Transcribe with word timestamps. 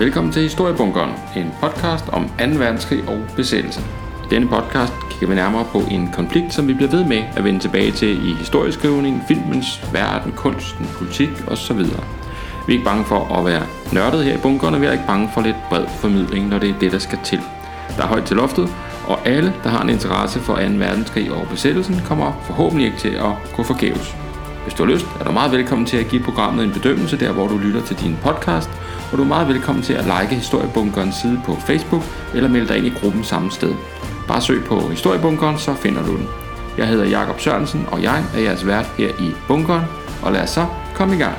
Velkommen 0.00 0.32
til 0.32 0.42
Historiebunkeren, 0.42 1.10
en 1.36 1.52
podcast 1.60 2.08
om 2.08 2.28
2. 2.28 2.44
verdenskrig 2.58 3.08
og 3.08 3.18
besættelse. 3.36 3.80
I 4.24 4.34
denne 4.34 4.48
podcast 4.48 4.92
kigger 5.10 5.28
vi 5.28 5.34
nærmere 5.34 5.64
på 5.72 5.82
en 5.90 6.10
konflikt, 6.12 6.54
som 6.54 6.68
vi 6.68 6.74
bliver 6.74 6.90
ved 6.90 7.04
med 7.04 7.22
at 7.36 7.44
vende 7.44 7.60
tilbage 7.60 7.92
til 7.92 8.28
i 8.28 8.32
historieskrivning, 8.32 9.22
filmens 9.28 9.92
verden, 9.92 10.32
kunsten, 10.32 10.86
politik 10.98 11.28
osv. 11.48 11.78
Vi 11.78 11.84
er 12.68 12.72
ikke 12.72 12.84
bange 12.84 13.04
for 13.04 13.36
at 13.38 13.44
være 13.44 13.62
nørdet 13.92 14.24
her 14.24 14.34
i 14.34 14.40
bunkeren, 14.40 14.74
og 14.74 14.80
vi 14.80 14.86
er 14.86 14.92
ikke 14.92 15.06
bange 15.06 15.30
for 15.34 15.40
lidt 15.40 15.56
bred 15.68 15.84
formidling, 15.88 16.48
når 16.48 16.58
det 16.58 16.70
er 16.70 16.78
det, 16.78 16.92
der 16.92 16.98
skal 16.98 17.18
til. 17.24 17.40
Der 17.96 18.02
er 18.02 18.08
højt 18.08 18.24
til 18.24 18.36
loftet, 18.36 18.68
og 19.06 19.28
alle, 19.28 19.54
der 19.64 19.70
har 19.70 19.82
en 19.82 19.90
interesse 19.90 20.40
for 20.40 20.56
2. 20.56 20.62
verdenskrig 20.62 21.32
og 21.32 21.48
besættelsen, 21.50 22.00
kommer 22.06 22.32
forhåbentlig 22.44 22.86
ikke 22.86 22.98
til 22.98 23.08
at 23.08 23.32
gå 23.56 23.62
forgæves. 23.62 24.16
Hvis 24.64 24.74
du 24.74 24.84
har 24.84 24.92
lyst, 24.92 25.06
er 25.20 25.24
du 25.24 25.32
meget 25.32 25.52
velkommen 25.52 25.86
til 25.86 25.96
at 25.96 26.08
give 26.08 26.22
programmet 26.22 26.64
en 26.64 26.72
bedømmelse 26.72 27.18
der, 27.18 27.32
hvor 27.32 27.48
du 27.48 27.58
lytter 27.58 27.82
til 27.82 27.96
din 27.96 28.18
podcast, 28.22 28.70
og 29.12 29.18
du 29.18 29.22
er 29.22 29.26
meget 29.28 29.48
velkommen 29.48 29.84
til 29.84 29.92
at 29.92 30.04
like 30.04 30.34
Historiebunkerens 30.34 31.14
side 31.14 31.40
på 31.44 31.54
Facebook 31.54 32.02
eller 32.34 32.48
melde 32.48 32.68
dig 32.68 32.76
ind 32.76 32.86
i 32.86 32.92
gruppen 33.00 33.24
samme 33.24 33.50
sted. 33.50 33.74
Bare 34.28 34.40
søg 34.40 34.64
på 34.64 34.80
Historiebunkeren, 34.80 35.58
så 35.58 35.74
finder 35.74 36.06
du 36.06 36.16
den. 36.16 36.28
Jeg 36.78 36.88
hedder 36.88 37.04
Jakob 37.04 37.40
Sørensen, 37.40 37.86
og 37.90 38.02
jeg 38.02 38.24
er 38.34 38.40
jeres 38.40 38.66
vært 38.66 38.86
her 38.98 39.08
i 39.08 39.30
Bunkeren, 39.48 39.84
og 40.22 40.32
lad 40.32 40.42
os 40.42 40.50
så 40.50 40.66
komme 40.94 41.14
i 41.16 41.18
gang. 41.18 41.36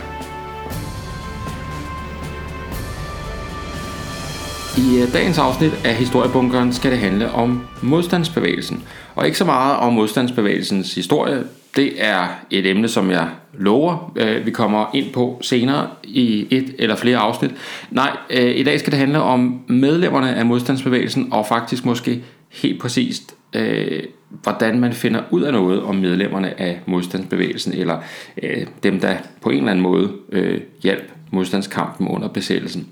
I 4.77 5.01
øh, 5.01 5.13
dagens 5.13 5.37
afsnit 5.37 5.71
af 5.85 5.95
Historiebunkeren 5.95 6.73
skal 6.73 6.91
det 6.91 6.99
handle 6.99 7.31
om 7.31 7.61
modstandsbevægelsen, 7.81 8.83
og 9.15 9.25
ikke 9.25 9.37
så 9.37 9.45
meget 9.45 9.77
om 9.77 9.93
modstandsbevægelsens 9.93 10.95
historie. 10.95 11.43
Det 11.75 11.93
er 11.97 12.27
et 12.49 12.65
emne, 12.65 12.87
som 12.87 13.11
jeg 13.11 13.29
lover, 13.53 14.11
øh, 14.15 14.45
vi 14.45 14.51
kommer 14.51 14.85
ind 14.93 15.13
på 15.13 15.39
senere 15.41 15.87
i 16.03 16.47
et 16.49 16.75
eller 16.79 16.95
flere 16.95 17.17
afsnit. 17.17 17.51
Nej, 17.91 18.17
øh, 18.29 18.55
i 18.55 18.63
dag 18.63 18.79
skal 18.79 18.91
det 18.91 18.99
handle 18.99 19.21
om 19.21 19.61
medlemmerne 19.67 20.35
af 20.35 20.45
modstandsbevægelsen, 20.45 21.27
og 21.31 21.45
faktisk 21.47 21.85
måske 21.85 22.23
helt 22.49 22.81
præcist, 22.81 23.35
øh, 23.55 24.03
hvordan 24.29 24.79
man 24.79 24.93
finder 24.93 25.21
ud 25.29 25.41
af 25.41 25.53
noget 25.53 25.83
om 25.83 25.95
medlemmerne 25.95 26.61
af 26.61 26.79
modstandsbevægelsen, 26.85 27.73
eller 27.73 27.97
øh, 28.43 28.65
dem, 28.83 28.99
der 28.99 29.15
på 29.41 29.49
en 29.49 29.57
eller 29.57 29.71
anden 29.71 29.83
måde 29.83 30.11
øh, 30.31 30.61
hjælp 30.83 31.11
modstandskampen 31.31 32.07
under 32.07 32.27
besættelsen. 32.27 32.87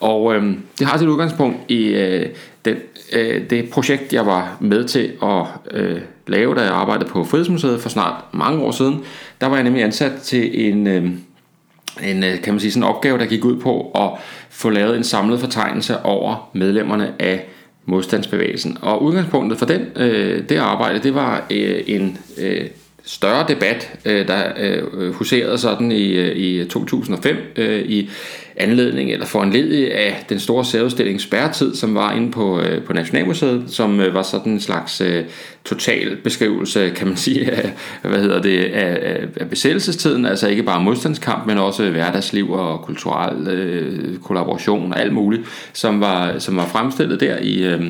Og 0.00 0.34
øh, 0.34 0.54
det 0.78 0.86
har 0.86 0.98
sit 0.98 1.08
udgangspunkt 1.08 1.56
i 1.68 1.86
øh, 1.86 2.26
den, 2.64 2.76
øh, 3.12 3.50
det 3.50 3.70
projekt, 3.70 4.12
jeg 4.12 4.26
var 4.26 4.56
med 4.60 4.84
til 4.84 5.12
at 5.22 5.46
øh, 5.70 6.00
lave, 6.30 6.54
da 6.54 6.60
jeg 6.60 6.72
arbejdede 6.72 7.08
på 7.08 7.24
Frihedsmuseet 7.24 7.80
for 7.80 7.88
snart 7.88 8.14
mange 8.32 8.62
år 8.62 8.70
siden. 8.70 9.00
Der 9.40 9.46
var 9.46 9.54
jeg 9.54 9.64
nemlig 9.64 9.84
ansat 9.84 10.12
til 10.22 10.68
en, 10.68 10.86
øh, 10.86 11.04
en 12.02 12.24
øh, 12.24 12.42
kan 12.42 12.54
man 12.54 12.60
sige, 12.60 12.72
sådan 12.72 12.82
en 12.82 12.88
opgave, 12.88 13.18
der 13.18 13.26
gik 13.26 13.44
ud 13.44 13.56
på 13.56 13.90
at 13.94 14.10
få 14.50 14.70
lavet 14.70 14.96
en 14.96 15.04
samlet 15.04 15.40
fortegnelse 15.40 16.02
over 16.02 16.50
medlemmerne 16.52 17.12
af 17.18 17.48
modstandsbevægelsen. 17.84 18.78
Og 18.82 19.02
udgangspunktet 19.02 19.58
for 19.58 19.66
den, 19.66 19.86
øh, 19.96 20.48
det 20.48 20.56
arbejde, 20.56 20.98
det 20.98 21.14
var 21.14 21.46
øh, 21.50 21.82
en 21.86 22.18
øh, 22.38 22.66
større 23.04 23.44
debat, 23.48 23.98
øh, 24.04 24.28
der 24.28 24.44
øh, 24.56 25.12
huserede 25.14 25.58
sådan 25.58 25.92
i, 25.92 26.12
øh, 26.12 26.36
i 26.36 26.64
2005 26.64 27.36
i 27.84 28.10
anledning 28.56 29.12
eller 29.12 29.26
foranledet 29.26 29.88
af 29.88 30.24
den 30.28 30.40
store 30.40 30.64
særudstilling 30.64 31.20
Spærretid, 31.20 31.74
som 31.74 31.94
var 31.94 32.12
inde 32.12 32.32
på, 32.32 32.62
på 32.86 32.92
Nationalmuseet, 32.92 33.64
som 33.66 33.98
var 33.98 34.22
sådan 34.22 34.52
en 34.52 34.60
slags 34.60 35.02
total 35.64 36.16
beskrivelse, 36.16 36.92
kan 36.96 37.06
man 37.06 37.16
sige, 37.26 37.50
af, 37.50 37.72
hvad 38.02 38.18
hedder 38.18 38.42
det, 38.42 38.64
af, 38.64 39.18
af 39.36 39.50
besættelsestiden, 39.50 40.26
altså 40.26 40.48
ikke 40.48 40.62
bare 40.62 40.82
modstandskamp, 40.82 41.46
men 41.46 41.58
også 41.58 41.90
hverdagsliv 41.90 42.50
og 42.50 42.82
kulturel 42.82 43.48
øh, 43.48 44.18
kollaboration 44.18 44.92
og 44.92 45.00
alt 45.00 45.12
muligt, 45.12 45.42
som 45.72 46.00
var, 46.00 46.38
som 46.38 46.56
var 46.56 46.66
fremstillet 46.66 47.20
der 47.20 47.38
i, 47.38 47.62
øh, 47.62 47.82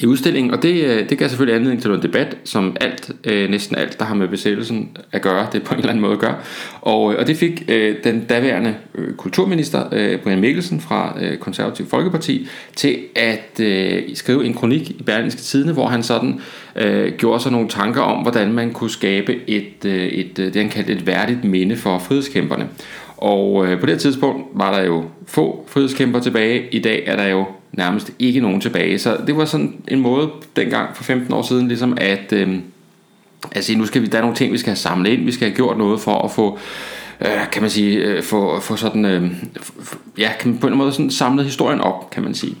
i 0.00 0.06
udstillingen, 0.06 0.50
og 0.50 0.62
det, 0.62 0.84
øh, 0.84 1.08
det 1.08 1.18
gav 1.18 1.28
selvfølgelig 1.28 1.54
anledning 1.54 1.80
til 1.82 1.90
noget 1.90 2.02
debat, 2.02 2.36
som 2.44 2.76
alt, 2.80 3.10
øh, 3.24 3.50
næsten 3.50 3.76
alt, 3.76 3.98
der 3.98 4.04
har 4.04 4.14
med 4.14 4.28
besættelsen 4.28 4.96
at 5.12 5.22
gøre, 5.22 5.46
det 5.52 5.62
på 5.62 5.74
en 5.74 5.78
eller 5.80 5.90
anden 5.90 6.02
måde 6.02 6.16
gør. 6.16 6.44
Og, 6.80 7.12
øh, 7.12 7.18
og 7.18 7.26
det 7.26 7.36
fik 7.36 7.64
øh, 7.68 7.96
den 8.04 8.24
daværende 8.24 8.74
øh, 8.94 9.14
kulturminister, 9.14 9.84
øh, 9.92 10.18
Brian 10.18 10.40
Mikkelsen 10.40 10.80
fra 10.80 11.16
øh, 11.20 11.38
Konservativ 11.38 11.86
Folkeparti, 11.86 12.48
til 12.76 12.98
at 13.16 13.60
øh, 13.60 14.02
skrive 14.14 14.44
en 14.44 14.54
kronik 14.54 14.90
i 14.90 15.02
Berlingske 15.02 15.40
Tidene, 15.40 15.72
hvor 15.72 15.86
han 15.86 16.02
sådan 16.02 16.40
øh, 16.76 17.12
gjorde 17.12 17.42
sig 17.42 17.52
nogle 17.52 17.68
tanker 17.68 18.00
om, 18.00 18.22
hvordan 18.22 18.52
man 18.52 18.72
kunne 18.72 18.90
skabe 18.90 19.36
et, 19.46 19.84
øh, 19.84 20.06
et, 20.06 20.38
øh, 20.38 20.54
det 20.54 20.56
han 20.56 20.70
kaldte 20.70 20.92
et 20.92 21.06
værdigt 21.06 21.44
minde 21.44 21.76
for 21.76 21.98
frihedskæmperne. 21.98 22.68
Og 23.16 23.66
øh, 23.66 23.80
på 23.80 23.86
det 23.86 24.00
tidspunkt 24.00 24.46
var 24.54 24.78
der 24.78 24.84
jo 24.84 25.04
få 25.26 25.64
frihedskæmper 25.68 26.20
tilbage. 26.20 26.74
I 26.74 26.78
dag 26.78 27.02
er 27.06 27.16
der 27.16 27.26
jo 27.26 27.44
nærmest 27.72 28.12
ikke 28.18 28.40
nogen 28.40 28.60
tilbage. 28.60 28.98
Så 28.98 29.16
det 29.26 29.36
var 29.36 29.44
sådan 29.44 29.74
en 29.88 30.00
måde 30.00 30.30
dengang 30.56 30.96
for 30.96 31.04
15 31.04 31.32
år 31.34 31.42
siden, 31.42 31.68
ligesom 31.68 31.98
at, 32.00 32.32
øh, 32.32 32.58
at 33.52 33.64
sige, 33.64 33.78
nu 33.78 33.86
skal 33.86 34.02
vi, 34.02 34.06
der 34.06 34.18
er 34.18 34.22
nogle 34.22 34.36
ting, 34.36 34.52
vi 34.52 34.58
skal 34.58 34.70
have 34.70 34.76
samlet 34.76 35.10
ind, 35.10 35.24
vi 35.24 35.32
skal 35.32 35.48
have 35.48 35.56
gjort 35.56 35.78
noget 35.78 36.00
for 36.00 36.22
at 36.22 36.30
få 36.30 36.58
øh, 37.20 37.50
kan 37.52 37.62
man 37.62 37.70
sige, 37.70 37.96
øh, 37.96 38.22
få, 38.22 38.60
få 38.60 38.76
sådan, 38.76 39.04
øh, 39.04 39.30
ja, 40.18 40.30
kan 40.40 40.50
man 40.50 40.58
på 40.58 40.66
en 40.66 40.76
måde 40.76 40.92
sådan 40.92 41.10
samlet 41.10 41.44
historien 41.44 41.80
op, 41.80 42.10
kan 42.10 42.22
man 42.22 42.34
sige. 42.34 42.56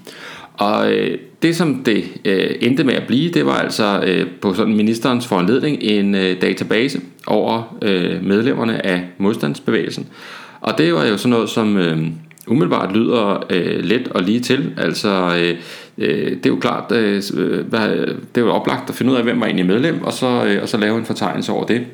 Og 0.54 0.92
øh, 0.92 1.18
det 1.42 1.56
som 1.56 1.82
det 1.84 2.04
øh, 2.24 2.50
endte 2.60 2.84
med 2.84 2.94
at 2.94 3.06
blive, 3.06 3.30
det 3.30 3.46
var 3.46 3.58
altså 3.58 4.02
øh, 4.06 4.26
på 4.40 4.54
sådan 4.54 4.76
ministerens 4.76 5.26
foranledning 5.26 5.82
en 5.82 6.14
øh, 6.14 6.42
database 6.42 7.00
over 7.26 7.76
øh, 7.82 8.24
medlemmerne 8.24 8.86
af 8.86 9.04
modstandsbevægelsen. 9.18 10.06
Og 10.60 10.78
det 10.78 10.94
var 10.94 11.04
jo 11.04 11.16
sådan 11.16 11.30
noget 11.30 11.50
som 11.50 11.76
øh, 11.76 12.06
umiddelbart 12.48 12.92
lyder 12.92 13.46
øh, 13.50 13.84
let 13.84 14.08
og 14.08 14.22
lige 14.22 14.40
til. 14.40 14.74
Altså, 14.76 15.36
øh, 15.38 15.56
øh, 15.98 16.30
det 16.30 16.46
er 16.46 16.50
jo 16.50 16.56
klart, 16.56 16.92
øh, 16.92 17.22
øh, 17.36 17.66
hvad, 17.66 17.88
det 18.34 18.36
er 18.36 18.40
jo 18.40 18.50
oplagt 18.50 18.90
at 18.90 18.94
finde 18.94 19.12
ud 19.12 19.16
af, 19.16 19.22
hvem 19.22 19.40
var 19.40 19.46
egentlig 19.46 19.66
medlem, 19.66 20.02
og 20.02 20.12
så, 20.12 20.44
øh, 20.46 20.62
og 20.62 20.68
så 20.68 20.76
lave 20.76 20.98
en 20.98 21.04
fortegnelse 21.04 21.52
over 21.52 21.64
det. 21.64 21.86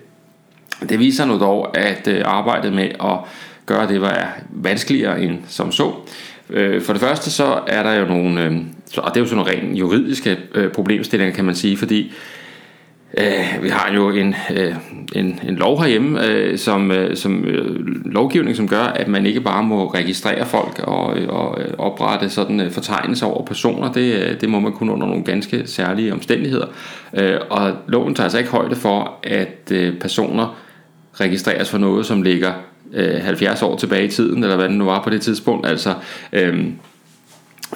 Det 0.89 0.99
viser 0.99 1.25
nu 1.25 1.39
dog, 1.39 1.79
at 1.79 2.09
øh, 2.09 2.23
arbejdet 2.25 2.73
med 2.73 2.89
at 3.01 3.19
gøre 3.67 3.89
det 3.89 4.01
var 4.01 4.29
vanskeligere 4.51 5.23
end 5.23 5.39
som 5.49 5.73
så. 5.73 5.93
Øh, 6.51 6.83
for 6.83 6.93
det 6.93 7.03
første 7.03 7.31
så 7.31 7.61
er 7.67 7.83
der 7.83 7.93
jo 7.93 8.07
nogle, 8.07 8.45
øh, 8.45 8.53
og 8.97 9.11
det 9.15 9.17
er 9.17 9.21
jo 9.21 9.27
sådan 9.27 9.37
nogle 9.37 9.53
rent 9.53 9.79
juridiske 9.79 10.39
øh, 10.55 10.71
problemstillinger, 10.71 11.35
kan 11.35 11.45
man 11.45 11.55
sige, 11.55 11.77
fordi 11.77 12.13
Øh, 13.19 13.63
vi 13.63 13.69
har 13.69 13.93
jo 13.95 14.11
en, 14.11 14.35
øh, 14.57 14.75
en, 15.15 15.41
en 15.49 15.57
lov 15.57 15.83
herhjemme, 15.83 16.27
øh, 16.27 16.59
som, 16.59 16.91
øh, 16.91 17.17
som 17.17 17.45
øh, 17.45 17.87
lovgivning, 18.05 18.57
som 18.57 18.69
gør, 18.69 18.83
at 18.83 19.09
man 19.09 19.27
ikke 19.27 19.41
bare 19.41 19.63
må 19.63 19.87
registrere 19.87 20.47
folk 20.47 20.79
og, 20.79 21.07
og 21.29 21.61
øh, 21.61 21.73
oprette 21.79 22.31
sådan 22.31 22.61
øh, 22.61 22.71
fortegnelser 22.71 23.27
over 23.27 23.45
personer. 23.45 23.93
Det, 23.93 24.15
øh, 24.15 24.41
det 24.41 24.49
må 24.49 24.61
man 24.61 24.73
kun 24.73 24.91
under 24.91 25.07
nogle 25.07 25.25
ganske 25.25 25.67
særlige 25.67 26.13
omstændigheder. 26.13 26.67
Øh, 27.15 27.37
og 27.51 27.73
loven 27.89 28.15
tager 28.15 28.25
altså 28.25 28.39
ikke 28.39 28.51
højde 28.51 28.77
for, 28.77 29.19
at 29.23 29.73
øh, 29.73 29.99
personer 29.99 30.57
registreres 31.21 31.71
for 31.71 31.79
noget, 31.79 32.07
som 32.07 32.23
ligger 32.23 32.53
øh, 32.93 33.21
70 33.23 33.63
år 33.63 33.77
tilbage 33.77 34.05
i 34.05 34.11
tiden, 34.11 34.43
eller 34.43 34.57
hvad 34.57 34.69
det 34.69 34.77
nu 34.77 34.85
var 34.85 35.03
på 35.03 35.11
det 35.11 35.23
tidspunkt. 35.23 35.67
Altså, 35.67 35.95
øhm, 36.33 36.75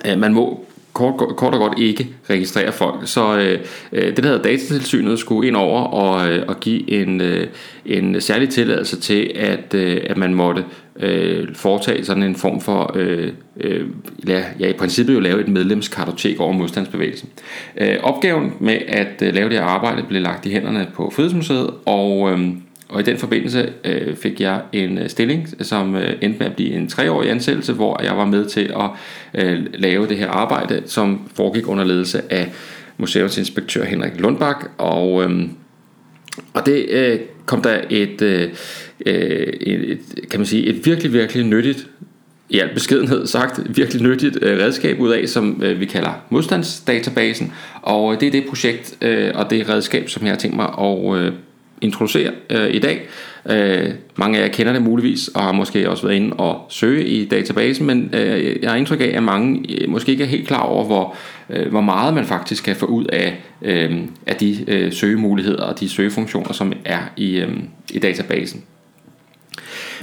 øh, 0.06 0.18
man 0.18 0.34
må 0.34 0.67
kort, 0.92 1.36
kort 1.36 1.54
og 1.54 1.60
godt 1.60 1.78
ikke 1.78 2.08
registrere 2.30 2.72
folk. 2.72 2.96
Så 3.04 3.38
øh, 3.38 3.58
øh, 3.92 4.06
det, 4.06 4.16
der 4.16 4.22
hedder 4.22 4.42
datatilsynet, 4.42 5.18
skulle 5.18 5.48
ind 5.48 5.56
over 5.56 5.80
og, 5.80 6.28
øh, 6.28 6.44
og 6.48 6.60
give 6.60 6.90
en, 6.90 7.20
øh, 7.20 7.46
en 7.86 8.20
særlig 8.20 8.48
tilladelse 8.48 9.00
til, 9.00 9.30
at, 9.34 9.74
øh, 9.74 10.00
at 10.06 10.16
man 10.16 10.34
måtte 10.34 10.64
øh, 11.00 11.54
foretage 11.54 12.04
sådan 12.04 12.22
en 12.22 12.36
form 12.36 12.60
for, 12.60 12.92
øh, 12.94 13.32
øh, 13.60 13.86
ja, 14.26 14.44
i 14.58 14.72
princippet 14.72 15.14
jo 15.14 15.20
lave 15.20 15.40
et 15.40 15.48
medlemskartotek 15.48 16.40
over 16.40 16.52
modstandsbevægelsen. 16.52 17.28
Øh, 17.80 17.96
opgaven 18.02 18.52
med 18.60 18.78
at 18.88 19.22
øh, 19.22 19.34
lave 19.34 19.48
det 19.48 19.58
her 19.58 19.64
arbejde 19.64 20.02
blev 20.08 20.22
lagt 20.22 20.46
i 20.46 20.50
hænderne 20.50 20.86
på 20.94 21.12
Frihedsmuseet, 21.16 21.70
og 21.86 22.32
øh, 22.32 22.48
og 22.88 23.00
i 23.00 23.02
den 23.02 23.18
forbindelse 23.18 23.72
øh, 23.84 24.16
fik 24.16 24.40
jeg 24.40 24.62
en 24.72 24.98
øh, 24.98 25.08
stilling, 25.08 25.48
som 25.60 25.94
øh, 25.94 26.12
endte 26.20 26.38
med 26.38 26.46
at 26.46 26.56
blive 26.56 26.70
en 26.70 26.88
treårig 26.88 27.30
ansættelse, 27.30 27.72
hvor 27.72 28.02
jeg 28.02 28.16
var 28.16 28.24
med 28.24 28.44
til 28.44 28.72
at 28.76 28.90
øh, 29.34 29.66
lave 29.74 30.08
det 30.08 30.16
her 30.16 30.28
arbejde, 30.28 30.82
som 30.86 31.28
foregik 31.34 31.68
under 31.68 31.84
ledelse 31.84 32.32
af 32.32 32.52
museumsinspektør 32.96 33.84
Henrik 33.84 34.20
Lundbak. 34.20 34.70
Og, 34.78 35.24
øh, 35.24 35.42
og 36.54 36.66
det 36.66 36.86
øh, 36.88 37.18
kom 37.46 37.62
der 37.62 37.80
et, 37.90 38.22
øh, 38.22 38.48
øh 39.06 39.46
et, 39.60 40.00
kan 40.30 40.40
man 40.40 40.46
sige, 40.46 40.66
et 40.66 40.86
virkelig, 40.86 41.12
virkelig 41.12 41.44
nyttigt 41.44 41.86
i 42.50 42.58
al 42.58 42.74
beskedenhed 42.74 43.26
sagt, 43.26 43.76
virkelig 43.76 44.02
nyttigt 44.02 44.38
øh, 44.42 44.58
redskab 44.58 45.00
ud 45.00 45.10
af, 45.10 45.28
som 45.28 45.62
øh, 45.64 45.80
vi 45.80 45.86
kalder 45.86 46.12
modstandsdatabasen. 46.30 47.52
Og 47.82 48.12
øh, 48.14 48.20
det 48.20 48.26
er 48.26 48.30
det 48.30 48.44
projekt 48.48 48.96
øh, 49.02 49.30
og 49.34 49.50
det 49.50 49.68
redskab, 49.68 50.08
som 50.08 50.22
jeg 50.22 50.32
har 50.32 50.38
tænkt 50.38 50.56
mig 50.56 50.68
at 50.78 51.18
øh, 51.18 51.32
introducere 51.80 52.32
øh, 52.50 52.74
i 52.74 52.78
dag. 52.78 53.08
Øh, 53.50 53.90
mange 54.16 54.38
af 54.38 54.42
jer 54.42 54.48
kender 54.48 54.72
det 54.72 54.82
muligvis, 54.82 55.28
og 55.28 55.42
har 55.42 55.52
måske 55.52 55.90
også 55.90 56.06
været 56.06 56.16
inde 56.16 56.32
og 56.32 56.66
søge 56.70 57.06
i 57.06 57.24
databasen, 57.24 57.86
men 57.86 58.10
øh, 58.12 58.56
jeg 58.62 58.70
har 58.70 58.76
indtryk 58.76 59.00
af, 59.00 59.12
at 59.14 59.22
mange 59.22 59.64
øh, 59.68 59.88
måske 59.88 60.12
ikke 60.12 60.24
er 60.24 60.28
helt 60.28 60.48
klar 60.48 60.62
over, 60.62 60.84
hvor, 60.84 61.16
øh, 61.50 61.70
hvor 61.70 61.80
meget 61.80 62.14
man 62.14 62.24
faktisk 62.24 62.64
kan 62.64 62.76
få 62.76 62.86
ud 62.86 63.04
af, 63.04 63.36
øh, 63.62 63.98
af 64.26 64.36
de 64.36 64.64
øh, 64.68 64.92
søgemuligheder 64.92 65.62
og 65.62 65.80
de 65.80 65.88
søgefunktioner, 65.88 66.52
som 66.52 66.72
er 66.84 67.00
i, 67.16 67.36
øh, 67.36 67.48
i 67.90 67.98
databasen. 67.98 68.62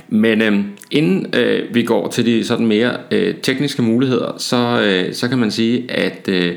Men 0.08 0.42
øh, 0.42 0.60
inden 0.92 1.36
øh, 1.36 1.76
vi 1.76 1.84
går 1.84 2.08
til 2.08 2.26
de 2.26 2.44
sådan 2.44 2.66
mere 2.66 2.98
øh, 3.12 3.36
tekniske 3.44 3.82
muligheder, 3.82 4.38
så, 4.38 4.82
øh, 4.82 5.14
så 5.14 5.28
kan 5.28 5.38
man 5.38 5.52
sige, 5.52 5.92
at 5.92 6.28
øh, 6.30 6.56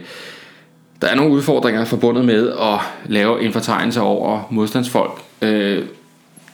der 1.02 1.08
er 1.08 1.14
nogle 1.14 1.32
udfordringer 1.32 1.84
forbundet 1.84 2.24
med 2.24 2.48
at 2.48 2.80
lave 3.06 3.42
en 3.42 3.52
fortegnelse 3.52 4.00
over 4.00 4.48
modstandsfolk. 4.50 5.22
Øh, 5.42 5.84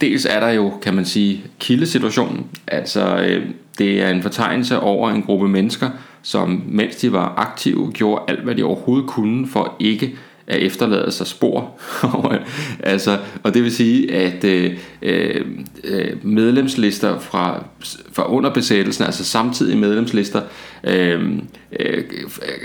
dels 0.00 0.26
er 0.26 0.41
der 0.41 0.49
jo, 0.49 0.73
kan 0.82 0.94
man 0.94 1.05
sige, 1.05 1.44
kildesituationen. 1.58 2.46
Altså, 2.67 3.17
øh, 3.17 3.46
det 3.79 4.02
er 4.02 4.11
en 4.11 4.23
fortegnelse 4.23 4.81
over 4.81 5.11
en 5.11 5.23
gruppe 5.23 5.49
mennesker, 5.49 5.91
som 6.23 6.62
mens 6.67 6.96
de 6.96 7.12
var 7.12 7.35
aktive, 7.37 7.91
gjorde 7.93 8.25
alt, 8.29 8.41
hvad 8.41 8.55
de 8.55 8.64
overhovedet 8.64 9.08
kunne 9.08 9.49
for 9.49 9.76
ikke 9.79 10.14
at 10.46 10.62
efterlade 10.62 11.12
sig 11.12 11.26
spor. 11.26 11.81
altså, 12.82 13.19
og 13.43 13.55
det 13.55 13.62
vil 13.62 13.73
sige, 13.73 14.14
at 14.14 14.44
øh, 14.44 14.79
øh, 15.02 15.46
øh 15.85 16.26
medlemslister 16.26 17.19
fra, 17.19 17.64
fra 18.12 18.32
under 18.32 18.50
besættelsen, 18.50 19.05
altså 19.05 19.25
samtidig 19.25 19.79
medlemslister, 19.79 20.41
øh, 20.85 21.32
øh, 21.81 22.05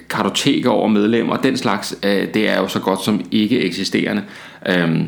kartoteker 0.10 0.70
over 0.70 0.88
medlemmer, 0.88 1.38
den 1.38 1.58
slags, 1.58 1.98
øh, 2.06 2.34
det 2.34 2.50
er 2.50 2.58
jo 2.58 2.68
så 2.68 2.80
godt 2.80 3.04
som 3.04 3.26
ikke 3.32 3.62
eksisterende. 3.62 4.24
Øh, 4.70 5.02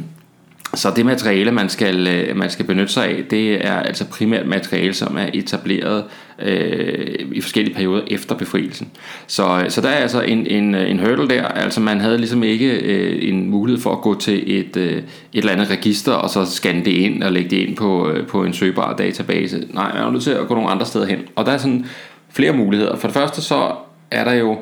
så 0.74 0.94
det 0.96 1.06
materiale, 1.06 1.52
man 1.52 1.70
skal, 1.70 2.08
øh, 2.08 2.38
man 2.38 2.50
skal 2.50 2.66
benytte 2.66 2.94
sig 2.94 3.06
af, 3.06 3.24
det 3.30 3.66
er 3.66 3.74
altså 3.74 4.06
primært 4.06 4.46
materiale, 4.46 4.94
som 4.94 5.18
er 5.18 5.30
etableret 5.34 6.04
øh, 6.40 7.16
i 7.32 7.42
forskellige 7.42 7.76
perioder 7.76 8.02
efter 8.08 8.36
befrielsen. 8.36 8.90
Så, 9.28 9.62
øh, 9.64 9.70
så 9.70 9.82
der 9.82 9.90
er 9.90 9.96
altså 9.96 10.22
en, 10.22 10.48
en, 10.48 10.76
øh, 10.76 10.92
en 10.92 11.00
hurdle 11.00 11.28
der, 11.30 11.44
altså 11.44 11.80
man 11.82 12.00
havde 12.00 12.18
ligesom 12.18 12.44
ikke 12.44 12.80
øh, 12.80 13.30
en 13.30 13.50
mulighed 13.50 13.82
for 13.82 13.92
at 13.92 14.02
gå 14.02 14.20
til 14.20 14.60
et, 14.60 14.78
øh, 14.78 14.98
et 14.98 15.04
eller 15.34 15.52
andet 15.52 15.72
register, 15.72 16.14
og 16.14 16.30
så 16.30 16.46
scanne 16.46 16.86
det 16.86 16.92
ind 16.92 17.24
og 17.24 17.32
lægge 17.32 17.50
det 17.50 17.58
ind 17.58 17.76
på, 17.76 18.10
øh, 18.10 18.28
på 18.28 18.44
en 18.44 18.54
søgbar 18.54 18.96
database. 18.96 19.68
Nej, 19.74 19.94
man 19.94 20.04
er 20.04 20.12
nødt 20.12 20.24
til 20.24 20.32
at 20.32 20.48
gå 20.48 20.54
nogle 20.54 20.70
andre 20.70 20.86
steder 20.86 21.06
hen. 21.06 21.20
Og 21.36 21.46
der 21.46 21.52
er 21.52 21.58
sådan 21.58 21.86
flere 22.30 22.54
muligheder. 22.54 22.96
For 22.96 23.08
det 23.08 23.14
første 23.14 23.42
så 23.42 23.72
er 24.12 24.24
der 24.24 24.34
jo 24.34 24.60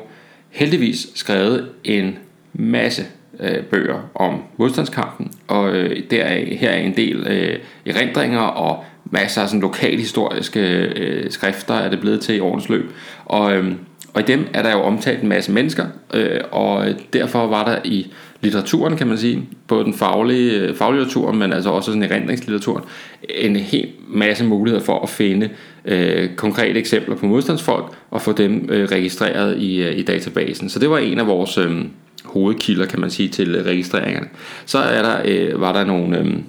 heldigvis 0.50 1.06
skrevet 1.14 1.68
en 1.84 2.18
masse 2.52 3.04
øh, 3.42 3.62
bøger 3.64 4.10
om 4.14 4.42
modstandskampen, 4.56 5.32
og 5.48 5.70
øh, 5.70 6.02
der 6.10 6.22
er, 6.22 6.54
her 6.56 6.70
er 6.70 6.78
en 6.78 6.96
del 6.96 7.26
øh, 7.26 7.58
erindringer 7.86 8.40
og 8.40 8.84
masser 9.04 9.42
af 9.42 9.48
sådan 9.48 9.60
lokalhistoriske 9.60 10.60
øh, 10.96 11.30
skrifter 11.30 11.74
er 11.74 11.90
det 11.90 12.00
blevet 12.00 12.20
til 12.20 12.36
i 12.36 12.40
årens 12.40 12.68
løb. 12.68 12.92
Og, 13.24 13.54
øh, 13.56 13.72
og 14.14 14.20
i 14.20 14.24
dem 14.24 14.46
er 14.54 14.62
der 14.62 14.72
jo 14.72 14.82
omtalt 14.82 15.22
en 15.22 15.28
masse 15.28 15.52
mennesker, 15.52 15.86
øh, 16.14 16.40
og 16.50 16.86
derfor 17.12 17.46
var 17.46 17.64
der 17.64 17.78
i 17.84 18.06
litteraturen, 18.42 18.96
kan 18.96 19.06
man 19.06 19.18
sige, 19.18 19.48
både 19.68 19.84
den 19.84 19.94
faglige, 19.94 20.60
øh, 20.60 20.74
faglitteratur, 20.74 21.32
men 21.32 21.52
altså 21.52 21.70
også 21.70 21.92
sådan 21.92 22.02
erindringslitteraturen, 22.02 22.84
en 23.28 23.56
hel 23.56 23.88
masse 24.08 24.44
muligheder 24.44 24.84
for 24.84 25.00
at 25.02 25.08
finde 25.08 25.48
øh, 25.84 26.28
konkrete 26.36 26.78
eksempler 26.78 27.16
på 27.16 27.26
modstandsfolk 27.26 27.84
og 28.10 28.22
få 28.22 28.32
dem 28.32 28.68
øh, 28.68 28.88
registreret 28.88 29.58
i, 29.58 29.82
øh, 29.82 29.98
i 29.98 30.02
databasen. 30.02 30.68
Så 30.68 30.78
det 30.78 30.90
var 30.90 30.98
en 30.98 31.18
af 31.18 31.26
vores... 31.26 31.58
Øh, 31.58 31.84
hovedkilder, 32.32 32.86
kan 32.86 33.00
man 33.00 33.10
sige, 33.10 33.28
til 33.28 33.54
øh, 33.54 33.66
registreringerne. 33.66 34.28
Så 34.66 34.78
er 34.78 35.02
der, 35.02 35.22
øh, 35.24 35.60
var 35.60 35.72
der 35.72 35.84
nogle 35.84 36.18
øhm, 36.18 36.44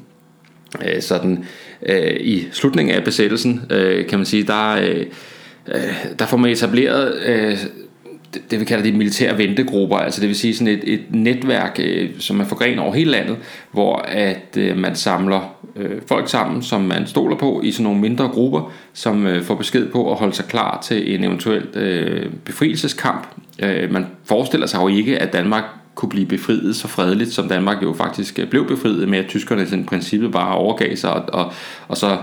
øh, 0.86 1.02
sådan 1.02 1.46
øh, 1.86 2.18
i 2.20 2.48
slutningen 2.52 2.96
af 2.96 3.04
besættelsen, 3.04 3.62
øh, 3.70 4.08
kan 4.08 4.20
man 4.20 4.26
sige, 4.26 4.44
der, 4.44 4.72
øh, 4.72 5.06
øh 5.68 6.16
der 6.20 6.26
får 6.26 6.38
man 6.38 6.52
etableret 6.52 7.14
øh, 7.26 7.58
det 8.52 8.60
vi 8.60 8.66
kalder 8.66 8.84
de 8.84 8.92
militære 8.92 9.38
ventegrupper, 9.38 9.98
altså 9.98 10.22
det 10.22 10.28
vil 10.28 10.36
sige 10.36 10.56
sådan 10.56 10.74
et, 10.74 10.94
et 10.94 11.02
netværk, 11.10 11.80
øh, 11.84 12.10
som 12.20 12.36
man 12.36 12.46
forgrenet 12.46 12.80
over 12.80 12.94
hele 12.94 13.12
landet, 13.12 13.38
hvor 13.72 13.96
at 13.98 14.58
øh, 14.58 14.78
man 14.78 14.96
samler 14.96 15.56
øh, 15.76 16.02
folk 16.08 16.30
sammen, 16.30 16.62
som 16.62 16.82
man 16.82 17.08
stoler 17.08 17.38
på 17.38 17.62
i 17.64 17.72
sådan 17.72 17.84
nogle 17.84 18.00
mindre 18.00 18.28
grupper, 18.28 18.72
som 18.94 19.28
øh, 19.28 19.44
får 19.44 19.56
besked 19.56 19.90
på 19.90 20.12
at 20.12 20.18
holde 20.18 20.34
sig 20.34 20.46
klar 20.46 20.82
til 20.84 21.16
en 21.16 21.24
eventuel 21.24 21.68
øh, 21.74 22.32
befrielseskamp. 22.46 23.28
Øh, 23.64 23.94
man 23.94 24.06
forestiller 24.26 24.68
sig 24.68 24.82
jo 24.82 24.88
ikke, 24.88 25.20
at 25.20 25.34
Danmark 25.34 25.64
kunne 25.96 26.10
blive 26.10 26.26
befriet 26.26 26.76
så 26.76 26.88
fredeligt, 26.88 27.34
som 27.34 27.48
Danmark 27.48 27.84
jo 27.84 27.94
faktisk 27.94 28.40
øh, 28.40 28.48
blev 28.48 28.68
befriet 28.68 29.10
med, 29.10 29.20
at 29.20 29.28
tyskerne 29.28 29.82
i 29.82 29.84
princippet 29.84 30.32
bare 30.32 30.56
overgav 30.56 30.96
sig, 30.96 31.14
og, 31.14 31.24
og, 31.34 31.54
og 31.88 31.98
så 31.98 32.18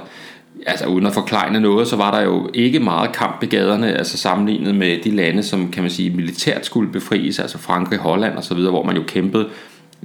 altså 0.67 0.87
uden 0.87 1.07
at 1.07 1.15
forklejne 1.15 1.61
noget, 1.61 1.89
så 1.89 1.97
var 1.97 2.11
der 2.11 2.21
jo 2.21 2.51
ikke 2.55 2.81
meget 2.81 3.13
kamp 3.13 3.43
i 3.43 3.47
gaderne, 3.47 3.99
altså 3.99 4.19
sammenlignet 4.19 4.75
med 4.75 4.99
de 5.05 5.11
lande, 5.11 5.43
som 5.43 5.71
kan 5.71 5.83
man 5.83 5.91
sige 5.91 6.11
militært 6.11 6.67
skulle 6.67 6.93
befries, 6.93 7.39
altså 7.39 7.59
Frankrig, 7.59 7.99
Holland 7.99 8.37
og 8.37 8.45
så 8.45 8.55
videre, 8.55 8.71
hvor 8.71 8.83
man 8.83 8.97
jo 8.97 9.03
kæmpede 9.07 9.49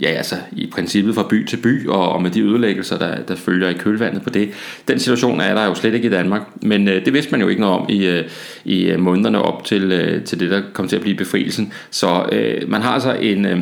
ja, 0.02 0.08
altså 0.08 0.36
i 0.52 0.70
princippet 0.74 1.16
fra 1.16 1.28
by 1.30 1.46
til 1.46 1.58
by, 1.58 1.88
og, 1.88 2.12
og 2.12 2.22
med 2.22 2.32
de 2.32 2.42
ødelæggelser, 2.42 2.98
der, 2.98 3.16
der 3.24 3.36
følger 3.36 3.70
i 3.70 3.74
kølvandet 3.74 4.22
på 4.22 4.30
det. 4.30 4.50
Den 4.88 5.00
situation 5.00 5.42
er 5.42 5.54
der 5.54 5.66
jo 5.66 5.76
slet 5.76 5.94
ikke 5.94 6.08
i 6.08 6.12
Danmark, 6.12 6.42
men 6.62 6.88
øh, 6.88 7.06
det 7.06 7.14
vidste 7.14 7.32
man 7.32 7.42
jo 7.42 7.48
ikke 7.48 7.62
noget 7.62 7.80
om 7.80 7.86
i, 7.90 8.06
øh, 8.06 8.24
i 8.66 8.86
øh, 8.86 9.00
månederne 9.00 9.42
op 9.42 9.64
til, 9.64 9.92
øh, 9.92 10.24
til 10.24 10.40
det, 10.40 10.52
der 10.52 10.62
kom 10.74 10.88
til 10.88 10.96
at 10.96 11.02
blive 11.02 11.18
befrielsen. 11.18 11.74
Så 11.92 12.26
øh, 12.32 12.70
man 12.70 12.82
har 12.82 12.92
altså 12.92 13.14
en... 13.14 13.46
Øh, 13.46 13.60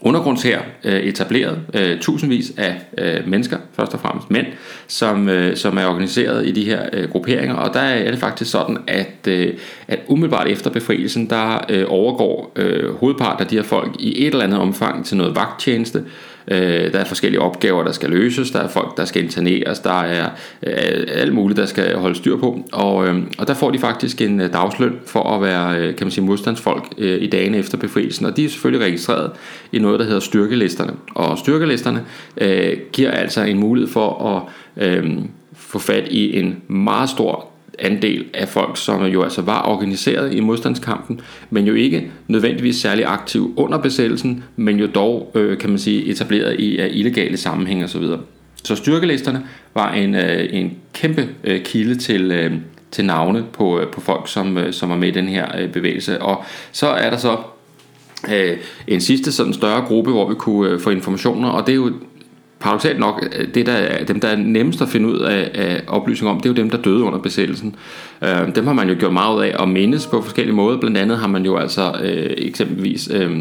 undergrundshær 0.00 0.60
øh, 0.84 1.00
etableret 1.00 1.58
øh, 1.74 2.00
tusindvis 2.00 2.52
af 2.56 2.80
øh, 2.98 3.28
mennesker, 3.28 3.58
først 3.72 3.94
og 3.94 4.00
fremmest 4.00 4.30
mænd, 4.30 4.46
som, 4.86 5.28
øh, 5.28 5.56
som 5.56 5.78
er 5.78 5.86
organiseret 5.86 6.46
i 6.46 6.50
de 6.50 6.64
her 6.64 6.82
øh, 6.92 7.10
grupperinger, 7.10 7.54
og 7.54 7.74
der 7.74 7.80
er 7.80 8.10
det 8.10 8.20
faktisk 8.20 8.50
sådan, 8.50 8.78
at, 8.86 9.28
øh, 9.28 9.54
at 9.88 9.98
umiddelbart 10.06 10.46
efter 10.48 10.70
befrielsen, 10.70 11.30
der 11.30 11.64
øh, 11.68 11.84
overgår 11.88 12.52
øh, 12.56 12.94
hovedparten 12.94 13.42
af 13.42 13.46
de 13.46 13.56
her 13.56 13.62
folk 13.62 13.96
i 13.98 14.26
et 14.26 14.32
eller 14.32 14.44
andet 14.44 14.60
omfang 14.60 15.06
til 15.06 15.16
noget 15.16 15.36
vagttjeneste, 15.36 16.04
Øh, 16.50 16.92
der 16.92 16.98
er 16.98 17.04
forskellige 17.04 17.40
opgaver, 17.40 17.84
der 17.84 17.92
skal 17.92 18.10
løses, 18.10 18.50
der 18.50 18.60
er 18.60 18.68
folk, 18.68 18.96
der 18.96 19.04
skal 19.04 19.24
interneres, 19.24 19.78
der 19.78 20.00
er 20.00 20.30
øh, 20.62 21.06
alt 21.08 21.34
muligt, 21.34 21.56
der 21.56 21.66
skal 21.66 21.96
holde 21.96 22.14
styr 22.14 22.36
på. 22.36 22.64
Og, 22.72 23.08
øh, 23.08 23.22
og 23.38 23.48
der 23.48 23.54
får 23.54 23.70
de 23.70 23.78
faktisk 23.78 24.20
en 24.20 24.40
øh, 24.40 24.52
dagsløn 24.52 24.98
for 25.06 25.22
at 25.22 25.42
være 25.42 25.78
øh, 25.78 25.96
kan 25.96 26.06
man 26.06 26.10
sige, 26.10 26.24
modstandsfolk 26.24 26.84
øh, 26.98 27.22
i 27.22 27.26
dagene 27.26 27.58
efter 27.58 27.78
befrielsen. 27.78 28.26
Og 28.26 28.36
de 28.36 28.44
er 28.44 28.48
selvfølgelig 28.48 28.86
registreret 28.86 29.30
i 29.72 29.78
noget, 29.78 30.00
der 30.00 30.06
hedder 30.06 30.20
styrkelisterne. 30.20 30.92
Og 31.14 31.38
styrkelisterne 31.38 32.04
øh, 32.40 32.76
giver 32.92 33.10
altså 33.10 33.42
en 33.42 33.58
mulighed 33.58 33.90
for 33.90 34.26
at 34.26 34.42
øh, 34.88 35.18
få 35.52 35.78
fat 35.78 36.08
i 36.10 36.38
en 36.38 36.62
meget 36.68 37.10
stor 37.10 37.48
andel 37.78 38.24
af 38.34 38.48
folk, 38.48 38.76
som 38.76 39.04
jo 39.04 39.22
altså 39.22 39.42
var 39.42 39.62
organiseret 39.66 40.34
i 40.34 40.40
modstandskampen, 40.40 41.20
men 41.50 41.66
jo 41.66 41.74
ikke 41.74 42.10
nødvendigvis 42.28 42.76
særlig 42.76 43.04
aktiv 43.06 43.54
under 43.56 43.78
besættelsen, 43.78 44.44
men 44.56 44.78
jo 44.78 44.86
dog, 44.86 45.32
øh, 45.34 45.58
kan 45.58 45.70
man 45.70 45.78
sige, 45.78 46.04
etableret 46.04 46.60
i 46.60 46.78
af 46.78 46.88
illegale 46.92 47.36
sammenhæng 47.36 47.84
osv. 47.84 48.02
Så, 48.02 48.18
så 48.64 48.76
styrkelisterne 48.76 49.42
var 49.74 49.92
en, 49.92 50.14
øh, 50.14 50.48
en 50.50 50.72
kæmpe 50.94 51.28
øh, 51.44 51.62
kilde 51.62 51.94
til, 51.94 52.30
øh, 52.30 52.52
til 52.90 53.04
navne 53.04 53.44
på, 53.52 53.80
øh, 53.80 53.86
på 53.86 54.00
folk, 54.00 54.28
som, 54.28 54.58
øh, 54.58 54.72
som 54.72 54.90
var 54.90 54.96
med 54.96 55.08
i 55.08 55.10
den 55.10 55.28
her 55.28 55.46
øh, 55.58 55.72
bevægelse. 55.72 56.22
Og 56.22 56.44
så 56.72 56.86
er 56.86 57.10
der 57.10 57.16
så 57.16 57.36
øh, 58.34 58.56
en 58.86 59.00
sidste 59.00 59.32
sådan 59.32 59.52
større 59.52 59.84
gruppe, 59.84 60.10
hvor 60.10 60.28
vi 60.28 60.34
kunne 60.34 60.70
øh, 60.70 60.80
få 60.80 60.90
informationer, 60.90 61.48
og 61.48 61.66
det 61.66 61.72
er 61.72 61.76
jo 61.76 61.92
paradoxalt 62.60 62.98
nok, 62.98 63.28
øh, 63.38 63.54
det 63.54 63.66
der 63.66 63.72
er, 63.72 64.04
dem, 64.04 64.20
der 64.20 64.28
er 64.28 64.36
nemmest 64.36 64.82
at 64.82 64.88
finde 64.88 65.08
ud 65.08 65.18
af, 65.18 65.50
af 65.54 65.82
oplysninger 65.86 66.34
om, 66.34 66.40
det 66.40 66.48
er 66.48 66.52
jo 66.52 66.56
dem, 66.56 66.70
der 66.70 66.78
døde 66.78 67.02
under 67.02 67.18
besættelsen. 67.18 67.76
Øh, 68.22 68.54
dem 68.54 68.66
har 68.66 68.72
man 68.72 68.88
jo 68.88 68.96
gjort 68.98 69.12
meget 69.12 69.36
ud 69.36 69.42
af 69.42 69.62
at 69.62 69.68
mindes 69.68 70.06
på 70.06 70.22
forskellige 70.22 70.54
måder. 70.54 70.80
Blandt 70.80 70.98
andet 70.98 71.18
har 71.18 71.28
man 71.28 71.44
jo 71.44 71.56
altså 71.56 71.92
øh, 72.02 72.34
eksempelvis 72.36 73.08
øh, 73.12 73.40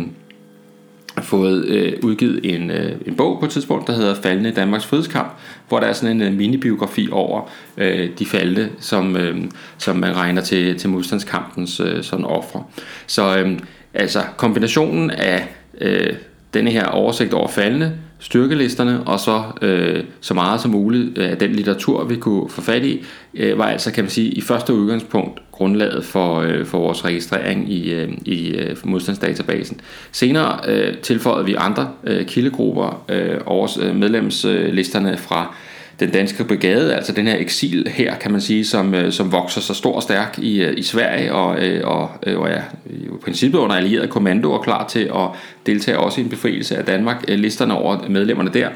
fået 1.22 1.66
øh, 1.66 1.94
udgivet 2.04 2.40
en, 2.44 2.72
øh, 2.72 2.92
en 3.06 3.16
bog 3.16 3.40
på 3.40 3.46
et 3.46 3.52
tidspunkt, 3.52 3.88
der 3.88 3.94
hedder 3.94 4.16
Faldende 4.16 4.52
Danmarks 4.52 4.86
Frihedskamp, 4.86 5.32
hvor 5.68 5.80
der 5.80 5.88
er 5.88 5.94
sådan 5.94 6.22
en 6.22 6.28
øh, 6.28 6.38
minibiografi 6.38 7.10
over 7.12 7.50
øh, 7.78 8.10
de 8.20 8.26
falde, 8.26 8.70
som, 8.80 9.18
øh, 9.18 9.38
som 9.78 9.96
man 9.96 10.16
regner 10.16 10.42
til, 10.42 10.78
til 10.80 10.90
modstandskampens 10.90 11.80
øh, 11.80 12.04
sådan 12.04 12.26
ofre. 12.26 12.64
Så 13.08 13.38
øh, 13.38 13.60
altså 13.94 14.20
kombinationen 14.38 15.12
af 15.12 15.48
øh, 15.82 16.14
denne 16.54 16.72
her 16.72 16.86
oversigt 16.86 17.34
over 17.34 17.48
faldende, 17.48 17.94
styrkelisterne, 18.20 19.04
og 19.04 19.20
så 19.20 19.44
øh, 19.62 20.04
så 20.22 20.34
meget 20.34 20.62
som 20.62 20.72
muligt 20.72 21.18
af 21.18 21.38
den 21.38 21.52
litteratur, 21.52 22.04
vi 22.04 22.16
kunne 22.16 22.50
få 22.50 22.62
fat 22.62 22.84
i, 22.84 23.06
øh, 23.34 23.58
var 23.58 23.66
altså, 23.66 23.92
kan 23.92 24.04
man 24.04 24.12
sige, 24.12 24.32
i 24.32 24.42
første 24.42 24.74
udgangspunkt 24.74 25.42
grundlaget 25.52 26.06
for, 26.06 26.40
øh, 26.40 26.66
for 26.66 26.80
vores 26.80 27.06
registrering 27.06 27.72
i, 27.72 27.94
øh, 27.94 28.10
i 28.26 28.50
øh, 28.50 28.78
modstandsdatabasen. 28.84 29.82
Senere 30.12 30.60
øh, 30.68 30.98
tilføjede 30.98 31.46
vi 31.46 31.56
andre 31.58 31.90
øh, 32.04 32.26
kildegrupper 32.26 33.06
øh, 33.10 33.38
over 33.46 33.80
øh, 33.82 33.96
medlemslisterne 33.96 35.18
fra 35.18 35.56
den 36.00 36.10
danske 36.10 36.44
brigade, 36.44 36.96
altså 36.96 37.12
den 37.12 37.27
her 37.27 37.36
eksil 37.39 37.88
her, 37.88 38.16
kan 38.16 38.32
man 38.32 38.42
sige, 38.42 38.66
som, 38.66 38.94
øh, 38.94 39.12
som 39.12 39.32
vokser 39.32 39.62
så 39.62 39.74
stor 39.74 39.96
og 39.96 40.04
stærk 40.04 40.39
i, 40.39 40.62
øh, 40.62 40.77
i 40.77 40.84
Sverige, 40.84 41.34
og, 41.34 41.66
øh, 41.66 41.88
og, 41.88 42.10
og 42.38 42.50
er 42.50 42.62
i 42.86 43.08
princippet 43.24 43.60
under 43.60 43.75
allieret 43.75 44.10
kommando 44.10 44.51
og 44.51 44.63
klar 44.63 44.88
til 44.88 45.00
at 45.00 45.30
deltage 45.66 46.00
også 46.00 46.22
i 46.22 46.24
en 46.24 46.30
befrielse 46.30 46.77
af 46.77 46.86
Danmark. 46.86 47.25
Listerne 47.27 47.74
over 47.74 48.10
medlemmerne 48.10 48.51
der 48.54 48.70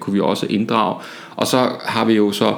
kunne 0.00 0.14
vi 0.14 0.20
også 0.20 0.46
inddrage. 0.50 0.94
Og 1.36 1.46
så 1.46 1.68
har 1.84 2.04
vi 2.04 2.14
jo 2.14 2.32
så 2.32 2.54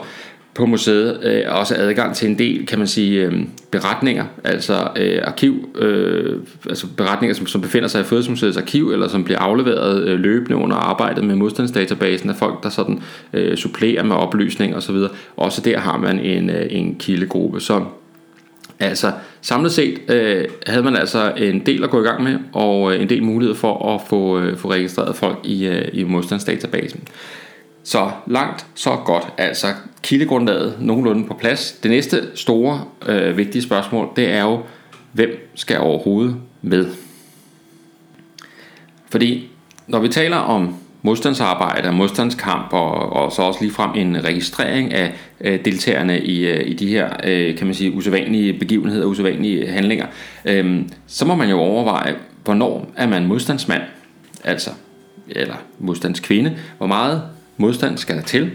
på 0.58 0.66
museet 0.66 1.20
øh, 1.22 1.42
også 1.48 1.74
adgang 1.78 2.14
til 2.16 2.28
en 2.30 2.38
del, 2.38 2.66
kan 2.66 2.78
man 2.78 2.88
sige, 2.88 3.22
øh, 3.22 3.32
beretninger, 3.70 4.24
altså 4.44 4.88
øh, 4.96 5.20
arkiv, 5.24 5.68
øh, 5.74 6.40
altså 6.68 6.86
beretninger, 6.96 7.34
som, 7.34 7.46
som 7.46 7.60
befinder 7.60 7.88
sig 7.88 8.00
i 8.00 8.04
Fødselsmuseets 8.04 8.56
arkiv, 8.56 8.90
eller 8.90 9.08
som 9.08 9.24
bliver 9.24 9.38
afleveret 9.38 10.02
øh, 10.02 10.20
løbende 10.20 10.56
under 10.56 10.76
arbejdet 10.76 11.24
med 11.24 11.34
modstandsdatabasen 11.36 12.30
af 12.30 12.36
folk, 12.36 12.62
der 12.62 12.68
sådan 12.68 13.02
øh, 13.32 13.56
supplerer 13.56 14.02
med 14.02 14.16
oplysning 14.16 14.76
osv. 14.76 14.96
Også 15.36 15.60
der 15.60 15.78
har 15.78 15.96
man 15.96 16.20
en, 16.20 16.50
øh, 16.50 16.66
en 16.70 16.94
kildegruppe. 16.98 17.60
som 17.60 17.88
altså 18.78 19.12
samlet 19.40 19.72
set 19.72 19.98
øh, 20.08 20.44
havde 20.66 20.82
man 20.82 20.96
altså 20.96 21.32
en 21.36 21.66
del 21.66 21.84
at 21.84 21.90
gå 21.90 22.00
i 22.00 22.04
gang 22.04 22.22
med, 22.22 22.38
og 22.52 22.94
øh, 22.94 23.02
en 23.02 23.08
del 23.08 23.22
mulighed 23.22 23.54
for 23.54 23.94
at 23.94 24.00
få, 24.08 24.40
øh, 24.40 24.56
få 24.56 24.70
registreret 24.70 25.16
folk 25.16 25.38
i, 25.44 25.66
øh, 25.66 25.88
i 25.92 26.04
modstandsdatabasen. 26.04 27.00
Så 27.84 28.10
langt, 28.26 28.66
så 28.74 28.90
godt. 29.04 29.24
Altså 29.38 29.66
kildegrundlaget 30.02 30.76
nogenlunde 30.80 31.26
på 31.26 31.34
plads. 31.34 31.72
Det 31.82 31.90
næste 31.90 32.36
store 32.36 32.84
øh, 33.06 33.36
vigtige 33.36 33.62
spørgsmål, 33.62 34.08
det 34.16 34.30
er 34.30 34.42
jo, 34.42 34.60
hvem 35.12 35.50
skal 35.54 35.78
overhovedet 35.78 36.36
med? 36.62 36.86
Fordi 39.10 39.48
når 39.86 39.98
vi 39.98 40.08
taler 40.08 40.36
om 40.36 40.74
modstandsarbejde 41.02 41.88
og 41.88 41.94
modstandskamp 41.94 42.72
og, 42.72 43.12
og 43.12 43.32
så 43.32 43.42
også 43.42 43.60
ligefrem 43.60 43.90
en 43.94 44.24
registrering 44.24 44.94
af 44.94 45.14
øh, 45.40 45.64
deltagerne 45.64 46.20
i, 46.20 46.46
øh, 46.46 46.70
i 46.70 46.74
de 46.74 46.88
her, 46.88 47.08
øh, 47.24 47.56
kan 47.56 47.66
man 47.66 47.74
sige, 47.74 47.92
usædvanlige 47.92 48.52
begivenheder, 48.52 49.06
usædvanlige 49.06 49.66
handlinger, 49.66 50.06
øh, 50.44 50.82
så 51.06 51.24
må 51.24 51.34
man 51.34 51.50
jo 51.50 51.58
overveje, 51.58 52.16
hvornår 52.44 52.92
er 52.96 53.06
man 53.06 53.26
modstandsmand, 53.26 53.82
altså, 54.44 54.70
eller 55.28 55.54
modstandskvinde, 55.78 56.56
hvor 56.78 56.86
meget 56.86 57.22
modstand 57.56 57.98
skal 57.98 58.16
der 58.16 58.22
til? 58.22 58.50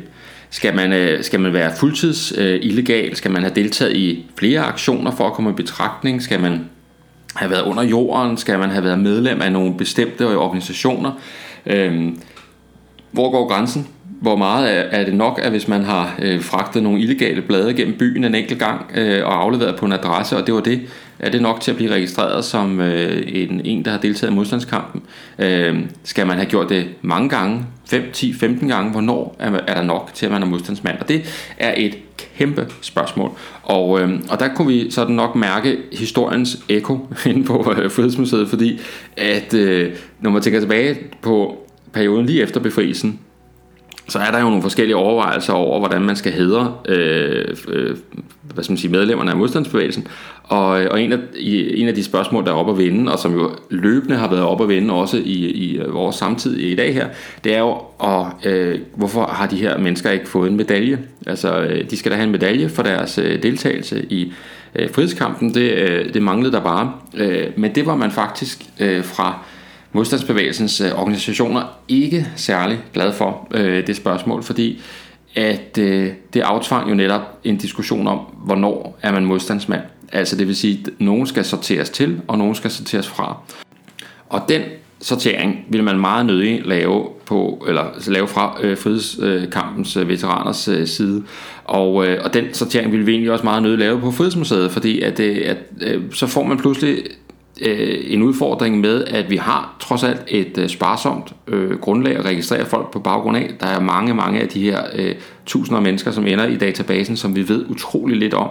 Skal 0.54 0.76
man, 0.76 0.94
øh, 0.94 1.24
skal 1.24 1.40
man 1.40 1.54
være 1.54 1.76
fuldtids 1.76 2.34
øh, 2.38 2.60
illegal? 2.62 3.16
Skal 3.16 3.32
man 3.32 3.42
have 3.42 3.56
deltaget 3.56 3.96
i 3.96 4.26
flere 4.40 4.60
aktioner 4.60 5.12
for 5.12 5.28
at 5.28 5.34
komme 5.34 5.50
i 5.50 5.54
betragtning? 5.54 6.22
Skal 6.22 6.40
man 6.40 6.70
have 7.36 7.52
været 7.52 7.62
under 7.62 7.84
jorden? 7.84 8.38
Skal 8.38 8.60
man 8.60 8.70
have 8.70 8.84
været 8.84 9.00
medlem 9.00 9.42
af 9.42 9.52
nogle 9.52 9.78
bestemte 9.78 10.38
organisationer? 10.38 11.12
Øhm, 11.66 12.22
hvor 13.12 13.32
går 13.32 13.48
grænsen? 13.48 13.88
Hvor 14.24 14.36
meget 14.36 14.78
er, 14.78 14.82
er 14.82 15.06
det 15.06 15.14
nok, 15.14 15.40
at 15.44 15.52
hvis 15.52 15.68
man 15.68 15.84
har 15.84 16.16
øh, 16.22 16.42
fragtet 16.42 16.84
nogle 16.84 17.00
illegale 17.00 17.42
blade 17.42 17.74
gennem 17.74 17.98
byen 17.98 18.24
en 18.24 18.36
enkelt 18.36 18.60
gang 18.60 18.92
øh, 18.96 19.26
og 19.26 19.42
afleveret 19.42 19.76
på 19.76 19.86
en 19.86 19.92
adresse, 19.92 20.38
og 20.38 20.48
det 20.48 20.54
var 20.54 20.62
det, 20.62 20.82
er 21.20 21.30
det 21.30 21.42
nok 21.42 21.62
til 21.62 21.72
at 21.72 21.78
blive 21.78 21.92
registreret 21.92 22.46
som 22.46 22.80
øh, 22.80 23.24
en, 23.28 23.62
en, 23.66 23.86
der 23.86 23.92
har 23.92 23.98
deltaget 23.98 24.32
i 24.32 24.36
modstandskampen? 24.36 25.02
Øh, 25.40 25.80
skal 26.04 26.28
man 26.28 26.36
have 26.36 26.46
gjort 26.46 26.70
det 26.70 26.86
mange 27.02 27.30
gange, 27.30 27.66
5, 27.86 28.04
10, 28.14 28.34
15 28.34 28.68
gange? 28.68 28.92
Hvornår 28.92 29.36
er, 29.40 29.52
er 29.68 29.74
der 29.74 29.84
nok 29.84 30.12
til, 30.14 30.26
at 30.26 30.32
man 30.32 30.42
er 30.42 30.48
modstandsmand? 30.48 31.00
Og 31.00 31.10
det 31.10 31.22
er 31.58 31.74
et 31.78 31.98
kæmpe 32.38 32.68
spørgsmål. 32.82 33.32
Og, 33.64 34.02
øh, 34.02 34.20
og 34.30 34.40
der 34.40 34.48
kunne 34.48 34.68
vi 34.68 34.92
sådan 34.92 35.16
nok 35.16 35.36
mærke 35.36 35.78
historiens 35.92 36.64
eko 36.70 37.08
inde 37.26 37.44
på 37.44 37.74
øh, 37.78 37.92
Frihedsmuseet, 37.92 38.50
fordi 38.50 38.80
at 39.18 39.54
øh, 39.54 39.92
når 40.20 40.30
man 40.30 40.42
tænker 40.42 40.60
tilbage 40.60 40.98
på 41.22 41.68
perioden 41.94 42.26
lige 42.26 42.42
efter 42.42 42.60
befrielsen, 42.60 43.20
så 44.08 44.20
er 44.20 44.32
der 44.32 44.40
jo 44.40 44.46
nogle 44.46 44.62
forskellige 44.62 44.96
overvejelser 44.96 45.54
over, 45.54 45.80
hvordan 45.80 46.02
man 46.02 46.16
skal 46.16 46.32
hedre 46.32 46.74
øh, 46.86 47.58
øh, 47.68 47.98
hvad 48.54 48.64
skal 48.64 48.72
man 48.72 48.78
sige, 48.78 48.92
medlemmerne 48.92 49.32
af 49.32 49.38
modstandsbevægelsen. 49.38 50.08
Og, 50.44 50.68
og 50.68 51.02
en, 51.02 51.14
af, 51.14 51.18
en 51.76 51.88
af 51.88 51.96
de 51.96 52.04
spørgsmål, 52.04 52.46
der 52.46 52.52
er 52.52 52.56
oppe 52.56 52.72
at 52.72 52.78
vinde, 52.78 53.12
og 53.12 53.20
som 53.20 53.34
jo 53.34 53.52
løbende 53.70 54.16
har 54.16 54.30
været 54.30 54.44
oppe 54.44 54.64
at 54.64 54.70
vinde 54.70 54.94
også 54.94 55.18
i, 55.18 55.52
i 55.52 55.82
vores 55.90 56.16
samtid 56.16 56.56
i 56.56 56.76
dag 56.76 56.94
her, 56.94 57.08
det 57.44 57.56
er 57.56 57.60
jo, 57.60 57.78
og, 57.98 58.32
øh, 58.46 58.80
hvorfor 58.96 59.26
har 59.26 59.48
de 59.48 59.56
her 59.56 59.78
mennesker 59.78 60.12
ikke 60.12 60.28
fået 60.28 60.50
en 60.50 60.58
medalje? 60.58 61.00
Altså, 61.28 61.62
øh, 61.62 61.90
de 61.90 61.98
skal 61.98 62.12
da 62.12 62.16
have 62.16 62.26
en 62.26 62.32
medalje 62.32 62.70
for 62.70 62.84
deres 62.84 63.18
øh, 63.18 63.44
deltagelse 63.44 64.06
i 64.10 64.34
øh, 64.76 64.90
frihedskampen. 64.90 65.54
Det, 65.54 65.72
øh, 65.72 66.14
det 66.14 66.22
manglede 66.22 66.52
der 66.52 66.62
bare. 66.62 66.94
Øh, 67.16 67.48
men 67.58 67.76
det 67.76 67.86
var 67.86 67.96
man 67.96 68.12
faktisk 68.12 68.66
øh, 68.80 69.04
fra 69.04 69.40
modstandsbevægelsens 69.94 70.82
øh, 70.82 71.00
organisationer 71.00 71.80
ikke 71.88 72.28
særlig 72.36 72.80
glad 72.94 73.14
for 73.14 73.48
øh, 73.52 73.88
det 73.88 73.96
spørgsmål, 73.96 74.44
fordi 74.44 74.82
at 75.36 75.78
øh, 75.78 76.12
det 76.34 76.42
aftvang 76.42 76.90
jo 76.90 76.96
netop 76.96 77.22
en 77.44 77.58
diskussion 77.58 78.08
om, 78.08 78.20
hvornår 78.46 79.00
er 79.02 79.12
man 79.12 79.26
modstandsmand. 79.26 79.82
Altså 80.12 80.36
det 80.36 80.48
vil 80.48 80.56
sige, 80.56 80.80
at 80.86 80.92
nogen 81.00 81.28
skal 81.28 81.46
sorteres 81.46 81.90
til, 81.90 82.22
og 82.28 82.38
nogen 82.38 82.56
skal 82.56 82.72
sorteres 82.72 83.08
fra. 83.08 83.38
Og 84.30 84.42
den 84.50 84.62
sortering 85.02 85.66
vil 85.70 85.84
man 85.84 86.00
meget 86.00 86.26
nødig 86.26 86.62
lave 86.66 87.08
på 87.26 87.66
eller 87.68 87.84
lave 88.08 88.28
fra 88.28 88.58
øh, 88.62 88.78
frihedskampens 88.78 89.98
øh, 89.98 90.10
veteraners 90.10 90.68
øh, 90.68 90.88
side. 90.88 91.24
Og, 91.64 92.08
øh, 92.08 92.24
og 92.24 92.34
den 92.34 92.54
sortering 92.54 92.92
vil 92.92 93.06
vi 93.06 93.12
egentlig 93.12 93.32
også 93.32 93.44
meget 93.44 93.64
nødig 93.64 93.80
lave 93.80 94.00
på 94.00 94.12
Frihedsmuseet, 94.12 94.72
fordi 94.72 95.02
at, 95.02 95.20
øh, 95.20 95.38
at 95.46 95.58
øh, 95.82 96.02
så 96.14 96.28
får 96.28 96.44
man 96.44 96.58
pludselig 96.58 97.04
øh, 97.62 98.00
en 98.08 98.22
udfordring 98.22 98.80
med, 98.80 99.06
at 99.06 99.30
vi 99.30 99.38
har 99.38 99.76
trods 99.80 100.04
alt 100.04 100.22
et 100.28 100.58
øh, 100.58 100.70
sparsomt 100.70 101.34
øh, 101.48 101.80
grundlag 101.80 102.18
at 102.18 102.26
registrere 102.26 102.66
folk 102.66 102.92
på 102.92 103.00
baggrund 103.00 103.38
af. 103.38 103.52
Der 103.60 103.68
er 103.68 103.80
mange, 103.80 104.14
mange 104.14 104.42
af 104.42 104.48
de 104.48 104.62
her 104.64 104.82
øh, 104.96 105.16
tusinder 105.46 105.78
af 105.78 105.84
mennesker, 105.84 106.12
som 106.12 106.28
ender 106.28 106.46
i 106.46 106.56
databasen, 106.56 107.18
som 107.18 107.36
vi 107.36 107.50
ved 107.50 107.66
utrolig 107.70 108.18
lidt 108.18 108.34
om. 108.34 108.50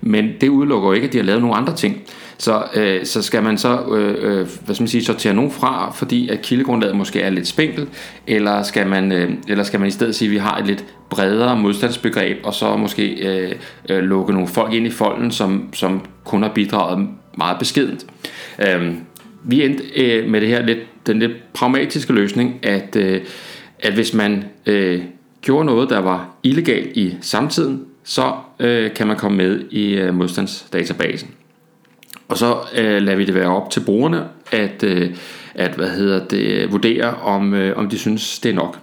Men 0.00 0.30
det 0.40 0.48
udelukker 0.48 0.88
jo 0.88 0.94
ikke, 0.94 1.06
at 1.06 1.12
de 1.12 1.18
har 1.18 1.24
lavet 1.24 1.40
nogle 1.40 1.56
andre 1.56 1.76
ting. 1.76 2.02
Så, 2.38 2.62
øh, 2.74 3.04
så 3.04 3.22
skal 3.22 3.42
man 3.42 3.58
så 3.58 3.80
øh, 3.92 4.14
øh, 4.18 4.48
hvad 4.64 4.74
skal 4.74 4.82
man 4.82 4.88
sige, 4.88 5.04
sortere 5.04 5.34
nogen 5.34 5.50
fra, 5.50 5.90
fordi 5.90 6.28
at 6.28 6.42
kildegrundlaget 6.42 6.96
måske 6.96 7.20
er 7.20 7.30
lidt 7.30 7.46
spinkelt, 7.46 7.88
eller 8.26 8.62
skal 8.62 8.86
man, 8.86 9.12
øh, 9.12 9.30
eller 9.48 9.64
skal 9.64 9.80
man 9.80 9.88
i 9.88 9.92
stedet 9.92 10.14
sige, 10.14 10.28
at 10.28 10.32
vi 10.32 10.38
har 10.38 10.58
et 10.58 10.66
lidt 10.66 10.84
bredere 11.10 11.56
modstandsbegreb, 11.56 12.36
og 12.44 12.54
så 12.54 12.76
måske 12.76 13.28
øh, 13.28 13.52
øh, 13.88 14.02
lukke 14.02 14.32
nogle 14.32 14.48
folk 14.48 14.72
ind 14.72 14.86
i 14.86 14.90
folden, 14.90 15.30
som, 15.30 15.68
som 15.72 16.00
kun 16.24 16.42
har 16.42 16.50
bidraget 16.54 17.08
meget 17.38 17.58
beskedent. 17.58 18.06
Øh, 18.68 18.94
vi 19.44 19.64
endte 19.64 19.84
øh, 19.96 20.28
med 20.28 20.40
det 20.40 20.48
her 20.48 20.66
lidt, 20.66 21.06
den 21.06 21.18
lidt 21.18 21.32
pragmatiske 21.52 22.12
løsning, 22.12 22.58
at, 22.62 22.96
øh, 22.96 23.20
at 23.80 23.94
hvis 23.94 24.14
man 24.14 24.44
øh, 24.66 25.02
gjorde 25.42 25.64
noget, 25.64 25.90
der 25.90 25.98
var 25.98 26.30
illegalt 26.42 26.96
i 26.96 27.16
samtiden, 27.20 27.84
så 28.04 28.32
øh, 28.60 28.94
kan 28.94 29.06
man 29.06 29.16
komme 29.16 29.36
med 29.36 29.60
i 29.70 29.94
øh, 29.94 30.14
modstandsdatabasen. 30.14 31.30
Og 32.28 32.38
så 32.38 32.56
øh, 32.76 33.02
lader 33.02 33.16
vi 33.16 33.24
det 33.24 33.34
være 33.34 33.56
op 33.56 33.70
til 33.70 33.80
brugerne 33.80 34.24
at, 34.52 34.82
øh, 34.82 35.10
at 35.54 35.74
hvad 35.74 35.90
hedder 35.90 36.26
det, 36.26 36.72
vurdere, 36.72 37.14
om, 37.14 37.54
øh, 37.54 37.76
om 37.76 37.88
de 37.88 37.98
synes, 37.98 38.38
det 38.38 38.50
er 38.50 38.54
nok. 38.54 38.78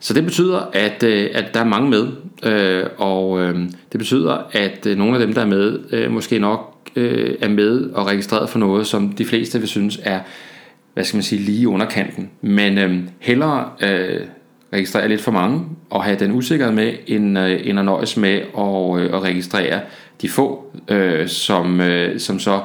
Så 0.00 0.14
det 0.14 0.24
betyder, 0.24 0.60
at, 0.72 1.02
øh, 1.02 1.30
at 1.34 1.54
der 1.54 1.60
er 1.60 1.64
mange 1.64 1.90
med, 1.90 2.08
øh, 2.42 2.86
og 2.96 3.40
øh, 3.40 3.54
det 3.92 3.98
betyder, 3.98 4.38
at 4.52 4.86
øh, 4.86 4.96
nogle 4.96 5.14
af 5.14 5.26
dem, 5.26 5.34
der 5.34 5.40
er 5.40 5.46
med, 5.46 5.78
øh, 5.92 6.10
måske 6.10 6.38
nok 6.38 6.77
øh, 6.96 7.34
er 7.40 7.48
med 7.48 7.90
og 7.90 8.06
registreret 8.06 8.50
for 8.50 8.58
noget, 8.58 8.86
som 8.86 9.12
de 9.12 9.24
fleste 9.24 9.58
vil 9.58 9.68
synes 9.68 10.00
er, 10.02 10.20
hvad 10.94 11.04
skal 11.04 11.16
man 11.16 11.22
sige, 11.22 11.42
lige 11.42 11.68
under 11.68 11.86
kanten. 11.86 12.30
Men 12.40 12.78
øh, 12.78 12.98
hellere 13.18 13.70
øh, 13.82 14.20
registrere 14.72 15.08
lidt 15.08 15.20
for 15.20 15.32
mange 15.32 15.60
og 15.90 16.04
have 16.04 16.18
den 16.18 16.32
usikkerhed 16.32 16.74
med, 16.74 16.92
end, 17.06 17.38
øh, 17.38 17.60
end 17.64 17.78
at 17.78 17.84
nøjes 17.84 18.16
med 18.16 18.40
at, 18.58 19.00
øh, 19.00 19.14
at 19.14 19.22
registrere 19.22 19.80
de 20.22 20.28
få, 20.28 20.72
øh, 20.88 21.28
som, 21.28 21.80
øh, 21.80 22.20
som 22.20 22.38
så 22.38 22.60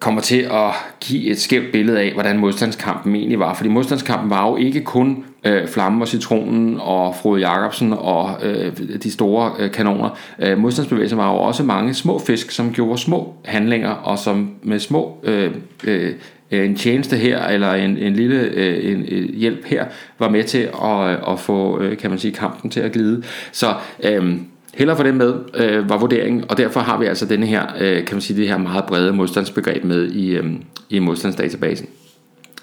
kommer 0.00 0.20
til 0.20 0.40
at 0.40 0.70
give 1.00 1.30
et 1.30 1.40
skævt 1.40 1.72
billede 1.72 2.00
af, 2.00 2.12
hvordan 2.12 2.38
modstandskampen 2.38 3.16
egentlig 3.16 3.38
var. 3.38 3.54
Fordi 3.54 3.68
modstandskampen 3.68 4.30
var 4.30 4.48
jo 4.48 4.56
ikke 4.56 4.80
kun 4.80 5.24
øh, 5.44 5.68
Flammen 5.68 6.02
og 6.02 6.08
Citronen 6.08 6.78
og 6.80 7.14
Frode 7.22 7.48
Jacobsen 7.48 7.92
og 7.92 8.38
øh, 8.42 8.76
de 9.02 9.10
store 9.10 9.52
øh, 9.58 9.70
kanoner. 9.70 10.18
Øh, 10.38 10.58
modstandsbevægelsen 10.58 11.18
var 11.18 11.32
jo 11.32 11.38
også 11.38 11.62
mange 11.62 11.94
små 11.94 12.18
fisk, 12.18 12.50
som 12.50 12.72
gjorde 12.72 12.98
små 12.98 13.34
handlinger, 13.44 13.90
og 13.90 14.18
som 14.18 14.50
med 14.62 14.78
små 14.78 15.18
øh, 15.22 15.50
øh, 15.84 16.12
en 16.50 16.76
tjeneste 16.76 17.16
her, 17.16 17.46
eller 17.46 17.74
en, 17.74 17.98
en 17.98 18.12
lille 18.12 18.40
øh, 18.40 18.92
en, 18.92 19.04
en 19.08 19.34
hjælp 19.34 19.64
her, 19.64 19.84
var 20.18 20.28
med 20.28 20.44
til 20.44 20.68
at, 20.84 21.10
øh, 21.10 21.32
at 21.32 21.40
få, 21.40 21.80
øh, 21.80 21.98
kan 21.98 22.10
man 22.10 22.18
sige, 22.18 22.32
kampen 22.32 22.70
til 22.70 22.80
at 22.80 22.92
glide. 22.92 23.22
Så 23.52 23.74
øh, 24.04 24.36
Heller 24.74 24.94
for 24.94 25.02
det 25.02 25.14
med, 25.14 25.34
øh, 25.54 25.90
var 25.90 25.98
vurderingen, 25.98 26.44
og 26.48 26.58
derfor 26.58 26.80
har 26.80 26.98
vi 26.98 27.06
altså 27.06 27.26
denne 27.26 27.46
her, 27.46 27.66
øh, 27.80 28.04
kan 28.04 28.14
man 28.14 28.20
sige, 28.20 28.36
det 28.36 28.48
her 28.48 28.58
meget 28.58 28.84
brede 28.84 29.12
modstandsbegreb 29.12 29.84
med 29.84 30.10
i, 30.10 30.30
øh, 30.30 30.44
i 30.90 30.98
modstandsdatabasen. 30.98 31.86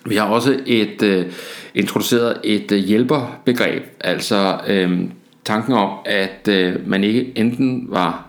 Vi 0.06 0.16
har 0.16 0.26
også 0.26 0.60
et 0.66 1.04
øh, 1.04 1.26
introduceret 1.76 2.38
et 2.44 2.72
øh, 2.72 2.78
hjælperbegreb, 2.78 3.84
altså 4.00 4.60
øh, 4.68 5.00
tanken 5.46 5.74
om, 5.74 5.90
at 6.06 6.48
øh, 6.50 6.76
man 6.90 7.04
ikke 7.04 7.32
enten 7.36 7.88
var 7.90 8.28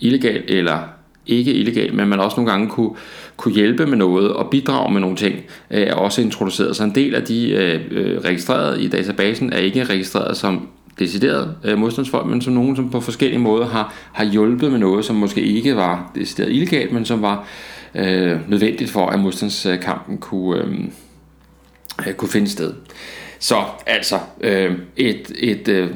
illegal 0.00 0.44
eller 0.48 0.78
ikke 1.26 1.52
illegal, 1.52 1.94
men 1.94 2.08
man 2.08 2.20
også 2.20 2.36
nogle 2.36 2.50
gange 2.50 2.68
kunne, 2.68 2.90
kunne 3.36 3.54
hjælpe 3.54 3.86
med 3.86 3.96
noget 3.96 4.32
og 4.32 4.50
bidrage 4.50 4.92
med 4.92 5.00
nogle 5.00 5.16
ting, 5.16 5.34
øh, 5.70 5.82
er 5.82 5.94
også 5.94 6.20
introduceret. 6.20 6.76
Så 6.76 6.84
en 6.84 6.94
del 6.94 7.14
af 7.14 7.22
de 7.22 7.50
øh, 7.50 7.80
øh 7.90 8.20
registrerede 8.20 8.82
i 8.82 8.88
databasen 8.88 9.52
er 9.52 9.58
ikke 9.58 9.84
registreret 9.84 10.36
som 10.36 10.68
decideret 10.98 11.56
øh, 11.64 11.78
modstandsfolk, 11.78 12.26
men 12.26 12.40
som 12.40 12.52
nogen, 12.52 12.76
som 12.76 12.90
på 12.90 13.00
forskellige 13.00 13.40
måder 13.40 13.66
har, 13.66 13.94
har 14.12 14.24
hjulpet 14.24 14.70
med 14.70 14.78
noget, 14.78 15.04
som 15.04 15.16
måske 15.16 15.40
ikke 15.40 15.76
var 15.76 16.10
decideret 16.14 16.52
illegalt, 16.52 16.92
men 16.92 17.04
som 17.04 17.22
var 17.22 17.46
øh, 17.94 18.50
nødvendigt 18.50 18.90
for, 18.90 19.06
at 19.06 19.20
modstandskampen 19.20 20.18
kunne, 20.18 20.62
øh, 20.62 20.74
øh 22.08 22.14
kunne 22.14 22.28
finde 22.28 22.48
sted. 22.48 22.74
Så 23.38 23.56
altså, 23.86 24.18
øh, 24.40 24.72
et, 24.96 25.32
et 25.38 25.68
øh, 25.68 25.90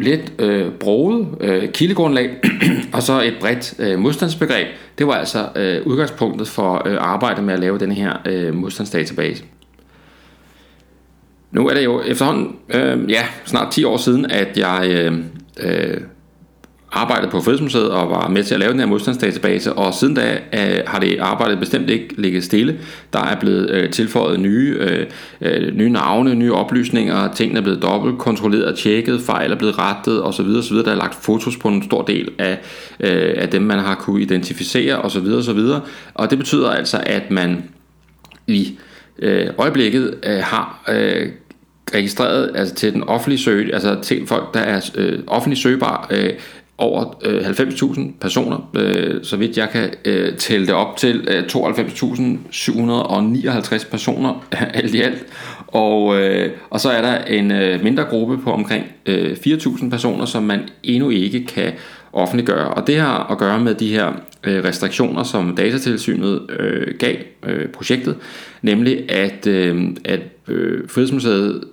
lidt 0.00 0.32
øh, 0.38 0.72
broget 0.72 1.28
øh, 1.40 1.68
kildegrundlag 1.68 2.30
og 2.94 3.02
så 3.02 3.22
et 3.22 3.34
bredt 3.40 3.74
øh, 3.78 3.98
modstandsbegreb. 3.98 4.66
Det 4.98 5.06
var 5.06 5.14
altså 5.14 5.48
øh, 5.56 5.86
udgangspunktet 5.86 6.48
for 6.48 6.88
øh, 6.88 6.96
arbejdet 7.00 7.44
med 7.44 7.54
at 7.54 7.60
lave 7.60 7.78
den 7.78 7.92
her 7.92 8.12
øh, 8.26 8.54
modstandsdatabase. 8.54 9.44
Nu 11.54 11.68
er 11.68 11.74
det 11.74 11.84
jo 11.84 12.02
efterhånden 12.06 12.56
øh, 12.74 13.10
ja, 13.10 13.22
snart 13.44 13.72
10 13.72 13.84
år 13.84 13.96
siden, 13.96 14.30
at 14.30 14.58
jeg 14.58 14.90
øh, 14.90 15.12
øh, 15.60 16.00
arbejdede 16.92 17.30
på 17.30 17.40
Fredsmuseet 17.40 17.90
og 17.90 18.10
var 18.10 18.28
med 18.28 18.44
til 18.44 18.54
at 18.54 18.60
lave 18.60 18.72
den 18.72 18.80
her 18.80 18.86
modstandsdatabase, 18.86 19.72
og 19.72 19.94
siden 19.94 20.14
da 20.14 20.38
øh, 20.52 20.82
har 20.86 21.00
det 21.00 21.18
arbejdet 21.20 21.58
bestemt 21.58 21.90
ikke 21.90 22.14
ligget 22.18 22.44
stille. 22.44 22.78
Der 23.12 23.18
er 23.18 23.40
blevet 23.40 23.70
øh, 23.70 23.90
tilføjet 23.90 24.40
nye, 24.40 24.76
øh, 24.80 25.06
øh, 25.40 25.74
nye 25.74 25.90
navne, 25.90 26.34
nye 26.34 26.52
oplysninger, 26.52 27.32
tingene 27.32 27.58
er 27.58 27.62
blevet 27.62 27.82
dobbelt 27.82 28.18
kontrolleret, 28.18 28.78
tjekket, 28.78 29.20
fejl 29.20 29.52
er 29.52 29.56
blevet 29.56 29.78
rettet 29.78 30.22
osv. 30.22 30.46
osv. 30.46 30.76
Der 30.76 30.90
er 30.90 30.94
lagt 30.94 31.14
fotos 31.14 31.56
på 31.56 31.68
en 31.68 31.82
stor 31.82 32.02
del 32.02 32.28
af, 32.38 32.58
øh, 33.00 33.34
af 33.36 33.48
dem, 33.48 33.62
man 33.62 33.78
har 33.78 33.94
kunne 33.94 34.22
identificere 34.22 34.96
osv. 35.02 35.26
osv. 35.26 35.60
Og 36.14 36.30
det 36.30 36.38
betyder 36.38 36.70
altså, 36.70 37.02
at 37.06 37.30
man 37.30 37.64
i 38.46 38.78
øh, 39.18 39.46
øjeblikket 39.58 40.14
øh, 40.22 40.38
har 40.42 40.84
øh, 40.88 41.28
registreret 41.94 42.50
altså 42.54 42.74
til 42.74 42.92
den 42.92 43.02
offentlige 43.02 43.38
søge, 43.38 43.74
altså 43.74 43.98
til 44.02 44.26
folk, 44.26 44.54
der 44.54 44.60
er 44.60 44.90
øh, 44.94 45.18
offentligt 45.26 45.62
søgbare, 45.62 46.06
øh, 46.10 46.32
over 46.78 47.18
øh, 47.24 47.46
90.000 47.46 48.00
personer, 48.20 48.70
øh, 48.74 49.24
så 49.24 49.36
vidt 49.36 49.56
jeg 49.56 49.70
kan 49.70 49.90
øh, 50.04 50.36
tælle 50.36 50.66
det 50.66 50.74
op 50.74 50.96
til 50.96 51.28
øh, 51.28 51.42
92.759 51.42 53.90
personer 53.90 54.46
alt 54.74 54.94
i 54.94 55.00
alt. 55.00 55.26
Og, 55.66 56.20
øh, 56.20 56.50
og 56.70 56.80
så 56.80 56.90
er 56.90 57.02
der 57.02 57.24
en 57.24 57.50
øh, 57.50 57.82
mindre 57.82 58.04
gruppe 58.04 58.38
på 58.38 58.52
omkring 58.52 58.84
øh, 59.06 59.36
4.000 59.46 59.90
personer, 59.90 60.24
som 60.24 60.42
man 60.42 60.60
endnu 60.82 61.10
ikke 61.10 61.46
kan 61.46 61.72
offentliggøre. 62.12 62.68
Og 62.68 62.86
det 62.86 63.00
har 63.00 63.30
at 63.30 63.38
gøre 63.38 63.60
med 63.60 63.74
de 63.74 63.88
her 63.88 64.12
øh, 64.44 64.64
restriktioner, 64.64 65.22
som 65.22 65.56
datatilsynet 65.56 66.50
øh, 66.58 66.94
gav 66.98 67.16
øh, 67.42 67.68
projektet, 67.68 68.16
nemlig 68.62 69.10
at, 69.10 69.46
øh, 69.46 69.84
at 70.04 70.20
øh, 70.48 70.88
Frihedsmuseet, 70.88 71.64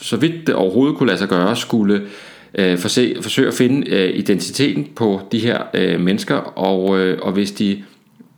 så 0.00 0.16
vidt 0.16 0.46
det 0.46 0.54
overhovedet 0.54 0.96
kunne 0.96 1.06
lade 1.06 1.18
sig 1.18 1.28
gøre, 1.28 1.56
skulle 1.56 2.02
øh, 2.54 2.78
forsøge, 2.78 3.22
forsøge 3.22 3.48
at 3.48 3.54
finde 3.54 3.90
øh, 3.90 4.18
identiteten 4.18 4.88
på 4.96 5.20
de 5.32 5.38
her 5.38 5.62
øh, 5.74 6.00
mennesker, 6.00 6.34
og, 6.36 6.98
øh, 6.98 7.18
og 7.22 7.32
hvis 7.32 7.52
de 7.52 7.82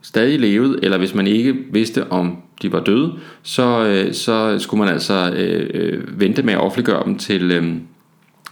stadig 0.01 0.39
levede, 0.39 0.79
eller 0.83 0.97
hvis 0.97 1.15
man 1.15 1.27
ikke 1.27 1.55
vidste, 1.71 2.11
om 2.11 2.37
de 2.61 2.71
var 2.71 2.79
døde, 2.79 3.13
så, 3.43 3.85
øh, 3.85 4.13
så 4.13 4.59
skulle 4.59 4.83
man 4.83 4.93
altså 4.93 5.33
øh, 5.35 5.69
øh, 5.73 6.19
vente 6.19 6.43
med 6.43 6.53
at 6.53 6.61
offentliggøre 6.61 7.05
dem 7.05 7.17
til... 7.17 7.51
Øh, 7.51 7.73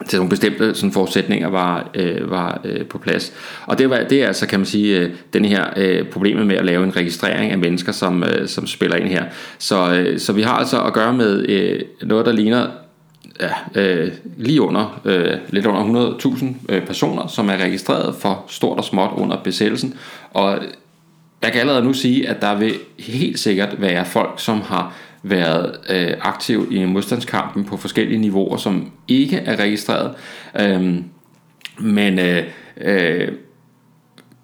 til 0.08 0.20
nogle 0.20 0.30
bestemte 0.30 0.76
sådan, 0.76 0.92
forudsætninger 0.92 1.48
var, 1.48 1.90
øh, 1.94 2.32
var 2.32 2.62
øh, 2.64 2.86
på 2.86 2.98
plads. 2.98 3.34
Og 3.66 3.78
det, 3.78 3.90
var, 3.90 4.04
det 4.10 4.24
er 4.24 4.28
altså, 4.28 4.48
kan 4.48 4.60
man 4.60 4.66
sige, 4.66 5.00
øh, 5.00 5.12
den 5.34 5.46
her 5.46 5.66
øh, 5.78 6.06
problemet 6.06 6.48
med 6.48 6.56
at 6.56 6.66
lave 6.66 6.84
en 6.84 6.96
registrering 6.96 7.52
af 7.52 7.58
mennesker, 7.58 7.92
som, 7.92 8.24
øh, 8.24 8.48
som 8.48 8.68
spiller 8.68 8.98
ind 8.98 9.08
her. 9.08 9.24
Så, 9.58 9.94
øh, 9.94 10.20
så 10.20 10.34
vi 10.34 10.42
har 10.42 10.54
altså 10.54 10.82
at 10.82 10.94
gøre 10.94 11.14
med 11.14 11.50
øh, 11.50 11.82
noget, 12.02 12.26
der 12.26 12.32
ligner 12.32 12.68
ja, 13.42 13.82
øh, 13.82 14.12
lige 14.38 14.62
under, 14.62 15.02
øh, 15.06 15.38
lidt 15.50 15.66
under 15.66 16.18
100.000 16.18 16.46
øh, 16.70 16.86
personer, 16.86 17.28
som 17.28 17.50
er 17.50 17.58
registreret 17.58 18.16
for 18.16 18.46
stort 18.48 18.78
og 18.78 18.84
småt 18.84 19.12
under 19.16 19.38
besættelsen. 19.44 19.94
Og 20.34 20.60
jeg 21.42 21.52
kan 21.52 21.62
allerede 21.62 21.84
nu 21.84 21.94
sige, 21.94 22.30
at 22.30 22.42
der 22.42 22.56
vil 22.56 22.74
helt 23.00 23.40
sikkert 23.40 23.82
være 23.82 24.06
folk, 24.06 24.34
som 24.38 24.62
har 24.62 24.94
været 25.24 25.80
øh, 25.90 26.14
aktiv 26.22 26.68
i 26.72 26.86
modstandskampen 26.86 27.66
på 27.66 27.78
forskellige 27.78 28.18
niveauer, 28.18 28.58
som 28.58 28.92
ikke 29.08 29.38
er 29.38 29.56
registreret. 29.56 30.16
Øh, 30.60 30.96
men 31.80 32.20
øh, 32.20 32.44
øh, 32.82 33.32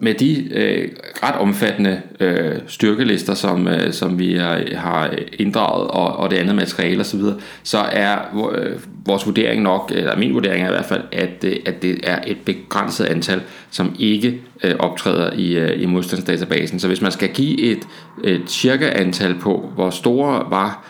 med 0.05 0.13
de 0.13 0.47
øh, 0.53 0.89
ret 1.23 1.35
omfattende 1.35 2.01
øh, 2.19 2.51
styrkelister, 2.67 3.33
som, 3.33 3.67
øh, 3.67 3.93
som 3.93 4.19
vi 4.19 4.33
har, 4.33 4.61
har 4.75 5.13
inddraget, 5.39 5.87
og, 5.87 6.15
og 6.15 6.31
det 6.31 6.37
andet 6.37 6.55
materiale 6.55 7.01
osv., 7.01 7.19
så, 7.19 7.33
så 7.63 7.77
er 7.77 8.17
øh, 8.55 8.79
vores 9.05 9.25
vurdering 9.25 9.61
nok, 9.61 9.91
eller 9.95 10.17
min 10.17 10.33
vurdering 10.33 10.63
er 10.63 10.67
i 10.67 10.71
hvert 10.71 10.85
fald, 10.85 11.03
at, 11.11 11.43
øh, 11.43 11.55
at 11.65 11.81
det 11.81 11.99
er 12.03 12.19
et 12.27 12.37
begrænset 12.45 13.05
antal, 13.05 13.41
som 13.71 13.95
ikke 13.99 14.41
øh, 14.63 14.75
optræder 14.79 15.33
i, 15.33 15.53
øh, 15.57 15.81
i 15.81 15.85
modstandsdatabasen. 15.85 16.79
Så 16.79 16.87
hvis 16.87 17.01
man 17.01 17.11
skal 17.11 17.29
give 17.29 17.61
et, 17.61 17.87
et 18.23 18.41
cirka 18.47 18.89
antal 18.95 19.35
på, 19.39 19.71
hvor 19.75 19.89
store 19.89 20.45
var 20.49 20.85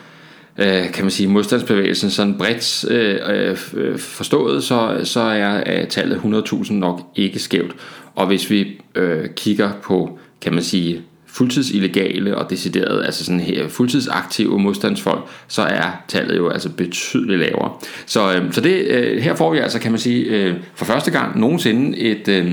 øh, 0.58 0.92
kan 0.92 1.04
man 1.04 1.12
sige, 1.12 1.30
modstandsbevægelsen 1.30 2.10
sådan 2.10 2.38
bredt 2.38 2.86
øh, 2.92 3.20
øh, 3.28 3.58
øh 3.74 3.98
forstået, 3.98 4.64
så, 4.64 5.00
så 5.04 5.20
er 5.20 5.64
øh, 5.68 5.88
tallet 5.88 6.18
100.000 6.18 6.74
nok 6.74 7.02
ikke 7.16 7.40
skævt. 7.40 7.76
Og 8.16 8.28
hvis 8.28 8.50
vi 8.50 8.82
øh, 8.96 9.30
kigger 9.36 9.72
på, 9.84 10.20
kan 10.42 10.54
man 10.54 10.64
sige, 10.64 11.02
fuldtidsillegale 11.26 12.38
og 12.38 12.50
deciderede, 12.50 13.06
altså 13.06 13.26
sådan 13.26 13.40
her 13.40 13.68
fuldtidsaktive 13.68 14.60
modstandsfolk, 14.60 15.22
så 15.48 15.62
er 15.62 16.04
tallet 16.08 16.38
jo 16.38 16.50
altså 16.50 16.70
betydeligt 16.70 17.40
lavere. 17.40 17.72
Så, 18.06 18.34
øh, 18.34 18.54
så 18.54 18.62
det, 18.62 18.88
øh, 18.88 19.22
her 19.22 19.36
får 19.36 19.52
vi 19.52 19.58
altså, 19.58 19.80
kan 19.80 19.92
man 19.92 20.00
sige, 20.00 20.26
øh, 20.26 20.56
for 20.76 20.86
første 20.86 21.12
gang 21.12 21.40
nogensinde 21.40 21.98
et, 21.98 22.28
øh, 22.28 22.52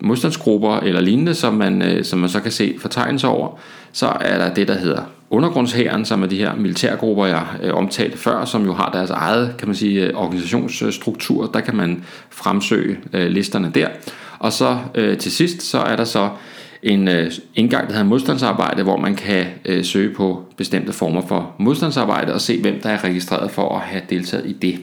modstandsgrupper 0.00 0.76
eller 0.76 1.00
lignende, 1.00 1.34
som 1.34 1.54
man, 1.54 1.82
øh, 1.82 2.04
som 2.04 2.18
man 2.18 2.28
så 2.28 2.40
kan 2.40 2.52
se 2.52 2.74
fortegnelser 2.78 3.28
over. 3.28 3.58
Så 3.92 4.06
er 4.20 4.38
der 4.38 4.54
det, 4.54 4.68
der 4.68 4.78
hedder 4.78 5.02
undergrundshæren, 5.30 6.04
som 6.04 6.22
er 6.22 6.26
de 6.26 6.36
her 6.36 6.54
militærgrupper, 6.54 7.26
jeg 7.26 7.46
øh, 7.62 7.74
omtalte 7.74 8.18
før, 8.18 8.44
som 8.44 8.64
jo 8.64 8.72
har 8.72 8.90
deres 8.90 9.10
eget 9.10 9.54
kan 9.58 9.68
man 9.68 9.74
sige, 9.74 10.06
øh, 10.06 10.14
organisationsstruktur. 10.14 11.46
Der 11.46 11.60
kan 11.60 11.76
man 11.76 12.04
fremsøge 12.30 12.98
øh, 13.12 13.30
listerne 13.30 13.70
der. 13.74 13.88
Og 14.38 14.52
så 14.52 14.78
øh, 14.94 15.18
til 15.18 15.32
sidst, 15.32 15.62
så 15.62 15.78
er 15.78 15.96
der 15.96 16.04
så 16.04 16.28
en 16.82 17.08
øh, 17.08 17.32
indgang, 17.54 17.86
der 17.86 17.92
hedder 17.92 18.08
modstandsarbejde, 18.08 18.82
hvor 18.82 18.96
man 18.96 19.14
kan 19.14 19.46
øh, 19.64 19.84
søge 19.84 20.14
på 20.14 20.44
bestemte 20.56 20.92
former 20.92 21.20
for 21.26 21.54
modstandsarbejde 21.58 22.34
og 22.34 22.40
se, 22.40 22.60
hvem 22.60 22.80
der 22.80 22.88
er 22.88 23.04
registreret 23.04 23.50
for 23.50 23.76
at 23.76 23.80
have 23.80 24.02
deltaget 24.10 24.46
i 24.46 24.52
det. 24.52 24.80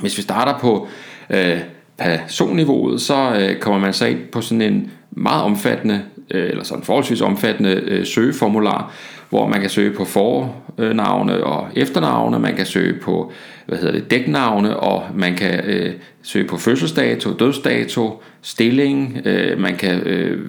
Hvis 0.00 0.16
vi 0.16 0.22
starter 0.22 0.58
på 0.58 0.88
øh, 1.30 1.60
personniveauet, 2.00 3.00
så 3.00 3.36
øh, 3.40 3.60
kommer 3.60 3.80
man 3.80 3.92
så 3.92 4.06
ind 4.06 4.18
på 4.32 4.40
sådan 4.40 4.62
en 4.62 4.90
meget 5.10 5.42
omfattende, 5.42 6.02
øh, 6.30 6.50
eller 6.50 6.64
sådan 6.64 6.84
forholdsvis 6.84 7.20
omfattende 7.20 7.70
øh, 7.70 8.06
søgeformular, 8.06 8.92
hvor 9.28 9.48
man 9.48 9.60
kan 9.60 9.70
søge 9.70 9.92
på 9.92 10.04
fornavne 10.04 11.44
og 11.44 11.68
efternavne, 11.76 12.38
man 12.38 12.56
kan 12.56 12.66
søge 12.66 13.00
på 13.00 13.32
hvad 13.66 13.78
hedder 13.78 13.92
det, 13.92 14.10
dæknavne, 14.10 14.76
og 14.76 15.04
man 15.14 15.34
kan 15.34 15.60
øh, 15.64 15.92
søge 16.22 16.48
på 16.48 16.56
fødselsdato, 16.56 17.32
dødsdato, 17.32 18.22
stilling, 18.42 19.22
øh, 19.24 19.60
man 19.60 19.76
kan 19.76 20.00
øh, 20.00 20.48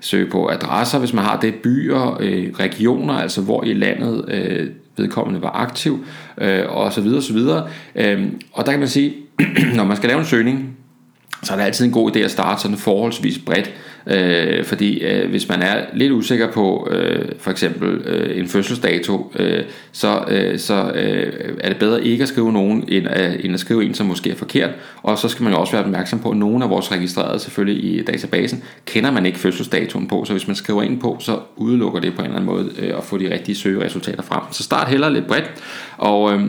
søge 0.00 0.30
på 0.30 0.48
adresser, 0.48 0.98
hvis 0.98 1.12
man 1.12 1.24
har 1.24 1.40
det, 1.40 1.54
byer, 1.54 2.18
øh, 2.20 2.50
regioner, 2.52 3.14
altså 3.14 3.42
hvor 3.42 3.64
i 3.64 3.72
landet 3.72 4.24
øh, 4.28 4.68
vedkommende 4.96 5.42
var 5.42 5.50
aktiv, 5.50 6.04
øh, 6.40 6.62
og 6.68 6.92
så 6.92 7.00
videre, 7.00 7.18
og 7.18 7.22
så 7.22 7.32
videre. 7.32 7.68
Øh, 7.94 8.22
og 8.52 8.66
der 8.66 8.72
kan 8.72 8.78
man 8.78 8.88
sige, 8.88 9.14
når 9.76 9.84
man 9.84 9.96
skal 9.96 10.08
lave 10.08 10.20
en 10.20 10.26
søgning, 10.26 10.77
så 11.42 11.52
er 11.52 11.56
det 11.56 11.64
altid 11.64 11.84
en 11.84 11.92
god 11.92 12.16
idé 12.16 12.18
at 12.18 12.30
starte 12.30 12.62
sådan 12.62 12.76
forholdsvis 12.76 13.38
bredt, 13.38 13.72
øh, 14.06 14.64
fordi 14.64 14.98
øh, 14.98 15.30
hvis 15.30 15.48
man 15.48 15.62
er 15.62 15.84
lidt 15.94 16.12
usikker 16.12 16.52
på 16.52 16.88
øh, 16.90 17.28
for 17.38 17.50
eksempel 17.50 17.88
øh, 17.88 18.38
en 18.38 18.48
fødselsdato, 18.48 19.32
øh, 19.38 19.64
så, 19.92 20.24
øh, 20.28 20.58
så 20.58 20.92
øh, 20.94 21.54
er 21.60 21.68
det 21.68 21.78
bedre 21.78 22.04
ikke 22.04 22.22
at 22.22 22.28
skrive 22.28 22.52
nogen, 22.52 22.84
end 22.88 23.06
øh, 23.16 23.44
end 23.44 23.54
at 23.54 23.60
skrive 23.60 23.84
en, 23.84 23.94
som 23.94 24.06
måske 24.06 24.30
er 24.30 24.34
forkert, 24.34 24.70
og 25.02 25.18
så 25.18 25.28
skal 25.28 25.44
man 25.44 25.52
jo 25.52 25.60
også 25.60 25.72
være 25.72 25.84
opmærksom 25.84 26.18
på, 26.18 26.30
at 26.30 26.36
nogle 26.36 26.64
af 26.64 26.70
vores 26.70 26.92
registrerede 26.92 27.38
selvfølgelig 27.38 27.84
i 27.84 28.02
databasen, 28.02 28.62
kender 28.86 29.10
man 29.10 29.26
ikke 29.26 29.38
fødselsdatoen 29.38 30.06
på, 30.06 30.24
så 30.24 30.32
hvis 30.32 30.46
man 30.46 30.56
skriver 30.56 30.82
ind 30.82 31.00
på, 31.00 31.16
så 31.20 31.38
udelukker 31.56 32.00
det 32.00 32.14
på 32.14 32.20
en 32.20 32.26
eller 32.26 32.40
anden 32.40 32.54
måde 32.54 32.70
øh, 32.78 32.98
at 32.98 33.04
få 33.04 33.18
de 33.18 33.32
rigtige 33.32 33.56
søgeresultater 33.56 34.22
frem. 34.22 34.42
Så 34.50 34.62
start 34.62 34.88
heller 34.88 35.08
lidt 35.08 35.26
bredt, 35.26 35.50
og, 35.96 36.34
øh, 36.34 36.40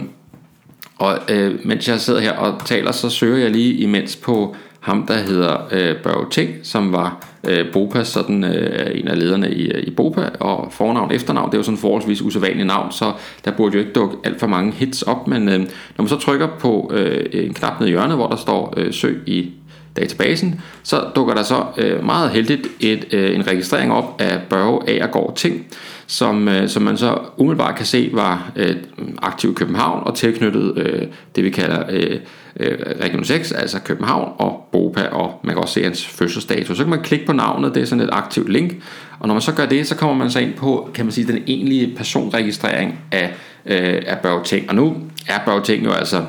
og 0.97 1.19
øh, 1.29 1.59
mens 1.63 1.87
jeg 1.87 1.99
sidder 1.99 2.19
her 2.19 2.31
og 2.31 2.65
taler, 2.65 2.91
så 2.91 3.09
søger 3.09 3.37
jeg 3.37 3.51
lige 3.51 3.73
imens 3.73 4.15
på 4.15 4.55
ham, 4.79 5.07
der 5.07 5.17
hedder 5.17 5.57
øh, 5.71 5.95
Børge 6.03 6.25
Ting, 6.31 6.49
som 6.63 6.93
var 6.93 7.25
øh, 7.47 7.71
Bopas, 7.73 8.07
sådan 8.07 8.43
øh, 8.43 8.99
en 8.99 9.07
af 9.07 9.19
lederne 9.19 9.51
i, 9.51 9.71
øh, 9.71 9.83
i 9.83 9.89
Bopa, 9.89 10.29
og 10.39 10.67
fornavn 10.71 11.11
efternavn, 11.11 11.49
det 11.49 11.53
er 11.53 11.59
jo 11.59 11.63
sådan 11.63 11.77
en 11.77 11.81
forholdsvis 11.81 12.21
usædvanligt 12.21 12.67
navn, 12.67 12.91
så 12.91 13.13
der 13.45 13.51
burde 13.51 13.73
jo 13.73 13.79
ikke 13.79 13.93
dukke 13.93 14.17
alt 14.23 14.39
for 14.39 14.47
mange 14.47 14.71
hits 14.71 15.01
op, 15.01 15.27
men 15.27 15.49
øh, 15.49 15.59
når 15.59 15.67
man 15.97 16.07
så 16.07 16.17
trykker 16.17 16.47
på 16.59 16.91
øh, 16.93 17.25
en 17.31 17.53
knap 17.53 17.79
nede 17.79 17.89
i 17.89 17.93
hjørnet, 17.93 18.17
hvor 18.17 18.27
der 18.27 18.35
står 18.35 18.73
øh, 18.77 18.93
søg 18.93 19.21
i 19.25 19.51
databasen, 19.95 20.61
så 20.83 21.05
dukker 21.15 21.33
der 21.33 21.43
så 21.43 21.65
øh, 21.77 22.05
meget 22.05 22.29
heldigt 22.29 22.67
et, 22.79 23.05
øh, 23.11 23.35
en 23.35 23.47
registrering 23.47 23.91
op 23.91 24.21
af 24.21 24.41
Børge 24.49 24.89
Agergaard 24.89 25.35
Ting, 25.35 25.65
som, 26.07 26.47
øh, 26.47 26.69
som 26.69 26.83
man 26.83 26.97
så 26.97 27.17
umiddelbart 27.37 27.75
kan 27.75 27.85
se 27.85 28.09
var 28.13 28.51
øh, 28.55 28.75
aktiv 29.21 29.51
i 29.51 29.53
København 29.53 30.03
og 30.05 30.15
tilknyttet 30.15 30.77
øh, 30.77 31.07
det 31.35 31.43
vi 31.43 31.49
kalder 31.49 31.83
øh, 31.89 32.19
øh, 32.59 32.77
Region 33.01 33.25
6, 33.25 33.51
altså 33.51 33.79
København 33.79 34.31
og 34.37 34.69
Bopa, 34.71 35.01
og 35.01 35.39
man 35.43 35.55
kan 35.55 35.61
også 35.61 35.73
se 35.73 35.83
hans 35.83 36.07
fødselsdato. 36.07 36.75
Så 36.75 36.83
kan 36.83 36.89
man 36.89 37.01
klikke 37.01 37.25
på 37.25 37.33
navnet, 37.33 37.75
det 37.75 37.81
er 37.81 37.85
sådan 37.85 38.03
et 38.03 38.09
aktivt 38.11 38.49
link, 38.49 38.73
og 39.19 39.27
når 39.27 39.35
man 39.35 39.41
så 39.41 39.53
gør 39.53 39.65
det, 39.65 39.87
så 39.87 39.95
kommer 39.95 40.15
man 40.15 40.31
så 40.31 40.39
ind 40.39 40.53
på, 40.53 40.89
kan 40.93 41.05
man 41.05 41.11
sige, 41.11 41.27
den 41.27 41.43
egentlige 41.47 41.95
personregistrering 41.97 42.99
af, 43.11 43.33
øh, 43.65 44.01
af 44.07 44.17
Børge 44.19 44.43
Ting. 44.43 44.69
Og 44.69 44.75
nu 44.75 44.95
er 45.27 45.39
Børge 45.45 45.63
Ting 45.63 45.85
jo 45.85 45.91
altså 45.91 46.25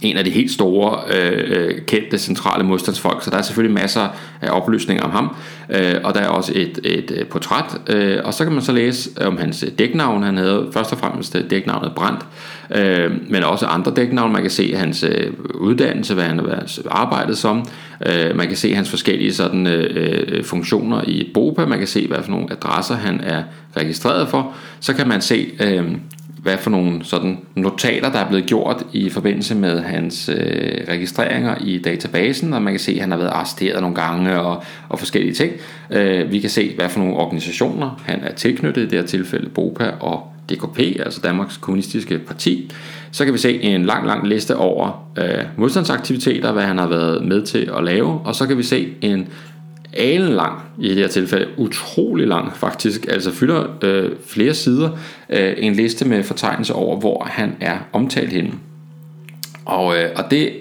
en 0.00 0.16
af 0.16 0.24
de 0.24 0.30
helt 0.30 0.50
store 0.50 1.00
øh, 1.14 1.44
øh, 1.46 1.80
kendte 1.86 2.18
centrale 2.18 2.64
modstandsfolk, 2.64 3.22
så 3.22 3.30
der 3.30 3.36
er 3.36 3.42
selvfølgelig 3.42 3.74
masser 3.74 4.08
af 4.40 4.50
oplysninger 4.50 5.04
om 5.04 5.10
ham, 5.10 5.36
øh, 5.70 5.94
og 6.04 6.14
der 6.14 6.20
er 6.20 6.28
også 6.28 6.52
et, 6.54 6.78
et, 6.84 7.10
øh, 7.10 7.26
portræt, 7.26 7.76
øh, 7.86 8.18
og 8.24 8.34
så 8.34 8.44
kan 8.44 8.52
man 8.52 8.62
så 8.62 8.72
læse 8.72 9.10
øh, 9.20 9.26
om 9.26 9.38
hans 9.38 9.64
dæknavn, 9.78 10.22
han 10.22 10.36
havde 10.36 10.68
først 10.72 10.92
og 10.92 10.98
fremmest 10.98 11.36
dæknavnet 11.50 11.92
Brandt, 11.96 12.26
øh, 12.74 13.30
men 13.30 13.42
også 13.42 13.66
andre 13.66 13.92
dæknavne, 13.96 14.32
man 14.32 14.42
kan 14.42 14.50
se 14.50 14.74
hans 14.74 15.02
øh, 15.02 15.32
uddannelse, 15.54 16.14
hvad 16.14 16.24
han 16.24 16.38
har 16.38 16.66
arbejdet 16.90 17.38
som, 17.38 17.68
øh, 18.06 18.36
man 18.36 18.46
kan 18.46 18.56
se 18.56 18.74
hans 18.74 18.90
forskellige 18.90 19.34
sådan, 19.34 19.66
øh, 19.66 20.44
funktioner 20.44 21.02
i 21.06 21.30
BOPA, 21.34 21.66
man 21.66 21.78
kan 21.78 21.88
se, 21.88 22.06
hvad 22.06 22.22
for 22.22 22.30
nogle 22.30 22.46
adresser 22.50 22.94
han 22.94 23.20
er 23.20 23.42
registreret 23.76 24.28
for, 24.28 24.52
så 24.80 24.94
kan 24.94 25.08
man 25.08 25.20
se 25.20 25.46
øh, 25.60 25.84
hvad 26.42 26.58
for 26.58 26.70
nogle 26.70 27.04
sådan 27.04 27.38
notater, 27.54 28.12
der 28.12 28.18
er 28.18 28.28
blevet 28.28 28.46
gjort 28.46 28.84
i 28.92 29.10
forbindelse 29.10 29.54
med 29.54 29.80
hans 29.80 30.28
øh, 30.28 30.84
registreringer 30.88 31.54
i 31.60 31.78
databasen, 31.78 32.52
og 32.52 32.62
man 32.62 32.72
kan 32.72 32.80
se, 32.80 32.92
at 32.92 33.00
han 33.00 33.10
har 33.10 33.18
været 33.18 33.30
arresteret 33.30 33.80
nogle 33.80 33.96
gange 33.96 34.40
og, 34.40 34.62
og 34.88 34.98
forskellige 34.98 35.34
ting. 35.34 35.52
Øh, 35.90 36.32
vi 36.32 36.40
kan 36.40 36.50
se, 36.50 36.74
hvad 36.76 36.88
for 36.88 37.00
nogle 37.00 37.16
organisationer 37.16 38.02
han 38.04 38.20
er 38.22 38.32
tilknyttet, 38.34 38.82
i 38.82 38.84
det 38.84 38.98
her 38.98 39.06
tilfælde 39.06 39.48
BOPA 39.48 39.90
og 40.00 40.32
DKP, 40.50 40.78
altså 40.78 41.20
Danmarks 41.20 41.56
Kommunistiske 41.56 42.18
Parti. 42.18 42.70
Så 43.10 43.24
kan 43.24 43.34
vi 43.34 43.38
se 43.38 43.62
en 43.62 43.84
lang, 43.84 44.06
lang 44.06 44.28
liste 44.28 44.56
over 44.56 45.08
øh, 45.18 45.44
modstandsaktiviteter, 45.56 46.52
hvad 46.52 46.62
han 46.62 46.78
har 46.78 46.86
været 46.86 47.24
med 47.24 47.42
til 47.42 47.70
at 47.76 47.84
lave, 47.84 48.20
og 48.24 48.34
så 48.34 48.46
kan 48.46 48.58
vi 48.58 48.62
se 48.62 48.88
en 49.00 49.28
alen 49.92 50.32
lang 50.32 50.60
i 50.78 50.88
det 50.88 50.96
her 50.96 51.08
tilfælde, 51.08 51.48
utrolig 51.56 52.26
lang 52.26 52.56
faktisk, 52.56 53.06
altså 53.08 53.32
fylder 53.32 53.66
øh, 53.82 54.10
flere 54.26 54.54
sider, 54.54 54.90
øh, 55.30 55.54
en 55.58 55.74
liste 55.74 56.08
med 56.08 56.22
fortegnelse 56.22 56.74
over, 56.74 57.00
hvor 57.00 57.24
han 57.24 57.56
er 57.60 57.78
omtalt 57.92 58.32
henne. 58.32 58.52
Og, 59.64 59.98
øh, 59.98 60.10
og 60.16 60.24
det, 60.30 60.52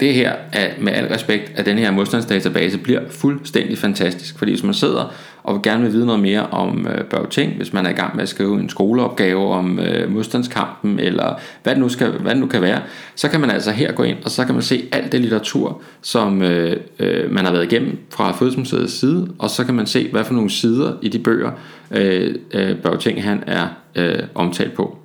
det 0.00 0.14
her, 0.14 0.34
er, 0.52 0.70
med 0.80 0.92
al 0.92 1.06
respekt, 1.06 1.52
at 1.54 1.66
den 1.66 1.78
her 1.78 1.90
modstandsdatabase 1.90 2.78
bliver 2.78 3.00
fuldstændig 3.10 3.78
fantastisk, 3.78 4.38
fordi 4.38 4.52
hvis 4.52 4.64
man 4.64 4.74
sidder 4.74 5.14
og 5.42 5.54
vil 5.54 5.62
gerne 5.62 5.82
vil 5.82 5.92
vide 5.92 6.06
noget 6.06 6.20
mere 6.20 6.46
om 6.46 6.86
øh, 6.86 7.04
Børge 7.04 7.26
Ting, 7.30 7.52
hvis 7.56 7.72
man 7.72 7.86
er 7.86 7.90
i 7.90 7.92
gang 7.92 8.16
med 8.16 8.22
at 8.22 8.28
skrive 8.28 8.60
en 8.60 8.68
skoleopgave 8.68 9.52
om 9.52 9.78
øh, 9.78 10.12
modstandskampen, 10.12 10.98
eller 10.98 11.34
hvad 11.62 11.74
det, 11.74 11.80
nu 11.80 11.88
skal, 11.88 12.10
hvad 12.10 12.30
det 12.30 12.40
nu 12.40 12.46
kan 12.46 12.62
være, 12.62 12.80
så 13.14 13.28
kan 13.28 13.40
man 13.40 13.50
altså 13.50 13.70
her 13.70 13.92
gå 13.92 14.02
ind, 14.02 14.16
og 14.24 14.30
så 14.30 14.44
kan 14.44 14.54
man 14.54 14.62
se 14.62 14.88
alt 14.92 15.12
det 15.12 15.20
litteratur, 15.20 15.82
som 16.02 16.42
øh, 16.42 16.76
øh, 16.98 17.32
man 17.32 17.44
har 17.44 17.52
været 17.52 17.72
igennem 17.72 17.98
fra 18.10 18.32
Fødselsmuseets 18.32 18.92
side, 18.92 19.28
og 19.38 19.50
så 19.50 19.64
kan 19.64 19.74
man 19.74 19.86
se, 19.86 20.08
hvad 20.10 20.24
for 20.24 20.34
nogle 20.34 20.50
sider 20.50 20.92
i 21.02 21.08
de 21.08 21.18
bøger, 21.18 21.50
øh, 21.90 22.34
øh, 22.54 22.76
Børge 22.76 22.98
Ting 22.98 23.22
han 23.22 23.44
er 23.46 23.66
øh, 23.96 24.18
omtalt 24.34 24.72
på. 24.72 24.98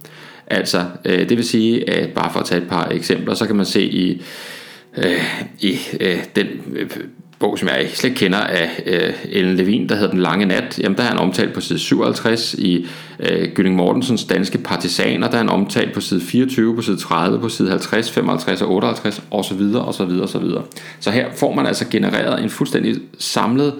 Altså, 0.48 0.86
øh, 1.06 1.30
det 1.30 1.38
vil 1.38 1.46
sige, 1.46 1.90
at 1.90 2.10
bare 2.10 2.32
for 2.32 2.40
at 2.40 2.46
tage 2.46 2.62
et 2.62 2.68
par 2.68 2.88
eksempler, 2.92 3.34
så 3.34 3.46
kan 3.46 3.56
man 3.56 3.66
se 3.66 3.84
i, 3.84 4.22
øh, 4.98 5.24
i 5.60 5.78
øh, 6.00 6.24
den 6.36 6.48
øh, 6.76 6.90
bog, 7.40 7.60
som 7.60 7.68
jeg 7.68 7.90
slet 7.94 8.10
ikke 8.10 8.20
kender 8.20 8.40
af 8.40 8.84
øh, 8.86 9.14
Ellen 9.30 9.56
Levin, 9.56 9.90
der 9.90 9.96
hedder 9.96 10.10
Den 10.10 10.20
Lange 10.20 10.46
Nat, 10.46 10.80
jamen 10.80 10.98
der 10.98 11.04
er 11.04 11.08
han 11.08 11.18
omtalt 11.18 11.54
på 11.54 11.62
side 11.62 11.80
57 11.80 12.54
i 12.54 12.88
øh, 13.20 13.52
Gylling 13.54 13.76
Mortensens 13.76 14.26
Danske 14.26 14.58
Partisaner, 14.58 15.28
der 15.28 15.34
er 15.34 15.38
han 15.38 15.50
omtalt 15.50 15.94
på 15.94 16.02
side 16.02 16.22
24, 16.22 16.76
på 16.76 16.82
side 16.82 16.98
30, 16.98 17.40
på 17.40 17.50
side 17.50 17.70
50, 17.70 18.12
55 18.12 18.62
og 18.62 18.72
58 18.72 19.24
osv. 19.32 19.62
osv. 19.76 20.22
osv. 20.22 20.46
Så 21.00 21.12
her 21.12 21.28
får 21.36 21.54
man 21.54 21.66
altså 21.66 21.86
genereret 21.90 22.44
en 22.44 22.50
fuldstændig 22.50 22.96
samlet 23.20 23.74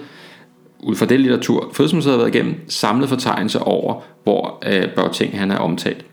ud 0.80 0.96
fra 0.96 1.06
det 1.06 1.20
litteratur, 1.20 1.70
Fødselsmuseet 1.74 2.12
har 2.12 2.18
været 2.18 2.34
igennem, 2.34 2.54
samlet 2.68 3.08
fortegnelse 3.08 3.58
over, 3.58 4.02
hvor 4.22 4.62
øh, 4.66 4.88
Børge 4.94 5.12
Ting 5.12 5.38
han 5.38 5.50
er 5.50 5.56
omtalt. 5.56 6.04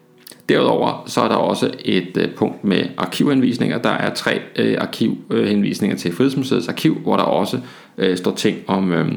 Derudover 0.50 1.04
så 1.08 1.22
er 1.22 1.28
der 1.28 1.36
også 1.36 1.72
et 1.86 2.18
øh, 2.18 2.30
punkt 2.36 2.64
med 2.64 2.84
arkivanvisninger. 2.98 3.78
Der 3.78 3.90
er 3.90 4.14
tre 4.14 4.42
øh, 4.56 4.78
arkivhenvisninger 4.80 5.98
til 5.98 6.14
Frihedsmuseets 6.16 6.68
arkiv, 6.68 7.00
hvor 7.00 7.18
der 7.18 7.24
også 7.24 7.60
øh, 7.98 8.18
står 8.18 8.36
ting 8.36 8.58
om, 8.68 8.92
øh, 8.92 9.12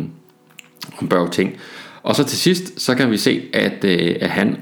om 0.99 1.09
Børge 1.09 1.31
Ting. 1.31 1.57
Og 2.03 2.17
så 2.17 2.25
til 2.25 2.39
sidst, 2.39 2.81
så 2.81 2.95
kan 2.95 3.11
vi 3.11 3.17
se, 3.17 3.43
at, 3.53 3.85
øh, 3.85 4.17
at 4.21 4.31
han 4.31 4.57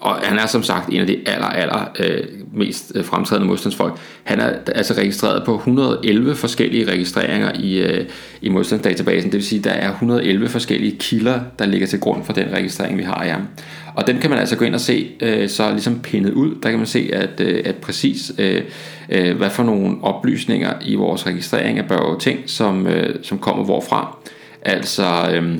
og 0.00 0.16
han 0.16 0.38
er 0.38 0.46
som 0.46 0.62
sagt 0.62 0.88
en 0.88 1.00
af 1.00 1.06
de 1.06 1.16
aller, 1.26 1.46
aller 1.46 1.90
øh, 1.98 2.24
mest 2.52 2.92
øh, 2.94 3.04
fremtrædende 3.04 3.48
modstandsfolk. 3.48 4.00
Han 4.24 4.40
er 4.40 4.52
altså 4.74 4.94
registreret 4.94 5.42
på 5.44 5.54
111 5.54 6.34
forskellige 6.34 6.90
registreringer 6.92 7.52
i, 7.54 7.78
øh, 7.78 8.06
i 8.42 8.48
modstandsdatabasen. 8.48 9.32
Det 9.32 9.36
vil 9.36 9.46
sige, 9.46 9.58
at 9.58 9.64
der 9.64 9.70
er 9.70 9.90
111 9.90 10.48
forskellige 10.48 10.96
kilder, 10.98 11.40
der 11.58 11.66
ligger 11.66 11.86
til 11.86 12.00
grund 12.00 12.24
for 12.24 12.32
den 12.32 12.52
registrering, 12.52 12.98
vi 12.98 13.02
har 13.02 13.14
af 13.14 13.32
ham. 13.32 13.42
Og 13.94 14.06
den 14.06 14.18
kan 14.18 14.30
man 14.30 14.38
altså 14.38 14.56
gå 14.56 14.64
ind 14.64 14.74
og 14.74 14.80
se, 14.80 15.10
øh, 15.20 15.48
så 15.48 15.70
ligesom 15.70 16.00
pindet 16.00 16.32
ud. 16.32 16.54
Der 16.62 16.70
kan 16.70 16.78
man 16.78 16.86
se, 16.86 17.10
at, 17.12 17.40
øh, 17.40 17.62
at 17.64 17.76
præcis 17.76 18.32
øh, 18.38 18.62
øh, 19.08 19.36
hvad 19.36 19.50
for 19.50 19.62
nogle 19.62 19.96
oplysninger 20.02 20.72
i 20.82 20.94
vores 20.94 21.26
registrering 21.26 21.78
af 21.78 21.88
Børge 21.88 22.20
Ting, 22.20 22.38
som, 22.46 22.86
øh, 22.86 23.14
som 23.22 23.38
kommer 23.38 23.64
hvorfra. 23.64 24.16
Altså... 24.62 25.30
Øh, 25.32 25.58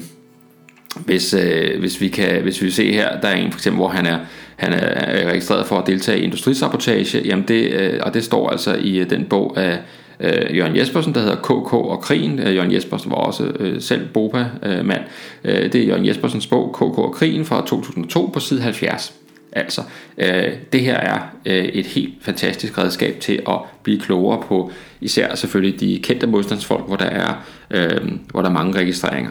hvis, 0.97 1.35
øh, 1.35 1.81
hvis, 1.81 2.01
vi 2.01 2.09
kan, 2.09 2.43
hvis 2.43 2.63
vi 2.63 2.71
ser 2.71 2.93
her, 2.93 3.21
der 3.21 3.29
er 3.29 3.35
en 3.35 3.53
for 3.53 3.59
eksempel, 3.59 3.77
hvor 3.77 3.89
han 3.89 4.07
er, 4.07 4.19
han 4.57 4.73
er 4.73 5.29
registreret 5.29 5.67
for 5.67 5.79
at 5.79 5.87
deltage 5.87 6.21
i 6.21 6.23
industrisabotage, 6.23 7.23
jamen 7.25 7.45
det, 7.49 7.73
øh, 7.73 8.01
og 8.03 8.15
det 8.15 8.25
står 8.25 8.51
altså 8.51 8.75
i 8.75 8.99
øh, 8.99 9.11
den 9.11 9.25
bog 9.25 9.57
af 9.57 9.79
øh, 10.21 10.57
Jørgen 10.57 10.77
Jespersen, 10.77 11.15
der 11.15 11.21
hedder 11.21 11.37
KK 11.37 11.73
og 11.73 12.01
Krigen. 12.01 12.39
Øh, 12.39 12.55
Jørgen 12.55 12.73
Jespersen 12.73 13.11
var 13.11 13.17
også 13.17 13.45
øh, 13.59 13.81
selv 13.81 14.09
Bopa-mand. 14.09 15.03
Øh, 15.45 15.73
det 15.73 15.75
er 15.75 15.85
Jørgen 15.85 16.07
Jespersens 16.07 16.47
bog 16.47 16.75
KK 16.75 16.83
og 16.99 17.13
Krigen 17.13 17.45
fra 17.45 17.67
2002 17.67 18.31
på 18.33 18.41
side 18.41 18.61
70. 18.61 19.15
Altså, 19.53 19.83
øh, 20.19 20.53
det 20.73 20.81
her 20.81 20.97
er 20.97 21.19
øh, 21.47 21.65
et 21.65 21.87
helt 21.87 22.15
fantastisk 22.21 22.79
redskab 22.79 23.21
til 23.21 23.43
at 23.49 23.59
blive 23.83 24.01
klogere 24.01 24.43
på 24.43 24.73
især 25.01 25.35
selvfølgelig 25.35 25.81
de 25.81 26.01
kendte 26.03 26.27
modstandsfolk, 26.27 26.87
hvor 26.87 26.97
der 26.97 27.05
er, 27.05 27.45
øh, 27.71 28.13
hvor 28.31 28.43
der 28.43 28.49
er 28.49 28.53
mange 28.53 28.79
registreringer. 28.79 29.31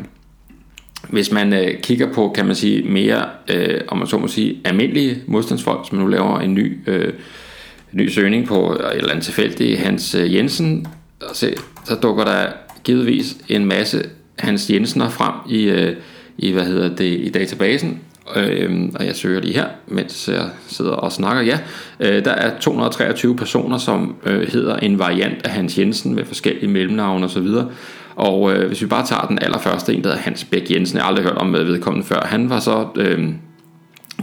Hvis 1.10 1.32
man 1.32 1.54
øh, 1.54 1.82
kigger 1.82 2.14
på, 2.14 2.32
kan 2.36 2.46
man 2.46 2.56
sige, 2.56 2.84
mere, 2.84 3.26
øh, 3.48 3.82
om 3.88 3.98
man 3.98 4.08
så 4.08 4.18
må 4.18 4.28
sige, 4.28 4.58
almindelige 4.66 5.18
modstandsfolk, 5.28 5.88
som 5.90 5.98
nu 5.98 6.08
laver 6.08 6.40
en 6.40 6.54
ny, 6.54 6.78
øh, 6.88 7.14
ny 7.92 8.10
søgning 8.10 8.48
på 8.48 8.72
et 8.72 8.98
eller 8.98 9.10
andet 9.10 9.26
tilfældigt 9.26 9.80
Hans 9.80 10.16
øh, 10.16 10.36
Jensen, 10.36 10.66
Jensen, 10.66 10.88
så, 11.34 11.54
så 11.86 11.96
dukker 11.96 12.24
der 12.24 12.46
givetvis 12.84 13.38
en 13.48 13.66
masse 13.66 14.04
Hans 14.40 14.70
Jensener 14.70 15.10
frem 15.10 15.34
i, 15.50 15.64
øh, 15.64 15.96
i, 16.38 16.52
hvad 16.52 16.64
hedder 16.64 16.96
det, 16.96 17.20
i 17.20 17.30
databasen, 17.30 18.00
øh, 18.36 18.90
og 18.96 19.06
jeg 19.06 19.16
søger 19.16 19.42
lige 19.42 19.54
her, 19.54 19.68
mens 19.88 20.30
jeg 20.34 20.50
sidder 20.68 20.92
og 20.92 21.12
snakker, 21.12 21.42
ja, 21.42 21.60
øh, 22.00 22.26
der 22.26 22.32
er 22.32 22.60
223 22.60 23.36
personer, 23.36 23.78
som 23.78 24.16
øh, 24.26 24.48
hedder 24.48 24.78
en 24.78 25.00
variant 25.00 25.46
af 25.46 25.52
Hans 25.52 25.78
Jensen 25.78 26.16
med 26.16 26.26
forskellige 26.26 26.68
mellemnavne 26.68 27.26
osv., 27.26 27.48
og 28.16 28.54
øh, 28.54 28.68
hvis 28.68 28.82
vi 28.82 28.88
bare 28.88 29.06
tager 29.06 29.28
den 29.28 29.40
allerførste, 29.42 29.94
en 29.94 30.04
der 30.04 30.10
hedder 30.10 30.22
Hans 30.24 30.44
Bæk 30.44 30.72
Jensen, 30.72 30.98
jeg 30.98 31.04
har 31.04 31.10
aldrig 31.10 31.26
hørt 31.26 31.38
om 31.38 31.48
med 31.48 31.64
vedkommende 31.64 32.08
før, 32.08 32.22
han 32.26 32.50
var 32.50 32.60
så, 32.60 32.88
øh, 32.96 33.30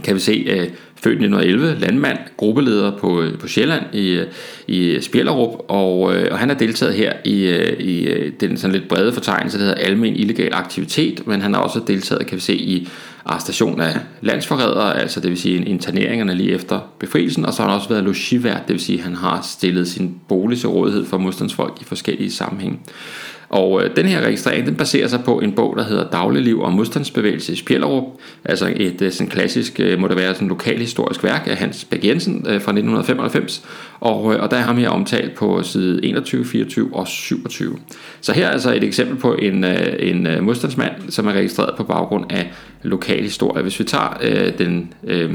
kan 0.03 0.15
vi 0.15 0.19
se, 0.19 0.45
øh, 0.47 0.67
født 1.03 1.13
1911, 1.13 1.79
landmand, 1.79 2.17
gruppeleder 2.37 2.97
på, 2.97 3.21
øh, 3.21 3.37
på 3.37 3.47
Sjælland 3.47 3.83
i, 3.93 4.09
øh, 4.09 4.27
i 4.67 5.01
Spjellerup, 5.01 5.65
og, 5.67 6.15
øh, 6.15 6.27
og 6.31 6.39
han 6.39 6.49
har 6.49 6.55
deltaget 6.55 6.93
her 6.93 7.13
i, 7.25 7.49
i 7.79 8.29
den 8.29 8.57
sådan 8.57 8.75
lidt 8.75 8.87
brede 8.87 9.13
fortegnelse, 9.13 9.57
der 9.57 9.63
hedder 9.63 9.79
almen 9.79 10.15
illegal 10.15 10.53
aktivitet, 10.53 11.27
men 11.27 11.41
han 11.41 11.53
har 11.53 11.61
også 11.61 11.81
deltaget, 11.87 12.27
kan 12.27 12.35
vi 12.35 12.41
se, 12.41 12.55
i 12.55 12.87
arrestation 13.25 13.81
af 13.81 13.99
landsforrædere, 14.21 14.99
altså 14.99 15.19
det 15.19 15.29
vil 15.29 15.37
sige 15.37 15.65
interneringerne 15.65 16.33
lige 16.33 16.51
efter 16.51 16.79
befrielsen, 16.99 17.45
og 17.45 17.53
så 17.53 17.61
har 17.61 17.69
han 17.69 17.77
også 17.77 17.89
været 17.89 18.03
logivært, 18.03 18.67
det 18.67 18.73
vil 18.73 18.83
sige, 18.83 18.97
at 18.97 19.03
han 19.03 19.15
har 19.15 19.41
stillet 19.41 19.87
sin 19.87 20.15
bolig 20.27 20.59
til 20.59 20.69
rådighed 20.69 21.05
for 21.05 21.17
modstandsfolk 21.17 21.81
i 21.81 21.83
forskellige 21.83 22.31
sammenhænge. 22.31 22.79
Og 23.49 23.83
øh, 23.83 23.95
den 23.95 24.05
her 24.05 24.21
registrering, 24.21 24.65
den 24.65 24.75
baserer 24.75 25.07
sig 25.07 25.23
på 25.23 25.39
en 25.39 25.51
bog, 25.51 25.75
der 25.77 25.83
hedder 25.83 26.09
Dagligliv 26.09 26.59
og 26.59 26.73
modstandsbevægelse 26.73 27.53
i 27.53 27.55
Spjellerup. 27.55 28.03
Altså 28.45 28.73
et 28.75 29.01
øh, 29.01 29.11
sådan 29.11 29.31
klassisk, 29.31 29.79
øh, 29.79 29.99
må 29.99 30.07
det 30.07 30.17
være 30.17 30.33
sådan 30.33 30.47
lokalhistorisk 30.47 31.23
værk 31.23 31.47
af 31.47 31.57
Hans 31.57 31.85
Bæk 31.85 32.05
Jensen 32.05 32.35
øh, 32.35 32.45
fra 32.45 32.71
1995. 32.71 33.65
Og, 33.99 34.33
øh, 34.33 34.43
og 34.43 34.51
der 34.51 34.57
er 34.57 34.61
ham 34.61 34.77
her 34.77 34.89
omtalt 34.89 35.35
på 35.35 35.63
side 35.63 36.05
21, 36.05 36.45
24 36.45 36.95
og 36.95 37.07
27. 37.07 37.77
Så 38.21 38.33
her 38.33 38.47
er 38.47 38.51
altså 38.51 38.73
et 38.73 38.83
eksempel 38.83 39.17
på 39.17 39.33
en, 39.33 39.63
øh, 39.63 39.95
en 39.99 40.27
øh, 40.27 40.43
modstandsmand, 40.43 40.93
som 41.09 41.27
er 41.27 41.33
registreret 41.33 41.77
på 41.77 41.83
baggrund 41.83 42.25
af 42.31 42.51
lokalhistorie. 42.83 43.61
Hvis 43.61 43.79
vi 43.79 43.83
tager 43.83 44.17
øh, 44.21 44.57
den... 44.57 44.93
Øh, 45.07 45.31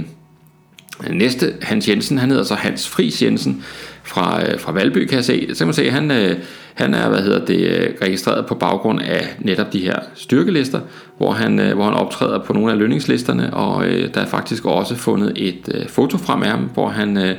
Næste, 1.11 1.55
Hans 1.63 1.89
Jensen, 1.89 2.19
han 2.19 2.31
hedder 2.31 2.45
så 2.45 2.55
Hans 2.55 2.89
Fris 2.89 3.23
Jensen 3.23 3.65
fra, 4.05 4.43
øh, 4.43 4.61
fra 4.61 4.73
Valby, 4.73 5.07
kan 5.07 5.17
jeg 5.17 5.25
se. 5.25 5.49
Så 5.53 5.59
kan 5.59 5.67
man 5.67 5.75
se, 5.75 5.85
at 5.85 5.93
han, 5.93 6.11
øh, 6.11 6.37
han 6.75 6.95
er 6.95 7.09
hvad 7.09 7.23
hedder 7.23 7.45
det, 7.45 7.61
øh, 7.61 7.95
registreret 8.03 8.47
på 8.47 8.55
baggrund 8.55 9.01
af 9.01 9.37
netop 9.39 9.73
de 9.73 9.81
her 9.81 9.99
styrkelister, 10.15 10.81
hvor 11.17 11.33
han, 11.33 11.59
øh, 11.59 11.75
hvor 11.75 11.85
han 11.85 11.95
optræder 11.95 12.39
på 12.39 12.53
nogle 12.53 12.73
af 12.73 12.79
lønningslisterne, 12.79 13.55
og 13.55 13.87
øh, 13.87 14.15
der 14.15 14.21
er 14.21 14.27
faktisk 14.27 14.65
også 14.65 14.97
fundet 14.97 15.33
et 15.37 15.87
foto 15.89 16.19
frem 16.19 16.43
af 16.43 16.51
ham, 16.51 16.71
hvor 16.75 16.89
han, 16.89 17.37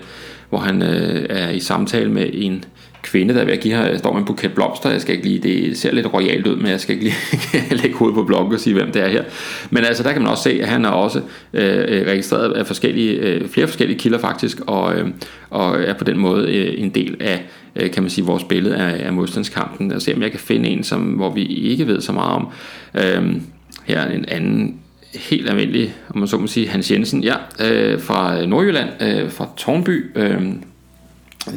hvor 0.49 0.59
han 0.59 0.81
er 1.29 1.49
i 1.49 1.59
samtale 1.59 2.11
med 2.11 2.29
en 2.33 2.65
kvinde, 3.03 3.33
der 3.33 3.41
er 3.41 3.45
ved 3.45 3.53
at 3.53 3.59
give 3.59 3.75
her, 3.75 3.97
står 3.97 4.11
med 4.11 4.19
en 4.19 4.25
buket 4.25 4.53
blomster, 4.53 4.91
jeg 4.91 5.01
skal 5.01 5.15
ikke 5.15 5.27
lige, 5.27 5.39
det 5.39 5.77
ser 5.77 5.91
lidt 5.91 6.13
royalt 6.13 6.47
ud, 6.47 6.55
men 6.55 6.67
jeg 6.67 6.79
skal 6.79 6.95
ikke 6.95 7.05
lige 7.05 7.75
lægge 7.81 7.97
hovedet 7.97 8.15
på 8.15 8.23
bloggen 8.23 8.53
og 8.53 8.59
sige, 8.59 8.73
hvem 8.73 8.91
det 8.91 9.01
er 9.01 9.07
her. 9.07 9.23
Men 9.69 9.85
altså, 9.85 10.03
der 10.03 10.11
kan 10.11 10.21
man 10.21 10.31
også 10.31 10.43
se, 10.43 10.61
at 10.61 10.67
han 10.67 10.85
er 10.85 10.89
også 10.89 11.21
øh, 11.53 11.85
øh, 11.87 12.07
registreret 12.07 12.51
af 12.51 12.67
forskellige, 12.67 13.13
øh, 13.13 13.47
flere 13.47 13.67
forskellige 13.67 13.99
kilder 13.99 14.19
faktisk, 14.19 14.59
og, 14.67 14.95
øh, 14.95 15.07
og 15.49 15.81
er 15.81 15.93
på 15.93 16.03
den 16.03 16.17
måde 16.17 16.55
øh, 16.55 16.83
en 16.83 16.89
del 16.89 17.17
af, 17.19 17.45
øh, 17.75 17.91
kan 17.91 18.03
man 18.03 18.09
sige, 18.09 18.25
vores 18.25 18.43
billede 18.43 18.75
af, 18.75 19.05
af 19.05 19.13
modstandskampen. 19.13 19.91
Og 19.91 20.01
ser, 20.01 20.15
om 20.15 20.21
jeg 20.21 20.31
kan 20.31 20.39
finde 20.39 20.69
en, 20.69 20.83
som, 20.83 21.01
hvor 21.01 21.33
vi 21.33 21.45
ikke 21.45 21.87
ved 21.87 22.01
så 22.01 22.11
meget 22.11 22.31
om. 22.31 22.47
Øh, 22.95 23.41
her 23.85 23.99
er 23.99 24.11
en 24.11 24.25
anden 24.27 24.79
helt 25.15 25.49
almindelig, 25.49 25.95
om 26.09 26.19
man 26.19 26.27
så 26.27 26.37
må 26.37 26.47
sige, 26.47 26.67
Hans 26.67 26.91
Jensen, 26.91 27.23
ja, 27.23 27.35
øh, 27.59 27.99
fra 27.99 28.45
Nordjylland, 28.45 28.89
øh, 29.01 29.31
fra 29.31 29.49
Tornby, 29.57 30.17
øh, 30.17 30.41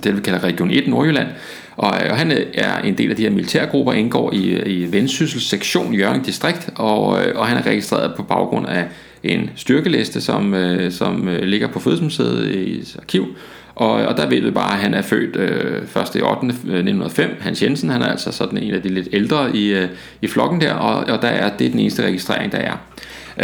det 0.04 0.16
vi 0.16 0.20
kalder 0.20 0.44
Region 0.44 0.70
1 0.70 0.88
Nordjylland, 0.88 1.28
og, 1.76 1.94
øh, 2.04 2.10
og 2.10 2.16
han 2.16 2.32
øh, 2.32 2.46
er 2.54 2.78
en 2.78 2.98
del 2.98 3.10
af 3.10 3.16
de 3.16 3.22
her 3.22 3.30
militærgrupper, 3.30 3.92
indgår 3.92 4.32
i, 4.32 4.48
øh, 4.48 4.66
i 4.66 4.92
Vendsyssel 4.92 5.40
sektion 5.40 5.94
Jørgen 5.94 6.22
Distrikt, 6.22 6.70
og, 6.74 7.06
og 7.34 7.46
han 7.46 7.58
er 7.58 7.66
registreret 7.66 8.14
på 8.16 8.22
baggrund 8.22 8.66
af 8.66 8.84
en 9.22 9.50
styrkeliste, 9.56 10.20
som, 10.20 10.54
som 10.90 11.28
ligger 11.42 11.68
på 11.68 11.80
Fødselsmuseet 11.80 12.54
i 12.54 12.84
arkiv, 12.98 13.36
og, 13.76 13.90
og 13.90 14.16
der 14.16 14.28
ved 14.28 14.40
vi 14.40 14.50
bare, 14.50 14.72
at 14.72 14.78
han 14.78 14.94
er 14.94 15.02
født 15.02 15.36
øh, 15.36 15.82
1. 15.82 16.22
8. 16.22 16.46
1905. 16.46 17.36
Hans 17.40 17.62
Jensen, 17.62 17.90
han 17.90 18.02
er 18.02 18.06
altså 18.06 18.32
sådan 18.32 18.58
en 18.58 18.74
af 18.74 18.82
de 18.82 18.88
lidt 18.88 19.08
ældre 19.12 19.56
i, 19.56 19.72
øh, 19.72 19.88
i 20.22 20.26
flokken 20.26 20.60
der, 20.60 20.72
og, 20.72 21.14
og 21.14 21.22
der 21.22 21.28
er, 21.28 21.56
det 21.56 21.66
er 21.66 21.70
den 21.70 21.80
eneste 21.80 22.02
registrering, 22.02 22.52
der 22.52 22.58
er. 22.58 22.76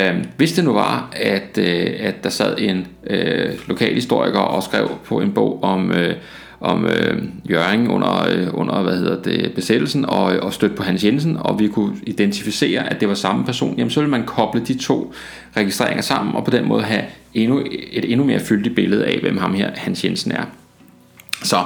Øh, 0.00 0.24
hvis 0.36 0.52
det 0.52 0.64
nu 0.64 0.72
var, 0.72 1.12
at, 1.16 1.58
øh, 1.58 1.90
at 2.00 2.24
der 2.24 2.30
sad 2.30 2.58
en 2.58 2.86
øh, 3.06 3.50
lokal 3.66 3.94
historiker 3.94 4.38
og 4.38 4.62
skrev 4.62 4.90
på 5.04 5.20
en 5.20 5.32
bog 5.32 5.62
om... 5.62 5.92
Øh, 5.92 6.14
om 6.62 6.86
øh, 6.86 7.22
Jørgen 7.50 7.88
under, 7.88 8.28
øh, 8.28 8.48
under 8.52 8.82
hvad 8.82 8.96
hedder 8.96 9.22
det, 9.22 9.52
besættelsen 9.54 10.04
og, 10.04 10.34
øh, 10.34 10.42
og 10.42 10.52
støtte 10.52 10.76
på 10.76 10.82
Hans 10.82 11.04
Jensen, 11.04 11.36
og 11.36 11.58
vi 11.58 11.68
kunne 11.68 11.96
identificere, 12.06 12.90
at 12.90 13.00
det 13.00 13.08
var 13.08 13.14
samme 13.14 13.44
person, 13.44 13.74
jamen 13.78 13.90
så 13.90 14.00
ville 14.00 14.10
man 14.10 14.24
koble 14.24 14.60
de 14.60 14.78
to 14.78 15.14
registreringer 15.56 16.02
sammen, 16.02 16.34
og 16.34 16.44
på 16.44 16.50
den 16.50 16.68
måde 16.68 16.82
have 16.82 17.02
endnu, 17.34 17.62
et 17.92 18.12
endnu 18.12 18.26
mere 18.26 18.40
fyldigt 18.40 18.74
billede 18.74 19.04
af, 19.04 19.18
hvem 19.20 19.36
ham 19.36 19.54
her 19.54 19.70
Hans 19.74 20.04
Jensen 20.04 20.32
er. 20.32 20.44
Så 21.42 21.56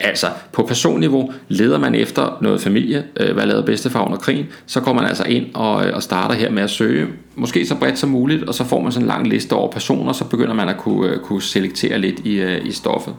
altså 0.00 0.26
på 0.52 0.62
personniveau 0.62 1.32
leder 1.48 1.78
man 1.78 1.94
efter 1.94 2.38
noget 2.40 2.60
familie, 2.60 3.04
øh, 3.20 3.34
hvad 3.34 3.46
lavede 3.46 3.62
bedstefar 3.62 4.04
under 4.04 4.18
krigen, 4.18 4.46
så 4.66 4.80
går 4.80 4.92
man 4.92 5.04
altså 5.04 5.24
ind 5.24 5.46
og, 5.54 5.86
øh, 5.86 5.94
og 5.94 6.02
starter 6.02 6.34
her 6.34 6.50
med 6.50 6.62
at 6.62 6.70
søge, 6.70 7.06
måske 7.34 7.66
så 7.66 7.74
bredt 7.74 7.98
som 7.98 8.10
muligt, 8.10 8.42
og 8.42 8.54
så 8.54 8.64
får 8.64 8.80
man 8.80 8.92
sådan 8.92 9.04
en 9.04 9.08
lang 9.08 9.28
liste 9.28 9.52
over 9.52 9.70
personer, 9.70 10.12
så 10.12 10.24
begynder 10.24 10.54
man 10.54 10.68
at 10.68 10.76
kunne, 10.76 11.10
øh, 11.10 11.20
kunne 11.20 11.42
selektere 11.42 11.98
lidt 11.98 12.20
i, 12.24 12.34
øh, 12.34 12.66
i 12.66 12.72
stoffet. 12.72 13.14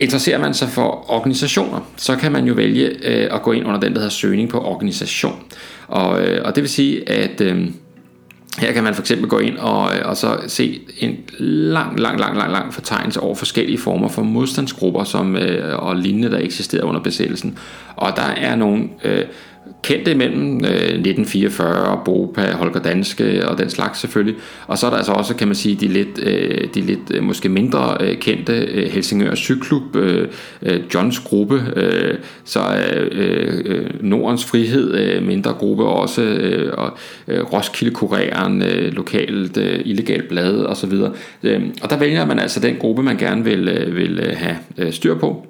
Interesserer 0.00 0.38
man 0.38 0.54
sig 0.54 0.68
for 0.68 1.04
organisationer, 1.08 1.80
så 1.96 2.16
kan 2.16 2.32
man 2.32 2.46
jo 2.46 2.54
vælge 2.54 2.86
øh, 2.86 3.34
at 3.34 3.42
gå 3.42 3.52
ind 3.52 3.66
under 3.66 3.80
den, 3.80 3.92
der 3.92 3.98
hedder 3.98 4.10
søgning 4.10 4.48
på 4.48 4.60
organisation. 4.60 5.44
Og, 5.88 6.22
øh, 6.22 6.40
og 6.44 6.54
det 6.54 6.62
vil 6.62 6.70
sige, 6.70 7.08
at 7.08 7.40
øh, 7.40 7.66
her 8.58 8.72
kan 8.72 8.84
man 8.84 8.94
for 8.94 9.02
eksempel 9.02 9.28
gå 9.28 9.38
ind 9.38 9.58
og, 9.58 9.96
øh, 9.96 10.00
og 10.04 10.16
så 10.16 10.38
se 10.46 10.80
en 10.98 11.16
lang, 11.38 12.00
lang, 12.00 12.20
lang, 12.20 12.36
lang, 12.36 12.52
lang 12.52 12.74
fortegnelse 12.74 13.20
over 13.20 13.34
forskellige 13.34 13.78
former 13.78 14.08
for 14.08 14.22
modstandsgrupper 14.22 15.04
som, 15.04 15.36
øh, 15.36 15.78
og 15.78 15.96
lignende, 15.96 16.30
der 16.30 16.38
eksisterer 16.38 16.84
under 16.84 17.00
besættelsen. 17.00 17.58
Og 17.96 18.12
der 18.16 18.22
er 18.22 18.56
nogle 18.56 18.88
øh, 19.04 19.24
kendte 19.82 20.10
imellem 20.10 20.64
øh, 20.64 20.70
1944, 20.70 22.00
Bopa, 22.04 22.52
Holger 22.52 22.80
Danske 22.80 23.48
og 23.48 23.58
den 23.58 23.70
slags 23.70 24.00
selvfølgelig. 24.00 24.36
Og 24.66 24.78
så 24.78 24.86
er 24.86 24.90
der 24.90 24.96
altså 24.96 25.12
også, 25.12 25.34
kan 25.34 25.48
man 25.48 25.54
sige, 25.54 25.74
de 25.74 25.88
lidt, 25.88 26.18
øh, 26.22 26.68
de 26.74 26.80
lidt 26.80 27.10
øh, 27.14 27.22
måske 27.22 27.48
mindre 27.48 27.96
øh, 28.00 28.16
kendte 28.16 28.52
øh, 28.52 28.90
Helsingør 28.90 29.34
Cyklub, 29.34 29.96
øh, 29.96 30.28
øh, 30.62 30.80
Johns 30.94 31.20
gruppe, 31.20 31.62
øh, 31.76 32.14
så 32.44 32.60
øh, 33.12 33.62
øh, 33.66 33.90
Nordens 34.00 34.44
Frihed, 34.44 34.94
øh, 34.94 35.26
mindre 35.26 35.52
gruppe 35.52 35.84
også, 35.84 36.22
øh, 36.22 36.72
og 36.78 36.98
øh, 37.28 37.52
Roskilde 37.52 37.94
Kureren, 37.94 38.62
øh, 38.62 38.92
lokalt 38.92 39.56
øh, 39.56 39.80
illegalt 39.84 40.28
blad 40.28 40.64
osv. 40.64 40.92
Øh, 41.42 41.62
og 41.82 41.90
der 41.90 41.98
vælger 41.98 42.26
man 42.26 42.38
altså 42.38 42.60
den 42.60 42.76
gruppe, 42.76 43.02
man 43.02 43.16
gerne 43.16 43.44
vil, 43.44 43.68
øh, 43.68 43.96
vil 43.96 44.18
øh, 44.18 44.36
have 44.36 44.56
øh, 44.78 44.92
styr 44.92 45.14
på 45.14 45.47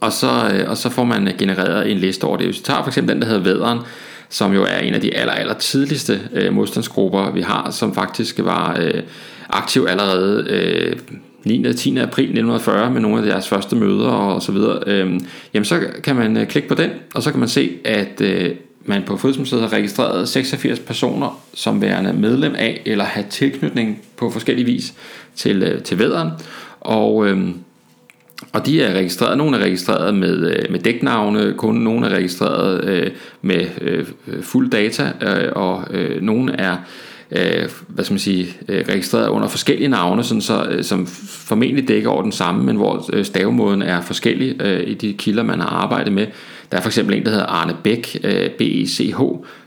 og 0.00 0.12
så, 0.12 0.50
øh, 0.54 0.70
og 0.70 0.76
så 0.76 0.90
får 0.90 1.04
man 1.04 1.34
genereret 1.38 1.90
en 1.90 1.98
liste 1.98 2.24
over 2.24 2.36
det. 2.36 2.46
Hvis 2.46 2.58
vi 2.58 2.64
tager 2.64 2.82
for 2.82 2.88
eksempel 2.88 3.14
den, 3.14 3.22
der 3.22 3.28
hedder 3.28 3.42
Væderen, 3.42 3.78
som 4.28 4.52
jo 4.52 4.62
er 4.62 4.78
en 4.78 4.94
af 4.94 5.00
de 5.00 5.16
aller, 5.16 5.32
aller 5.32 5.54
tidligste 5.54 6.20
øh, 6.32 6.52
modstandsgrupper, 6.52 7.30
vi 7.30 7.40
har, 7.40 7.70
som 7.70 7.94
faktisk 7.94 8.38
var 8.38 8.76
øh, 8.80 9.02
aktiv 9.48 9.86
allerede 9.88 10.46
øh, 10.50 10.96
9. 11.44 11.64
og 11.64 11.76
10. 11.76 11.98
april 11.98 12.24
1940 12.24 12.90
med 12.90 13.00
nogle 13.00 13.18
af 13.18 13.24
deres 13.24 13.48
første 13.48 13.76
møder 13.76 14.08
og 14.08 14.42
så 14.42 14.52
videre, 14.52 14.78
øh, 14.86 15.20
jamen 15.54 15.64
så 15.64 15.80
kan 16.02 16.16
man 16.16 16.36
øh, 16.36 16.46
klikke 16.46 16.68
på 16.68 16.74
den, 16.74 16.90
og 17.14 17.22
så 17.22 17.30
kan 17.30 17.40
man 17.40 17.48
se, 17.48 17.70
at 17.84 18.20
øh, 18.20 18.50
man 18.84 19.02
på 19.02 19.16
Fødselsmuseet 19.16 19.62
har 19.62 19.72
registreret 19.72 20.28
86 20.28 20.78
personer 20.78 21.40
som 21.54 21.80
værende 21.80 22.12
medlem 22.12 22.54
af 22.58 22.82
eller 22.86 23.04
have 23.04 23.26
tilknytning 23.30 23.98
på 24.16 24.30
forskellige 24.30 24.66
vis 24.66 24.94
til, 25.36 25.62
øh, 25.62 25.82
til 25.82 25.98
væderen. 25.98 26.30
Og 26.80 27.26
øh, 27.26 27.48
og 28.52 28.66
de 28.66 28.82
er 28.82 28.94
registreret, 28.94 29.38
nogle 29.38 29.56
er 29.56 29.62
registreret 29.62 30.14
med, 30.14 30.52
øh, 30.52 30.70
med 30.70 30.80
dæknavne, 30.80 31.54
kun 31.56 31.74
nogle 31.74 32.06
er 32.06 32.10
registreret 32.10 32.84
øh, 32.84 33.10
med 33.42 33.66
øh, 33.80 34.06
fuld 34.42 34.70
data, 34.70 35.12
øh, 35.22 35.52
og 35.54 35.84
øh, 35.90 36.22
nogle 36.22 36.52
er 36.52 36.76
øh, 37.30 37.68
hvad 37.88 38.04
skal 38.04 38.12
man 38.12 38.18
sige, 38.18 38.46
øh, 38.68 38.84
registreret 38.88 39.28
under 39.28 39.48
forskellige 39.48 39.88
navne, 39.88 40.24
sådan 40.24 40.40
så, 40.40 40.66
øh, 40.70 40.84
som 40.84 41.06
formentlig 41.28 41.88
dækker 41.88 42.10
over 42.10 42.22
den 42.22 42.32
samme, 42.32 42.64
men 42.64 42.76
hvor 42.76 43.10
øh, 43.12 43.24
stavemåden 43.24 43.82
er 43.82 44.00
forskellig 44.00 44.62
øh, 44.62 44.88
i 44.88 44.94
de 44.94 45.12
kilder, 45.12 45.42
man 45.42 45.60
har 45.60 45.68
arbejdet 45.68 46.12
med. 46.12 46.26
Der 46.72 46.78
er 46.78 46.82
for 46.82 46.88
eksempel 46.88 47.16
en, 47.16 47.24
der 47.24 47.30
hedder 47.30 47.46
Arne 47.46 47.76
Bæk, 47.84 48.20
øh, 48.24 48.50
B-E-C-H, 48.50 49.20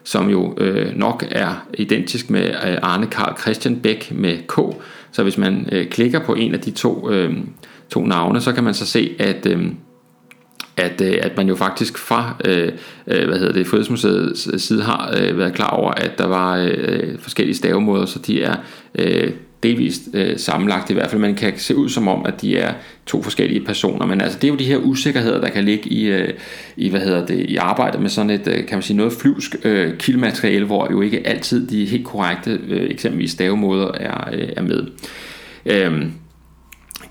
som 0.04 0.30
jo 0.30 0.56
øh, 0.58 0.98
nok 0.98 1.26
er 1.32 1.66
identisk 1.74 2.30
med 2.30 2.50
øh, 2.50 2.78
Arne 2.82 3.08
Karl 3.08 3.38
Christian 3.42 3.80
Bæk 3.80 4.12
med 4.16 4.38
K. 4.48 4.76
Så 5.12 5.24
hvis 5.24 5.38
man 5.38 5.70
øh, 5.72 5.88
klikker 5.88 6.20
på 6.20 6.34
en 6.34 6.54
af 6.54 6.60
de 6.60 6.72
to 6.72 7.10
øh, 7.12 7.34
to 7.92 8.06
navne, 8.06 8.42
så 8.42 8.52
kan 8.52 8.64
man 8.64 8.74
så 8.74 8.86
se, 8.86 9.16
at, 9.20 9.46
øh, 9.46 9.66
at, 10.78 11.02
øh, 11.02 11.14
at 11.22 11.38
man 11.38 11.48
jo 11.48 11.56
faktisk 11.56 11.98
fra 11.98 12.36
øh, 12.46 12.72
øh, 13.08 13.28
hvad 13.28 13.40
hedder 13.40 13.54
det, 13.54 13.68
Frihedsmuseets 13.68 14.64
side 14.64 14.84
har 14.84 15.16
øh, 15.22 15.38
været 15.38 15.54
klar 15.54 15.70
over, 15.70 15.92
at 15.92 16.12
der 16.18 16.28
var 16.28 16.58
øh, 16.58 17.20
forskellige 17.20 17.56
stavemåder, 17.56 18.06
så 18.06 18.20
de 18.20 18.44
er 18.44 18.56
øh, 18.96 19.32
delvist 19.64 20.02
øh, 20.14 20.38
sammenlagt 20.38 20.90
i 20.90 20.94
hvert 20.94 21.10
fald. 21.10 21.22
Man 21.22 21.36
kan 21.36 21.54
se 21.58 21.76
ud 21.76 21.90
som 21.90 22.08
om, 22.08 22.26
at 22.26 22.42
de 22.42 22.58
er 22.58 22.74
to 23.06 23.24
forskellige 23.24 23.66
personer, 23.66 24.06
men 24.06 24.22
altså 24.22 24.38
det 24.40 24.48
er 24.48 24.52
jo 24.52 24.58
de 24.58 24.66
her 24.66 24.78
usikkerheder, 24.78 25.42
der 25.42 25.50
kan 25.50 25.64
ligge 25.64 25.90
i, 25.90 26.06
øh, 26.06 26.34
i 26.78 26.90
hvad 26.90 27.00
hedder 27.00 27.26
det, 27.26 27.50
i 27.50 27.56
arbejdet 27.56 28.02
med 28.02 28.10
sådan 28.10 28.30
et, 28.30 28.48
øh, 28.48 28.66
kan 28.68 28.78
man 28.78 28.82
sige, 28.82 28.98
noget 28.98 29.14
flyvsk 29.14 29.56
øh, 29.64 29.98
kildemateriale, 29.98 30.66
hvor 30.66 30.88
jo 30.92 31.02
ikke 31.02 31.28
altid 31.28 31.68
de 31.68 31.86
helt 31.86 32.06
korrekte, 32.06 32.60
øh, 32.68 32.90
eksempelvis 32.90 33.32
stavemåder 33.32 33.92
er, 33.92 34.30
øh, 34.34 34.50
er 34.58 34.62
med. 34.62 34.88
Øh, 35.66 36.06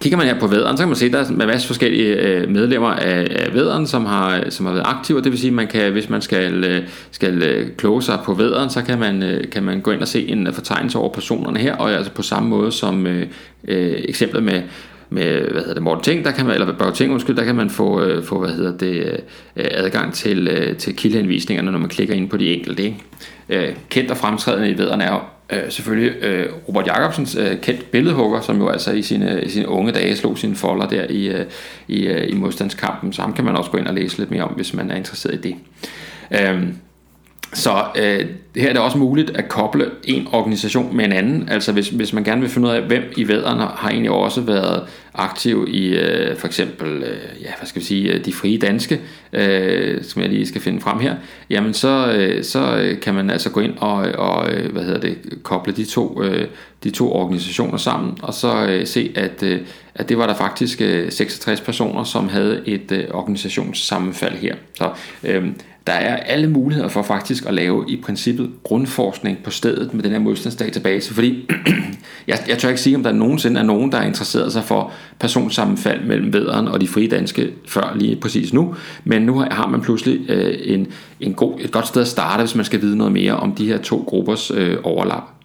Kigger 0.00 0.16
man 0.18 0.26
her 0.26 0.40
på 0.40 0.46
vædderen, 0.46 0.76
så 0.76 0.82
kan 0.82 0.88
man 0.88 0.96
se, 0.96 1.06
at 1.06 1.12
der 1.12 1.18
er 1.18 1.28
en 1.28 1.36
masse 1.36 1.66
forskellige 1.66 2.14
øh, 2.14 2.50
medlemmer 2.50 2.88
af, 2.88 3.28
af 3.30 3.54
vædderen, 3.54 3.86
som 3.86 4.06
har, 4.06 4.44
som 4.50 4.66
har 4.66 4.72
været 4.72 4.86
aktive. 4.86 5.22
Det 5.22 5.32
vil 5.32 5.38
sige, 5.38 5.48
at 5.48 5.54
man 5.54 5.66
kan, 5.66 5.92
hvis 5.92 6.08
man 6.08 6.22
skal, 6.22 6.64
øh, 6.64 6.82
skal 7.10 7.42
øh, 7.42 7.68
kloge 7.76 8.02
sig 8.02 8.18
på 8.24 8.34
vædderen, 8.34 8.70
så 8.70 8.82
kan 8.82 8.98
man, 8.98 9.44
kan 9.52 9.62
man 9.62 9.80
gå 9.80 9.90
ind 9.90 10.00
og 10.00 10.08
se 10.08 10.28
en 10.28 10.52
fortegnelse 10.52 10.98
over 10.98 11.12
personerne 11.12 11.58
her, 11.58 11.76
og 11.76 11.92
altså 11.92 12.12
på 12.12 12.22
samme 12.22 12.48
måde 12.48 12.72
som 12.72 13.06
øh, 13.06 13.26
eksemplet 14.08 14.42
med, 14.42 14.62
med 15.10 15.40
hvad 15.40 15.60
hedder 15.60 15.74
det, 15.74 15.82
Morten 15.82 16.04
Ting, 16.04 16.24
der 16.24 16.30
kan 16.30 16.46
man, 16.46 16.54
eller 16.54 16.78
Børge 16.78 16.92
Ting, 16.92 17.12
undskyld, 17.12 17.36
der 17.36 17.44
kan 17.44 17.54
man 17.54 17.70
få, 17.70 18.02
øh, 18.02 18.24
få 18.24 18.38
hvad 18.38 18.50
hedder 18.50 18.78
det, 18.78 19.20
øh, 19.56 19.66
adgang 19.70 20.14
til, 20.14 20.48
øh, 20.48 20.76
til 20.76 20.96
kildehenvisningerne, 20.96 21.72
når 21.72 21.78
man 21.78 21.88
klikker 21.88 22.14
ind 22.14 22.28
på 22.30 22.36
de 22.36 22.54
enkelte. 22.54 22.82
Ikke? 22.82 22.96
Øh, 23.48 23.74
kendt 23.90 24.10
og 24.10 24.16
fremtrædende 24.16 24.70
i 24.70 24.78
vederne 24.78 25.04
er 25.04 25.32
øh, 25.52 25.58
selvfølgelig 25.68 26.24
øh, 26.24 26.46
Robert 26.68 26.86
Jacobsens 26.86 27.36
øh, 27.36 27.60
kendt 27.60 27.90
billedhugger, 27.90 28.40
som 28.40 28.58
jo 28.58 28.68
altså 28.68 28.92
i 28.92 29.02
sine, 29.02 29.42
i 29.44 29.48
sine 29.48 29.68
unge 29.68 29.92
dage 29.92 30.16
slog 30.16 30.38
sine 30.38 30.56
folder 30.56 30.88
der 30.88 31.06
i, 31.10 31.28
øh, 31.28 31.44
i, 31.88 32.06
øh, 32.06 32.30
i 32.30 32.34
modstandskampen, 32.34 33.12
så 33.12 33.22
ham 33.22 33.32
kan 33.32 33.44
man 33.44 33.56
også 33.56 33.70
gå 33.70 33.78
ind 33.78 33.86
og 33.86 33.94
læse 33.94 34.18
lidt 34.18 34.30
mere 34.30 34.42
om, 34.42 34.50
hvis 34.50 34.74
man 34.74 34.90
er 34.90 34.96
interesseret 34.96 35.34
i 35.34 35.38
det. 35.48 35.54
Øh, 36.40 36.62
så 37.52 37.84
øh, 37.96 38.26
her 38.56 38.68
er 38.68 38.72
det 38.72 38.82
også 38.82 38.98
muligt 38.98 39.30
at 39.30 39.48
koble 39.48 39.90
en 40.04 40.28
organisation 40.32 40.96
med 40.96 41.04
en 41.04 41.12
anden. 41.12 41.48
Altså 41.48 41.72
hvis, 41.72 41.88
hvis 41.88 42.12
man 42.12 42.24
gerne 42.24 42.40
vil 42.40 42.50
finde 42.50 42.68
ud 42.68 42.72
af, 42.72 42.82
hvem 42.82 43.02
i 43.16 43.28
vædderne 43.28 43.62
har 43.62 43.88
egentlig 43.88 44.10
også 44.10 44.40
været 44.40 44.82
aktiv 45.14 45.66
i 45.68 45.88
øh, 45.88 46.36
for 46.36 46.46
eksempel, 46.46 47.02
øh, 47.02 47.42
ja, 47.42 47.50
hvad 47.58 47.66
skal 47.66 47.80
vi 47.80 47.86
sige, 47.86 48.12
øh, 48.12 48.24
de 48.24 48.32
frie 48.32 48.58
danske, 48.58 49.00
øh, 49.32 50.04
som 50.04 50.22
jeg 50.22 50.30
lige 50.30 50.46
skal 50.46 50.60
finde 50.60 50.80
frem 50.80 50.98
her, 50.98 51.14
jamen 51.50 51.74
så, 51.74 52.12
øh, 52.12 52.44
så 52.44 52.76
øh, 52.76 53.00
kan 53.00 53.14
man 53.14 53.30
altså 53.30 53.50
gå 53.50 53.60
ind 53.60 53.78
og, 53.78 53.96
og 53.96 54.52
øh, 54.52 54.72
hvad 54.72 54.82
hedder 54.82 55.00
det, 55.00 55.18
koble 55.42 55.72
de 55.72 55.84
to, 55.84 56.22
øh, 56.22 56.48
de 56.84 56.90
to 56.90 57.12
organisationer 57.12 57.76
sammen, 57.76 58.18
og 58.22 58.34
så 58.34 58.66
øh, 58.66 58.86
se, 58.86 59.12
at, 59.14 59.42
øh, 59.42 59.60
at 59.94 60.08
det 60.08 60.18
var 60.18 60.26
der 60.26 60.34
faktisk 60.34 60.80
øh, 60.80 61.12
66 61.12 61.60
personer, 61.60 62.04
som 62.04 62.28
havde 62.28 62.62
et 62.66 62.92
øh, 62.92 63.04
organisationssammenfald 63.10 64.34
her. 64.36 64.54
Så 64.74 64.90
øh, 65.24 65.44
der 65.86 65.92
er 65.92 66.16
alle 66.16 66.50
muligheder 66.50 66.88
for 66.88 67.02
faktisk 67.02 67.46
at 67.46 67.54
lave 67.54 67.84
i 67.88 68.00
princippet 68.02 68.50
grundforskning 68.62 69.38
på 69.44 69.50
stedet 69.50 69.94
med 69.94 70.02
den 70.02 70.12
her 70.12 70.18
modstandsdatabase, 70.18 71.14
fordi 71.14 71.48
jeg, 72.28 72.38
jeg 72.48 72.58
tør 72.58 72.68
ikke 72.68 72.80
sige, 72.80 72.96
om 72.96 73.02
der 73.02 73.12
nogensinde 73.12 73.60
er 73.60 73.64
nogen, 73.64 73.92
der 73.92 73.98
er 73.98 74.06
interesseret 74.06 74.52
sig 74.52 74.64
for 74.64 74.92
personsammenfald 75.18 76.04
mellem 76.04 76.32
vederen 76.32 76.68
og 76.68 76.80
de 76.80 76.88
frie 76.88 77.08
danske 77.08 77.52
før 77.68 77.96
lige 77.96 78.16
præcis 78.16 78.52
nu, 78.52 78.74
men 79.04 79.22
nu 79.22 79.44
har 79.50 79.68
man 79.68 79.80
pludselig 79.80 80.30
øh, 80.30 80.58
en, 80.62 80.86
en 81.20 81.34
god, 81.34 81.60
et 81.60 81.70
godt 81.70 81.88
sted 81.88 82.02
at 82.02 82.08
starte, 82.08 82.42
hvis 82.42 82.54
man 82.54 82.64
skal 82.64 82.80
vide 82.80 82.96
noget 82.96 83.12
mere 83.12 83.36
om 83.36 83.52
de 83.52 83.66
her 83.66 83.78
to 83.78 84.04
gruppers 84.06 84.50
øh, 84.50 84.76
overlap. 84.82 85.39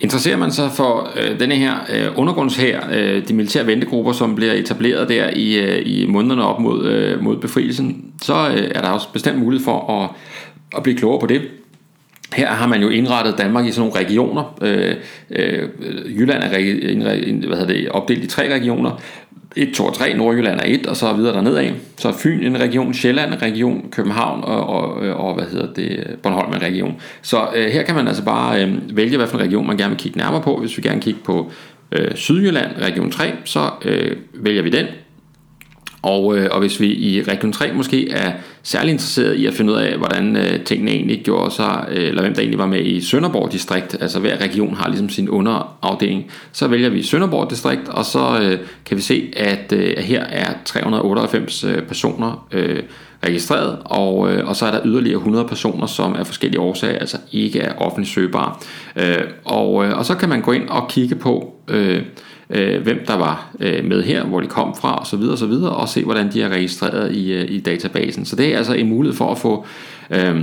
Interesserer 0.00 0.36
man 0.36 0.52
sig 0.52 0.70
for 0.70 1.10
øh, 1.16 1.40
denne 1.40 1.54
her 1.54 1.74
øh, 1.94 2.18
undergrundshær, 2.18 2.80
øh, 2.92 3.28
de 3.28 3.34
militære 3.34 3.66
ventegrupper, 3.66 4.12
som 4.12 4.34
bliver 4.34 4.52
etableret 4.52 5.08
der 5.08 5.30
i, 5.30 5.58
øh, 5.58 5.82
i 5.86 6.06
månederne 6.06 6.44
op 6.46 6.60
mod, 6.60 6.86
øh, 6.86 7.22
mod 7.22 7.36
befrielsen, 7.36 8.12
så 8.22 8.48
øh, 8.48 8.70
er 8.74 8.80
der 8.80 8.88
også 8.88 9.12
bestemt 9.12 9.38
mulighed 9.38 9.64
for 9.64 10.02
at, 10.02 10.10
at 10.76 10.82
blive 10.82 10.96
klogere 10.98 11.20
på 11.20 11.26
det. 11.26 11.42
Her 12.34 12.48
har 12.48 12.66
man 12.66 12.82
jo 12.82 12.88
indrettet 12.88 13.38
Danmark 13.38 13.66
i 13.66 13.70
sådan 13.70 13.88
nogle 13.88 14.04
regioner. 14.04 14.58
Øh, 14.62 14.94
øh, 15.30 15.68
Jylland 16.18 16.42
er 16.42 16.48
hvad 17.46 17.56
hedder 17.58 17.72
det, 17.72 17.88
opdelt 17.88 18.24
i 18.24 18.26
tre 18.26 18.54
regioner. 18.54 19.00
1, 19.56 19.74
2 19.74 19.84
og 19.84 19.94
3, 19.94 20.14
Nordjylland 20.14 20.60
er 20.60 20.64
1, 20.66 20.86
og 20.86 20.96
så 20.96 21.12
videre 21.12 21.34
derned 21.34 21.56
af. 21.56 21.74
Så 21.98 22.12
Fyn 22.12 22.42
en 22.42 22.60
region, 22.60 22.94
Sjælland 22.94 23.34
en 23.34 23.42
region, 23.42 23.88
København 23.92 24.44
og, 24.44 24.66
og, 24.66 25.06
øh, 25.06 25.20
og 25.20 25.34
hvad 25.34 25.44
hedder 25.44 25.72
det, 25.72 26.16
Bornholm 26.22 26.52
en 26.52 26.62
region. 26.62 26.94
Så 27.22 27.48
øh, 27.56 27.66
her 27.66 27.82
kan 27.82 27.94
man 27.94 28.08
altså 28.08 28.24
bare 28.24 28.64
øh, 28.64 28.96
vælge, 28.96 29.16
hvilken 29.16 29.40
region 29.40 29.66
man 29.66 29.76
gerne 29.76 29.90
vil 29.90 29.98
kigge 29.98 30.18
nærmere 30.18 30.42
på. 30.42 30.56
Hvis 30.56 30.76
vi 30.76 30.82
gerne 30.82 31.00
kigge 31.00 31.20
på 31.24 31.50
øh, 31.92 32.14
Sydjylland, 32.14 32.70
region 32.78 33.10
3, 33.10 33.32
så 33.44 33.70
øh, 33.84 34.16
vælger 34.34 34.62
vi 34.62 34.70
den. 34.70 34.86
Og, 36.06 36.38
øh, 36.38 36.48
og 36.52 36.60
hvis 36.60 36.80
vi 36.80 36.86
i 36.86 37.22
Region 37.22 37.52
3 37.52 37.72
måske 37.72 38.10
er 38.10 38.32
særlig 38.62 38.92
interesseret 38.92 39.34
i 39.34 39.46
at 39.46 39.54
finde 39.54 39.72
ud 39.72 39.78
af, 39.78 39.98
hvordan 39.98 40.36
øh, 40.36 40.60
tingene 40.64 40.90
egentlig 40.90 41.22
gjorde 41.24 41.50
sig, 41.50 41.86
øh, 41.90 42.08
eller 42.08 42.22
hvem 42.22 42.34
der 42.34 42.40
egentlig 42.40 42.58
var 42.58 42.66
med 42.66 42.80
i 42.80 43.00
Sønderborg 43.00 43.52
distrikt, 43.52 43.96
altså 44.00 44.20
hver 44.20 44.40
region 44.40 44.74
har 44.74 44.88
ligesom 44.88 45.08
sin 45.08 45.28
underafdeling, 45.28 46.30
så 46.52 46.68
vælger 46.68 46.88
vi 46.88 47.02
Sønderborg 47.02 47.50
distrikt, 47.50 47.88
og 47.88 48.04
så 48.04 48.38
øh, 48.42 48.58
kan 48.84 48.96
vi 48.96 49.02
se, 49.02 49.32
at 49.36 49.72
øh, 49.72 49.96
her 49.98 50.24
er 50.24 50.52
398 50.64 51.64
øh, 51.64 51.82
personer 51.82 52.46
øh, 52.52 52.82
registreret, 53.24 53.78
og, 53.84 54.32
øh, 54.32 54.48
og 54.48 54.56
så 54.56 54.66
er 54.66 54.70
der 54.70 54.80
yderligere 54.84 55.18
100 55.18 55.44
personer, 55.48 55.86
som 55.86 56.16
af 56.16 56.26
forskellige 56.26 56.60
årsager 56.60 56.98
altså 56.98 57.16
ikke 57.32 57.60
er 57.60 57.74
offentligt 57.74 58.14
søgbare. 58.14 58.54
Øh, 58.96 59.24
og, 59.44 59.84
øh, 59.84 59.98
og 59.98 60.04
så 60.04 60.14
kan 60.14 60.28
man 60.28 60.40
gå 60.40 60.52
ind 60.52 60.68
og 60.68 60.88
kigge 60.88 61.14
på... 61.14 61.54
Øh, 61.68 62.02
øh, 62.50 62.82
hvem 62.82 63.04
der 63.06 63.16
var 63.16 63.50
øh, 63.60 63.84
med 63.84 64.02
her, 64.02 64.24
hvor 64.24 64.40
de 64.40 64.46
kom 64.46 64.74
fra 64.76 65.00
osv. 65.00 65.22
osv. 65.22 65.52
og 65.52 65.88
se 65.88 66.04
hvordan 66.04 66.32
de 66.32 66.42
er 66.42 66.48
registreret 66.48 67.14
i, 67.14 67.32
øh, 67.32 67.50
i 67.50 67.60
databasen. 67.60 68.24
Så 68.24 68.36
det 68.36 68.54
er 68.54 68.58
altså 68.58 68.72
en 68.72 68.88
mulighed 68.88 69.16
for 69.16 69.30
at 69.30 69.38
få 69.38 69.66
øh, 70.10 70.42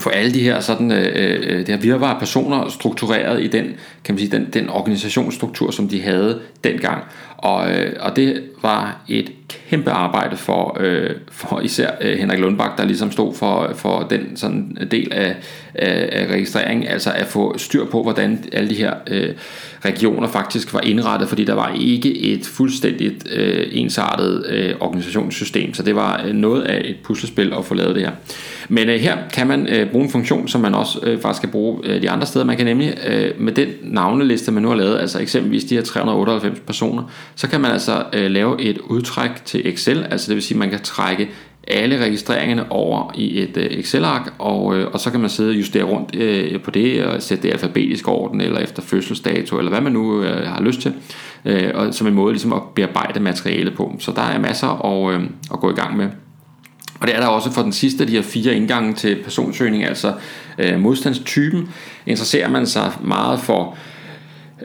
få 0.00 0.10
alle 0.10 0.34
de 0.34 0.40
her 0.40 0.60
sådan 0.60 0.92
øh, 0.92 1.40
øh 1.42 1.58
det 1.58 1.68
her 1.68 1.76
virvare 1.76 2.18
personer 2.18 2.68
struktureret 2.68 3.42
i 3.42 3.46
den 3.46 3.64
kan 4.04 4.14
man 4.14 4.18
sige 4.18 4.30
den, 4.30 4.48
den 4.52 4.68
organisationsstruktur 4.68 5.70
som 5.70 5.88
de 5.88 6.02
havde 6.02 6.40
dengang 6.64 7.04
og, 7.42 7.70
øh, 7.70 7.92
og 8.00 8.16
det 8.16 8.42
var 8.62 9.00
et 9.08 9.32
kæmpe 9.70 9.90
arbejde 9.90 10.36
for, 10.36 10.76
øh, 10.80 11.10
for 11.30 11.60
især 11.60 11.90
øh, 12.00 12.18
Henrik 12.18 12.38
Lundbak, 12.38 12.78
der 12.78 12.84
ligesom 12.84 13.10
stod 13.10 13.34
for, 13.34 13.72
for 13.74 14.06
den 14.10 14.36
sådan 14.36 14.76
del 14.90 15.12
af, 15.12 15.36
af, 15.74 16.08
af 16.12 16.26
registreringen, 16.26 16.88
altså 16.88 17.10
at 17.10 17.26
få 17.26 17.58
styr 17.58 17.84
på, 17.84 18.02
hvordan 18.02 18.44
alle 18.52 18.70
de 18.70 18.74
her 18.74 18.94
øh, 19.06 19.30
regioner 19.84 20.28
faktisk 20.28 20.74
var 20.74 20.80
indrettet, 20.80 21.28
fordi 21.28 21.44
der 21.44 21.54
var 21.54 21.74
ikke 21.80 22.18
et 22.18 22.46
fuldstændigt 22.46 23.32
øh, 23.32 23.66
ensartet 23.72 24.46
øh, 24.48 24.74
organisationssystem, 24.80 25.74
så 25.74 25.82
det 25.82 25.96
var 25.96 26.24
øh, 26.26 26.34
noget 26.34 26.62
af 26.62 26.82
et 26.84 26.96
puslespil 27.04 27.52
at 27.58 27.64
få 27.64 27.74
lavet 27.74 27.94
det 27.94 28.02
her. 28.02 28.12
Men 28.68 28.88
øh, 28.88 29.00
her 29.00 29.16
kan 29.32 29.46
man 29.46 29.66
øh, 29.66 29.90
bruge 29.90 30.04
en 30.04 30.10
funktion, 30.10 30.48
som 30.48 30.60
man 30.60 30.74
også 30.74 30.98
øh, 31.02 31.20
faktisk 31.20 31.40
kan 31.42 31.50
bruge 31.50 31.80
øh, 31.84 32.02
de 32.02 32.10
andre 32.10 32.26
steder. 32.26 32.44
Man 32.44 32.56
kan 32.56 32.66
nemlig 32.66 32.98
øh, 33.06 33.40
med 33.40 33.52
den 33.52 33.68
navneliste, 33.82 34.52
man 34.52 34.62
nu 34.62 34.68
har 34.68 34.76
lavet, 34.76 34.98
altså 34.98 35.18
eksempelvis 35.20 35.64
de 35.64 35.74
her 35.74 35.82
398 35.82 36.60
personer, 36.66 37.02
så 37.34 37.48
kan 37.48 37.60
man 37.60 37.70
altså 37.70 38.04
øh, 38.12 38.30
lave 38.30 38.62
et 38.62 38.78
udtræk 38.78 39.44
til 39.44 39.68
Excel, 39.68 40.06
altså 40.10 40.28
det 40.28 40.34
vil 40.34 40.42
sige, 40.42 40.56
at 40.56 40.58
man 40.58 40.70
kan 40.70 40.80
trække 40.82 41.28
alle 41.68 42.04
registreringerne 42.04 42.72
over 42.72 43.12
i 43.14 43.40
et 43.40 43.56
øh, 43.56 43.66
Excel-ark, 43.66 44.32
og, 44.38 44.76
øh, 44.76 44.90
og 44.92 45.00
så 45.00 45.10
kan 45.10 45.20
man 45.20 45.30
sidde 45.30 45.50
og 45.50 45.56
justere 45.56 45.82
rundt 45.82 46.16
øh, 46.16 46.60
på 46.60 46.70
det, 46.70 47.04
og 47.04 47.22
sætte 47.22 47.42
det 47.42 47.48
i 47.48 47.52
alfabetisk 47.52 48.08
orden, 48.08 48.40
eller 48.40 48.60
efter 48.60 48.82
fødselsdato, 48.82 49.58
eller 49.58 49.70
hvad 49.70 49.80
man 49.80 49.92
nu 49.92 50.22
øh, 50.22 50.46
har 50.46 50.62
lyst 50.62 50.80
til, 50.80 50.94
øh, 51.44 51.70
og 51.74 51.94
som 51.94 52.06
en 52.06 52.14
måde 52.14 52.32
ligesom 52.32 52.52
at 52.52 52.62
bearbejde 52.74 53.20
materialet 53.20 53.74
på. 53.74 53.96
Så 53.98 54.12
der 54.12 54.22
er 54.22 54.38
masser 54.38 54.86
at, 54.86 55.14
øh, 55.14 55.22
at 55.52 55.60
gå 55.60 55.70
i 55.70 55.74
gang 55.74 55.96
med. 55.96 56.08
Og 57.00 57.08
det 57.08 57.16
er 57.16 57.20
der 57.20 57.26
også 57.26 57.52
for 57.52 57.62
den 57.62 57.72
sidste 57.72 58.02
af 58.02 58.06
de 58.06 58.12
her 58.12 58.22
fire 58.22 58.54
indgange 58.54 58.94
til 58.94 59.18
personsøgning, 59.24 59.84
altså 59.84 60.12
øh, 60.58 60.80
modstandstypen. 60.80 61.68
Interesserer 62.06 62.48
man 62.48 62.66
sig 62.66 62.92
meget 63.00 63.40
for 63.40 63.70
øh, 63.70 63.91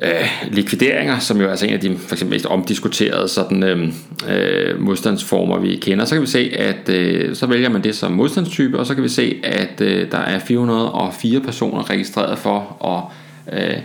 Øh, 0.02 0.52
likvideringer, 0.52 1.20
som 1.20 1.38
jo 1.38 1.46
er 1.46 1.50
altså 1.50 1.66
en 1.66 1.74
af 1.74 1.80
de 1.80 1.98
for 1.98 2.16
eksempel 2.16 2.36
mest 2.36 2.46
omdiskuterede 2.46 3.28
sådan, 3.28 3.64
øh, 3.64 3.94
øh, 4.30 4.82
modstandsformer, 4.82 5.60
vi 5.60 5.76
kender, 5.76 6.06
så 6.06 6.16
kan 6.16 6.22
vi 6.22 6.28
se, 6.28 6.52
at 6.56 6.90
øh, 6.90 7.36
så 7.36 7.46
vælger 7.46 7.70
man 7.70 7.84
det 7.84 7.96
som 7.96 8.12
modstandstype, 8.12 8.80
og 8.80 8.86
så 8.86 8.96
kan 8.96 9.04
vi 9.04 9.10
se, 9.10 9.40
at 9.44 9.82
øh, 9.82 10.12
der 10.12 10.18
er 10.18 10.40
404 10.40 11.40
personer 11.40 11.90
registreret 11.90 12.38
for 12.38 12.86
at 12.86 13.60
øh, 13.60 13.78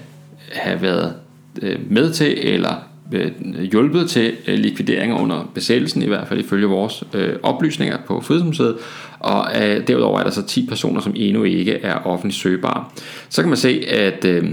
have 0.53 0.83
været 0.83 1.15
øh, 1.63 1.79
med 1.91 2.13
til 2.13 2.55
eller 2.55 2.75
øh, 3.13 3.31
hjulpet 3.63 4.11
til 4.11 4.33
øh, 4.49 4.59
likvideringer 4.59 5.17
under 5.17 5.51
besættelsen, 5.55 6.03
i 6.03 6.07
hvert 6.07 6.29
fald 6.29 6.41
ifølge 6.41 6.67
vores 6.67 7.05
øh, 7.15 7.37
oplysninger 7.43 7.99
på 8.07 8.21
Frihedsmuseet, 8.21 8.77
og 9.19 9.47
øh, 9.63 9.87
derudover 9.87 10.19
er 10.21 10.25
der 10.25 10.31
så 10.31 10.47
10 10.47 10.67
personer, 10.67 11.01
som 11.01 11.13
endnu 11.17 11.43
ikke 11.43 11.73
er 11.73 11.95
offentligt 11.95 12.41
søgbare. 12.41 12.85
Så 13.29 13.43
kan 13.43 13.49
man 13.49 13.59
se, 13.59 13.85
at 13.89 14.25
øh, 14.25 14.51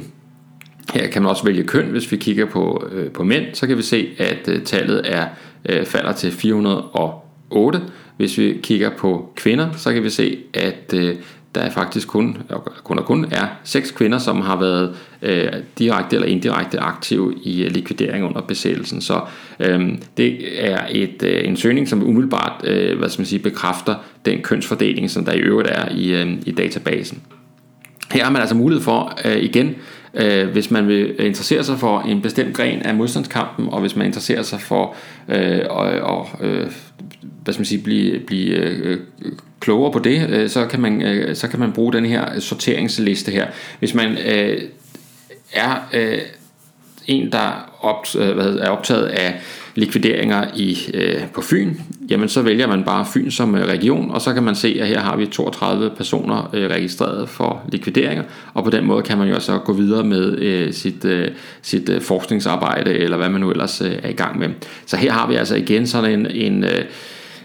her 0.93 1.07
kan 1.07 1.21
man 1.21 1.29
også 1.29 1.43
vælge 1.43 1.63
køn, 1.63 1.85
hvis 1.85 2.11
vi 2.11 2.17
kigger 2.17 2.45
på, 2.45 2.87
øh, 2.91 3.11
på 3.11 3.23
mænd, 3.23 3.45
så 3.53 3.67
kan 3.67 3.77
vi 3.77 3.81
se, 3.81 4.09
at 4.17 4.47
øh, 4.47 4.61
tallet 4.63 5.01
er 5.05 5.27
øh, 5.69 5.85
falder 5.85 6.11
til 6.11 6.31
408. 6.31 7.81
Hvis 8.17 8.37
vi 8.37 8.59
kigger 8.63 8.89
på 8.97 9.33
kvinder, 9.35 9.71
så 9.77 9.93
kan 9.93 10.03
vi 10.03 10.09
se, 10.09 10.37
at 10.53 10.93
øh, 10.93 11.15
der 11.55 11.61
er 11.61 11.69
faktisk 11.69 12.07
kun, 12.07 12.37
kun 12.83 12.99
og 12.99 13.05
kun 13.05 13.25
er 13.31 13.47
seks 13.63 13.91
kvinder, 13.91 14.17
som 14.17 14.41
har 14.41 14.59
været 14.59 14.95
øh, 15.21 15.47
direkte 15.79 16.15
eller 16.15 16.27
indirekte 16.27 16.79
aktive 16.79 17.33
i 17.43 17.63
øh, 17.63 17.71
likvidering 17.71 18.25
under 18.25 18.41
besættelsen. 18.41 19.01
Så 19.01 19.21
øh, 19.59 19.89
det 20.17 20.37
er 20.69 20.79
et, 20.89 21.23
øh, 21.23 21.47
en 21.47 21.57
søgning, 21.57 21.87
som 21.87 22.03
umiddelbart 22.03 22.61
øh, 22.63 22.99
hvad 22.99 23.09
skal 23.09 23.21
man 23.21 23.27
sige, 23.27 23.39
bekræfter 23.39 23.95
den 24.25 24.41
kønsfordeling, 24.41 25.09
som 25.09 25.25
der 25.25 25.33
i 25.33 25.39
øvrigt 25.39 25.69
er 25.71 25.89
i, 25.91 26.13
øh, 26.13 26.27
i 26.45 26.51
databasen. 26.51 27.21
Her 28.11 28.23
har 28.23 28.31
man 28.31 28.41
altså 28.41 28.55
mulighed 28.55 28.83
for 28.83 29.19
øh, 29.25 29.37
igen 29.37 29.75
øh, 30.13 30.47
hvis 30.47 30.71
man 30.71 30.87
vil 30.87 31.25
interessere 31.25 31.63
sig 31.63 31.79
for 31.79 32.01
en 32.01 32.21
bestemt 32.21 32.55
gren 32.55 32.81
af 32.81 32.95
modstandskampen, 32.95 33.69
og 33.69 33.81
hvis 33.81 33.95
man 33.95 34.05
interesserer 34.05 34.41
sig 34.41 34.61
for 34.61 34.95
øh, 35.27 35.61
og, 35.69 35.85
og 35.85 36.29
øh, 36.41 36.71
hvad 37.43 37.53
skal 37.53 37.59
man 37.61 37.65
sige, 37.65 37.83
blive, 37.83 38.19
blive 38.19 38.55
øh, 38.55 38.99
klogere 39.59 39.91
på 39.91 39.99
det, 39.99 40.29
øh, 40.29 40.49
så, 40.49 40.65
kan 40.65 40.79
man, 40.79 41.01
øh, 41.01 41.35
så 41.35 41.47
kan 41.47 41.59
man 41.59 41.71
bruge 41.71 41.93
den 41.93 42.05
her 42.05 42.39
sorteringsliste 42.39 43.31
her. 43.31 43.47
Hvis 43.79 43.93
man 43.93 44.17
øh, 44.17 44.61
er 45.53 45.89
øh, 45.93 46.19
en, 47.09 47.31
der 47.31 47.69
opt, 47.81 48.15
øh, 48.15 48.31
hvad 48.31 48.43
hedder, 48.43 48.63
er 48.63 48.69
optaget 48.69 49.05
af 49.05 49.41
likvideringer 49.75 50.45
i, 50.55 50.77
øh, 50.93 51.27
på 51.33 51.41
Fyn, 51.41 51.73
jamen 52.09 52.29
så 52.29 52.41
vælger 52.41 52.67
man 52.67 52.83
bare 52.83 53.05
Fyn 53.13 53.31
som 53.31 53.55
øh, 53.55 53.65
region, 53.65 54.11
og 54.11 54.21
så 54.21 54.33
kan 54.33 54.43
man 54.43 54.55
se, 54.55 54.77
at 54.81 54.87
her 54.87 54.99
har 54.99 55.17
vi 55.17 55.25
32 55.25 55.89
personer 55.97 56.49
øh, 56.53 56.69
registreret 56.69 57.29
for 57.29 57.61
likvideringer, 57.71 58.23
og 58.53 58.63
på 58.63 58.69
den 58.69 58.85
måde 58.85 59.01
kan 59.01 59.17
man 59.17 59.27
jo 59.27 59.39
så 59.39 59.57
gå 59.57 59.73
videre 59.73 60.03
med 60.03 60.37
øh, 60.37 60.73
sit, 60.73 61.05
øh, 61.05 61.27
sit 61.61 61.89
øh, 61.89 62.01
forskningsarbejde, 62.01 62.93
eller 62.93 63.17
hvad 63.17 63.29
man 63.29 63.41
nu 63.41 63.51
ellers 63.51 63.81
øh, 63.81 63.91
er 64.03 64.09
i 64.09 64.13
gang 64.13 64.39
med. 64.39 64.49
Så 64.85 64.97
her 64.97 65.11
har 65.11 65.27
vi 65.27 65.35
altså 65.35 65.55
igen 65.55 65.87
sådan 65.87 66.19
en, 66.19 66.27
en 66.31 66.63
øh, 66.63 66.85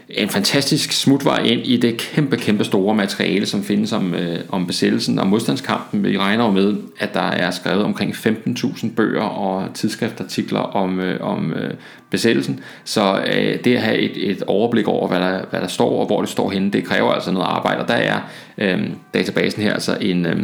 en 0.09 0.29
fantastisk 0.29 0.91
smutvej 0.91 1.39
ind 1.39 1.61
i 1.65 1.77
det 1.77 1.97
kæmpe, 1.97 2.37
kæmpe 2.37 2.63
store 2.63 2.95
materiale, 2.95 3.45
som 3.45 3.63
findes 3.63 3.93
om, 3.93 4.13
øh, 4.13 4.39
om 4.49 4.67
besættelsen 4.67 5.19
og 5.19 5.27
modstandskampen. 5.27 6.03
Vi 6.03 6.17
regner 6.17 6.45
jo 6.45 6.51
med, 6.51 6.75
at 6.99 7.13
der 7.13 7.21
er 7.21 7.51
skrevet 7.51 7.83
omkring 7.83 8.11
15.000 8.11 8.95
bøger 8.95 9.23
og 9.23 9.73
tidsskriftartikler 9.73 10.59
om, 10.59 10.99
øh, 10.99 11.21
om 11.21 11.53
øh, 11.53 11.73
besættelsen. 12.09 12.59
Så 12.83 13.23
øh, 13.27 13.63
det 13.63 13.75
at 13.75 13.81
have 13.81 13.97
et, 13.97 14.31
et 14.31 14.43
overblik 14.43 14.87
over, 14.87 15.07
hvad 15.07 15.19
der, 15.19 15.45
hvad 15.49 15.61
der 15.61 15.67
står 15.67 15.99
og 15.99 16.05
hvor 16.05 16.21
det 16.21 16.29
står 16.29 16.49
henne, 16.49 16.71
det 16.71 16.83
kræver 16.83 17.11
altså 17.11 17.31
noget 17.31 17.47
arbejde. 17.47 17.81
Og 17.81 17.87
der 17.87 17.93
er 17.93 18.19
øh, 18.57 18.89
databasen 19.13 19.61
her 19.61 19.73
altså 19.73 19.97
en... 20.01 20.25
Øh, 20.25 20.41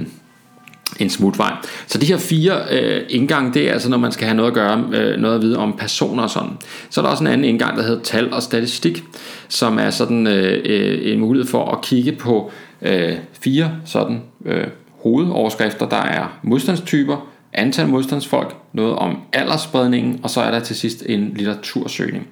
en 1.00 1.10
smutvej. 1.10 1.54
Så 1.88 1.98
de 1.98 2.06
her 2.06 2.18
fire 2.18 2.54
øh, 2.72 3.02
indgang, 3.10 3.54
det 3.54 3.70
er 3.70 3.74
altså, 3.74 3.89
når 3.89 3.98
man 3.98 4.12
skal 4.12 4.28
have 4.28 4.36
noget 4.36 4.50
at 4.50 4.54
gøre, 4.54 4.86
øh, 4.94 5.18
noget 5.20 5.36
at 5.36 5.42
vide 5.42 5.58
om 5.58 5.76
personer 5.78 6.24
og 6.24 6.30
sådan. 6.30 6.58
Så 6.89 7.02
er 7.02 7.06
der 7.06 7.12
også 7.12 7.24
en 7.24 7.28
anden 7.28 7.46
indgang, 7.46 7.78
der 7.78 7.84
hedder 7.84 8.04
tal 8.04 8.34
og 8.34 8.44
statistik, 8.44 9.04
som 9.48 9.80
er 9.80 9.89
sådan 9.89 10.28
øh, 10.28 10.62
øh 10.66 11.14
en 11.14 11.20
mulighed 11.20 11.48
for 11.48 11.72
at 11.72 11.82
kigge 11.82 12.12
på 12.12 12.52
øh, 12.82 13.14
fire 13.42 13.72
sådan 13.86 14.22
øh, 14.46 14.68
hovedoverskrifter. 15.04 15.89
Der 15.89 16.02
er 16.02 16.39
modstandstyper, 16.44 17.28
antal 17.54 17.88
modstandsfolk, 17.88 18.56
noget 18.74 18.96
om 18.96 19.18
aldersspredningen, 19.34 20.20
og 20.24 20.30
så 20.30 20.42
er 20.42 20.52
der 20.52 20.60
til 20.60 20.76
sidst 20.76 21.04
en 21.06 21.32
litteratursøgning. 21.36 22.28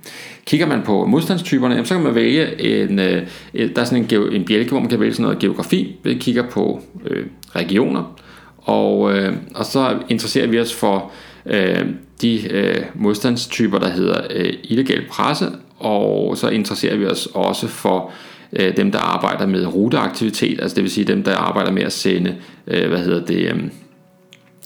Kigger 0.45 0.67
man 0.67 0.81
på 0.81 1.05
modstandstyperne, 1.05 1.85
så 1.85 1.93
kan 1.93 2.03
man 2.03 2.15
vælge 2.15 2.61
en, 2.61 2.99
øh, 2.99 3.27
der 3.53 3.81
er 3.81 3.83
sådan 3.83 4.07
en, 4.11 4.33
en 4.33 4.45
bjælke, 4.45 4.69
hvor 4.69 4.79
man 4.79 4.89
kan 4.89 4.99
vælge 4.99 5.13
sådan 5.13 5.23
noget 5.23 5.39
geografi. 5.39 5.95
Vi 6.03 6.13
kigger 6.13 6.49
på 6.49 6.81
øh, 7.05 7.25
regioner, 7.55 8.19
og, 8.61 9.17
øh, 9.17 9.33
og 9.55 9.65
så 9.65 9.97
interesserer 10.09 10.47
vi 10.47 10.59
os 10.59 10.73
for 10.73 11.11
øh, 11.45 11.85
de 12.21 12.53
øh, 12.53 12.81
modstandstyper, 12.95 13.79
der 13.79 13.89
hedder 13.89 14.21
øh, 14.29 14.53
illegal 14.63 15.05
presse, 15.09 15.45
og 15.79 16.37
så 16.37 16.49
interesserer 16.49 16.97
vi 16.97 17.05
os 17.05 17.27
også 17.33 17.67
for 17.67 18.11
øh, 18.53 18.77
dem, 18.77 18.91
der 18.91 18.99
arbejder 18.99 19.45
med 19.45 19.65
ruteaktivitet, 19.65 20.61
altså 20.61 20.75
det 20.75 20.83
vil 20.83 20.91
sige 20.91 21.05
dem, 21.05 21.23
der 21.23 21.35
arbejder 21.35 21.71
med 21.71 21.83
at 21.83 21.91
sende, 21.91 22.35
øh, 22.67 22.89
hvad 22.89 22.99
hedder 22.99 23.25
det, 23.25 23.51
øh, 23.51 23.63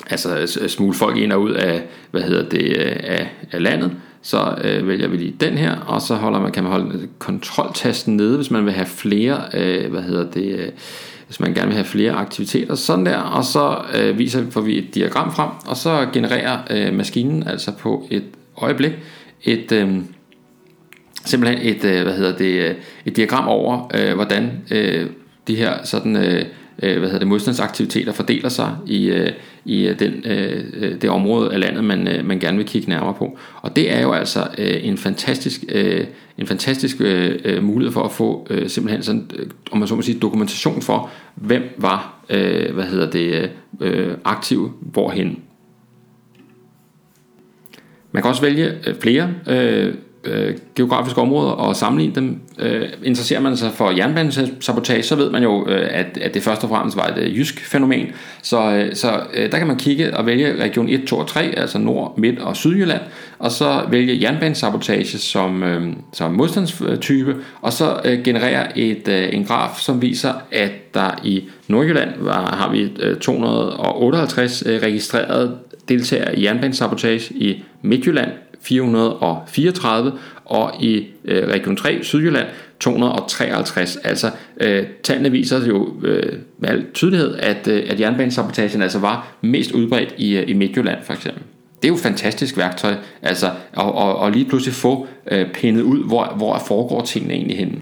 altså 0.10 0.60
smule 0.68 0.94
folk 0.94 1.18
ind 1.18 1.32
og 1.32 1.42
ud 1.42 1.52
af, 1.52 1.84
hvad 2.12 2.22
hedder 2.22 2.50
det, 2.50 2.78
øh, 2.78 2.96
af, 3.04 3.30
af 3.52 3.64
landet, 3.64 3.92
så 4.22 4.56
øh, 4.64 4.88
vælger 4.88 5.08
vi 5.08 5.18
lige 5.18 5.36
den 5.40 5.58
her, 5.58 5.78
og 5.78 6.02
så 6.02 6.16
holder 6.16 6.40
man, 6.40 6.52
kan 6.52 6.64
man 6.64 6.72
holde 6.72 7.08
kontroltasten 7.20 8.18
nede, 8.18 8.36
hvis 8.36 8.52
man 8.52 8.66
vil 8.66 8.74
have 8.74 8.86
flere, 8.86 9.42
øh, 9.54 9.92
hvad 9.92 10.02
hedder 10.02 10.32
det, 10.32 10.60
øh, 10.60 10.70
hvis 11.28 11.40
man 11.40 11.54
gerne 11.54 11.68
vil 11.68 11.76
have 11.76 11.86
flere 11.86 12.12
aktiviteter, 12.12 12.76
sådan 12.76 13.06
der, 13.06 13.18
og 13.18 13.44
så 13.46 13.78
øh, 13.96 14.18
viser 14.18 14.52
får 14.52 14.62
vi 14.62 14.78
et 14.78 14.96
diagram 14.96 15.32
frem, 15.32 15.50
og 15.66 15.78
så 15.78 16.08
genererer 16.14 16.60
øh, 16.70 16.94
maskinen 16.94 17.48
altså 17.48 17.72
på 17.72 18.08
et 18.12 18.24
øjeblik 18.58 18.92
et 19.44 19.72
øh, 19.72 19.98
simpelthen 21.26 21.76
et 21.76 21.86
øh, 21.86 22.04
hvad 22.04 22.18
hedder 22.18 22.38
det 22.38 22.70
øh, 22.70 22.76
et 23.06 23.16
diagram 23.16 23.48
over 23.48 23.92
øh, 23.94 24.16
hvordan 24.16 24.52
øh, 24.72 25.10
de 25.48 25.56
her 25.56 25.84
sådan 25.84 26.16
øh, 26.16 26.46
øh 26.84 27.00
hvad 27.00 27.08
hedder 27.08 27.20
det, 27.20 27.28
modstandsaktiviteter 27.28 28.12
fordeler 28.12 28.50
sig 28.50 28.76
i, 28.86 29.06
øh, 29.06 29.30
i 29.66 29.88
øh, 29.88 30.00
den, 30.00 30.14
øh, 30.26 30.64
øh, 30.74 31.02
det 31.02 31.10
område 31.10 31.54
af 31.54 31.60
landet, 31.60 31.84
man, 31.84 32.08
øh, 32.08 32.26
man 32.26 32.40
gerne 32.40 32.58
vil 32.58 32.66
kigge 32.66 32.90
nærmere 32.90 33.14
på. 33.14 33.38
Og 33.62 33.76
det 33.76 33.94
er 33.94 34.02
jo 34.02 34.12
altså 34.12 34.48
øh, 34.58 34.88
en 34.88 34.98
fantastisk, 34.98 35.64
øh, 35.70 36.06
en 36.38 36.48
fantastisk 36.48 36.98
øh, 37.00 37.40
øh, 37.46 37.64
mulighed 37.64 37.94
for 37.94 38.04
at 38.04 38.12
få 38.12 38.48
øh, 38.50 38.70
simpelthen 38.70 39.04
sådan, 39.04 39.32
øh, 39.36 39.46
om 39.72 39.78
man 39.78 39.88
så 39.88 39.96
må 39.96 40.02
sige, 40.02 40.20
dokumentation 40.20 40.82
for, 40.82 41.10
hvem 41.36 41.64
var 41.78 42.26
øh, 42.30 42.74
hvad 42.74 42.84
hedder 42.84 43.12
det, 43.12 43.50
øh, 43.82 44.08
øh 44.08 44.18
aktiv 44.26 44.72
hvorhen. 44.82 45.40
Man 48.12 48.24
kan 48.24 48.30
også 48.30 48.42
vælge 48.42 48.74
flere 49.02 49.34
øh, 49.50 49.94
øh, 50.24 50.56
geografiske 50.76 51.22
områder 51.22 51.52
og 51.52 51.76
sammenligne 51.76 52.16
dem. 52.16 52.42
Øh, 52.60 52.90
interesserer 53.04 53.42
man 53.42 53.58
sig 53.58 53.72
for 53.72 53.92
jernbanesabotage, 53.92 55.04
så 55.04 55.16
ved 55.16 55.32
man 55.32 55.44
jo, 55.44 55.68
øh, 55.68 55.88
at, 55.92 56.18
at 56.22 56.34
det 56.34 56.44
først 56.44 56.64
og 56.64 56.70
fremmest 56.70 56.98
var 56.98 57.08
et 57.08 57.18
øh, 57.18 57.38
jysk 57.38 57.66
fænomen. 57.66 58.08
Så, 58.42 58.76
øh, 58.76 58.96
så 58.96 59.20
øh, 59.34 59.52
der 59.52 59.58
kan 59.58 59.68
man 59.68 59.78
kigge 59.78 60.18
og 60.18 60.26
vælge 60.26 60.64
region 60.64 60.90
1, 60.90 61.04
2 61.08 61.18
og 61.18 61.28
3, 61.28 61.42
altså 61.42 61.78
Nord, 61.78 62.18
Midt 62.18 62.40
og 62.40 62.56
Sydjylland, 62.56 63.02
og 63.40 63.52
så 63.52 63.82
vælge 63.90 64.22
jernbanesabotage 64.22 65.18
som, 65.18 65.64
øh, 65.64 65.94
som 66.14 66.34
modstandstype, 66.34 67.36
og 67.62 67.74
så 67.74 68.00
øh, 68.06 68.24
generere 68.24 68.78
et, 68.80 69.08
øh, 69.08 69.34
en 69.34 69.46
graf, 69.46 69.80
som 69.80 70.02
viser, 70.02 70.34
at 70.52 70.72
der 70.94 71.20
i 71.24 71.44
Nordjylland 71.68 72.10
var, 72.20 72.56
har 72.56 72.72
vi 72.72 72.92
øh, 73.00 73.18
258 73.18 74.64
øh, 74.66 74.82
registrerede 74.82 75.58
deltagere 75.90 76.40
i 76.40 76.46
jernbanesabotage, 76.46 77.34
i 77.34 77.64
Midtjylland 77.82 78.30
434, 78.64 80.12
og 80.46 80.84
i 80.84 81.08
øh, 81.26 81.48
Region 81.48 81.76
3, 81.76 82.00
Sydjylland, 82.04 82.48
253. 82.80 83.98
Altså, 84.04 84.32
øh, 84.62 84.84
tallene 85.04 85.32
viser 85.32 85.68
jo 85.68 85.94
øh, 86.04 86.34
med 86.60 86.70
al 86.70 86.86
tydelighed, 86.94 87.36
at, 87.36 87.68
øh, 87.68 87.84
at 87.90 88.00
jernbanesabotagen 88.00 88.82
altså 88.82 89.00
var 89.00 89.28
mest 89.42 89.72
udbredt 89.72 90.16
i, 90.18 90.38
øh, 90.38 90.50
i 90.50 90.54
Midtjylland 90.54 90.98
for 91.04 91.14
eksempel. 91.14 91.44
Det 91.82 91.88
er 91.88 91.92
jo 91.92 91.96
et 91.96 92.02
fantastisk 92.02 92.58
værktøj, 92.58 92.96
altså, 93.22 93.52
og, 93.74 93.96
og, 93.96 94.16
og 94.16 94.32
lige 94.32 94.46
pludselig 94.46 94.74
få 94.74 95.08
øh, 95.32 95.52
pindet 95.52 95.82
ud, 95.82 96.08
hvor, 96.08 96.34
hvor 96.38 96.64
foregår 96.68 97.02
tingene 97.02 97.34
egentlig 97.34 97.58
henne. 97.58 97.82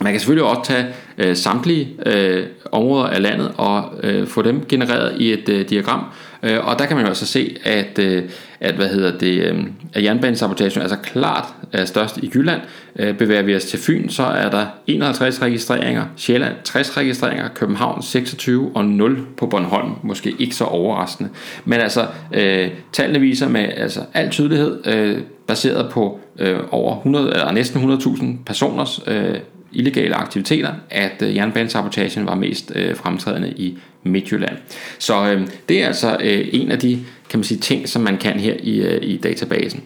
Man 0.00 0.12
kan 0.12 0.20
selvfølgelig 0.20 0.44
også 0.44 0.62
tage 0.64 0.86
øh, 1.18 1.36
samtlige 1.36 1.88
øh, 2.06 2.46
områder 2.72 3.06
af 3.06 3.22
landet 3.22 3.52
og 3.56 3.90
øh, 4.02 4.26
få 4.26 4.42
dem 4.42 4.64
genereret 4.68 5.20
i 5.20 5.32
et 5.32 5.48
øh, 5.48 5.68
diagram, 5.68 6.04
øh, 6.42 6.66
og 6.66 6.78
der 6.78 6.86
kan 6.86 6.96
man 6.96 7.04
jo 7.04 7.08
altså 7.08 7.26
se, 7.26 7.56
at, 7.64 7.98
øh, 7.98 8.22
at 8.60 8.74
hvad 8.74 8.88
hedder 8.88 9.18
det, 9.18 9.42
øh, 9.42 9.64
at 9.94 10.04
jernbanesabotagen 10.04 10.82
altså 10.82 10.96
klart 10.96 11.44
er 11.72 11.84
størst 11.84 12.18
i 12.18 12.30
Jylland. 12.34 12.60
Øh, 12.98 13.18
bevæger 13.18 13.42
vi 13.42 13.56
os 13.56 13.64
til 13.64 13.78
Fyn, 13.78 14.08
så 14.08 14.22
er 14.22 14.50
der 14.50 14.66
51 14.86 15.42
registreringer, 15.42 16.04
Sjælland 16.16 16.54
60 16.64 16.96
registreringer, 16.96 17.48
København 17.54 18.02
26 18.02 18.70
og 18.74 18.84
0 18.84 19.26
på 19.36 19.46
Bornholm. 19.46 19.92
Måske 20.02 20.34
ikke 20.38 20.54
så 20.54 20.64
overraskende. 20.64 21.30
Men 21.64 21.80
altså, 21.80 22.06
øh, 22.34 22.68
tallene 22.92 23.20
viser 23.20 23.48
med 23.48 23.68
altså, 23.76 24.00
al 24.14 24.30
tydelighed, 24.30 24.86
øh, 24.86 25.18
baseret 25.46 25.90
på 25.90 26.20
øh, 26.38 26.58
over 26.70 26.96
100, 26.96 27.30
eller 27.30 27.52
næsten 27.52 27.92
100.000 27.92 28.24
personers 28.46 29.00
øh, 29.06 29.34
illegale 29.72 30.14
aktiviteter, 30.14 30.74
at 30.90 31.22
øh, 31.22 31.36
jernbanesabotagen 31.36 32.26
var 32.26 32.34
mest 32.34 32.72
øh, 32.74 32.96
fremtrædende 32.96 33.50
i 33.50 33.78
Midtjylland. 34.02 34.56
Så 34.98 35.32
øh, 35.32 35.48
det 35.68 35.82
er 35.82 35.86
altså 35.86 36.16
øh, 36.20 36.48
en 36.52 36.70
af 36.70 36.78
de 36.78 36.98
kan 37.30 37.38
man 37.38 37.44
sige, 37.44 37.60
ting, 37.60 37.88
som 37.88 38.02
man 38.02 38.18
kan 38.18 38.40
her 38.40 38.54
i, 38.62 38.80
øh, 38.80 39.02
i 39.02 39.16
databasen. 39.16 39.82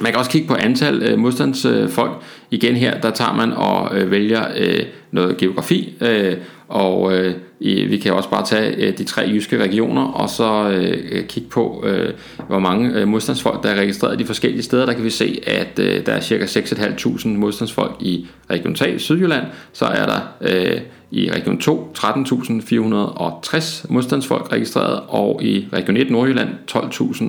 Man 0.00 0.12
kan 0.12 0.18
også 0.18 0.30
kigge 0.30 0.48
på 0.48 0.54
antal 0.54 1.02
øh, 1.02 1.18
modstandsfolk. 1.18 2.12
Igen 2.50 2.74
her, 2.76 3.00
der 3.00 3.10
tager 3.10 3.32
man 3.32 3.52
og 3.52 3.98
øh, 3.98 4.10
vælger 4.10 4.44
øh, 4.56 4.82
noget 5.10 5.36
geografi, 5.36 5.94
øh, 6.00 6.36
og 6.68 7.12
øh, 7.12 7.34
vi 7.60 8.00
kan 8.02 8.12
også 8.12 8.30
bare 8.30 8.46
tage 8.46 8.76
øh, 8.76 8.98
de 8.98 9.04
tre 9.04 9.22
jyske 9.22 9.58
regioner, 9.62 10.02
og 10.02 10.28
så 10.28 10.70
øh, 10.70 11.26
kigge 11.26 11.48
på, 11.48 11.84
øh, 11.86 12.12
hvor 12.48 12.58
mange 12.58 12.90
øh, 12.94 13.08
modstandsfolk, 13.08 13.62
der 13.62 13.68
er 13.68 13.80
registreret 13.80 14.18
de 14.18 14.24
forskellige 14.24 14.62
steder. 14.62 14.86
Der 14.86 14.92
kan 14.92 15.04
vi 15.04 15.10
se, 15.10 15.40
at 15.46 15.78
øh, 15.78 16.06
der 16.06 16.12
er 16.12 16.20
ca. 16.20 16.44
6.500 16.44 17.28
modstandsfolk 17.28 17.96
i 18.00 18.26
Region 18.50 18.74
3 18.74 18.98
Sydjylland. 18.98 19.46
Så 19.72 19.84
er 19.84 20.06
der 20.06 20.20
øh, 20.40 20.80
i 21.10 21.30
Region 21.30 21.58
2 21.58 21.92
13.460 21.98 23.86
modstandsfolk 23.88 24.52
registreret, 24.52 25.00
og 25.08 25.42
i 25.42 25.66
Region 25.72 25.96
1 25.96 26.10
Nordjylland 26.10 26.48
12.000 26.70 27.24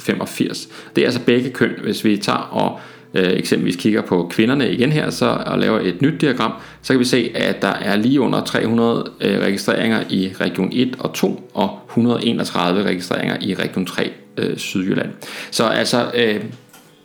85. 0.00 0.68
Det 0.96 1.02
er 1.02 1.06
altså 1.06 1.20
begge 1.26 1.50
køn, 1.50 1.70
hvis 1.82 2.04
vi 2.04 2.16
tager 2.16 2.38
og 2.38 2.80
øh, 3.14 3.32
eksempelvis 3.32 3.76
kigger 3.76 4.02
på 4.02 4.26
kvinderne 4.30 4.70
igen 4.72 4.92
her 4.92 5.10
så, 5.10 5.26
og 5.46 5.58
laver 5.58 5.80
et 5.80 6.02
nyt 6.02 6.20
diagram, 6.20 6.52
så 6.82 6.92
kan 6.92 7.00
vi 7.00 7.04
se, 7.04 7.32
at 7.34 7.62
der 7.62 7.72
er 7.72 7.96
lige 7.96 8.20
under 8.20 8.44
300 8.44 9.10
øh, 9.20 9.38
registreringer 9.38 10.02
i 10.10 10.32
region 10.40 10.68
1 10.72 10.96
og 10.98 11.12
2, 11.14 11.50
og 11.54 11.78
131 11.88 12.82
registreringer 12.82 13.36
i 13.40 13.54
region 13.54 13.86
3 13.86 14.10
øh, 14.36 14.56
Sydjylland. 14.56 15.10
Så 15.50 15.64
altså... 15.64 16.10
Øh, 16.14 16.40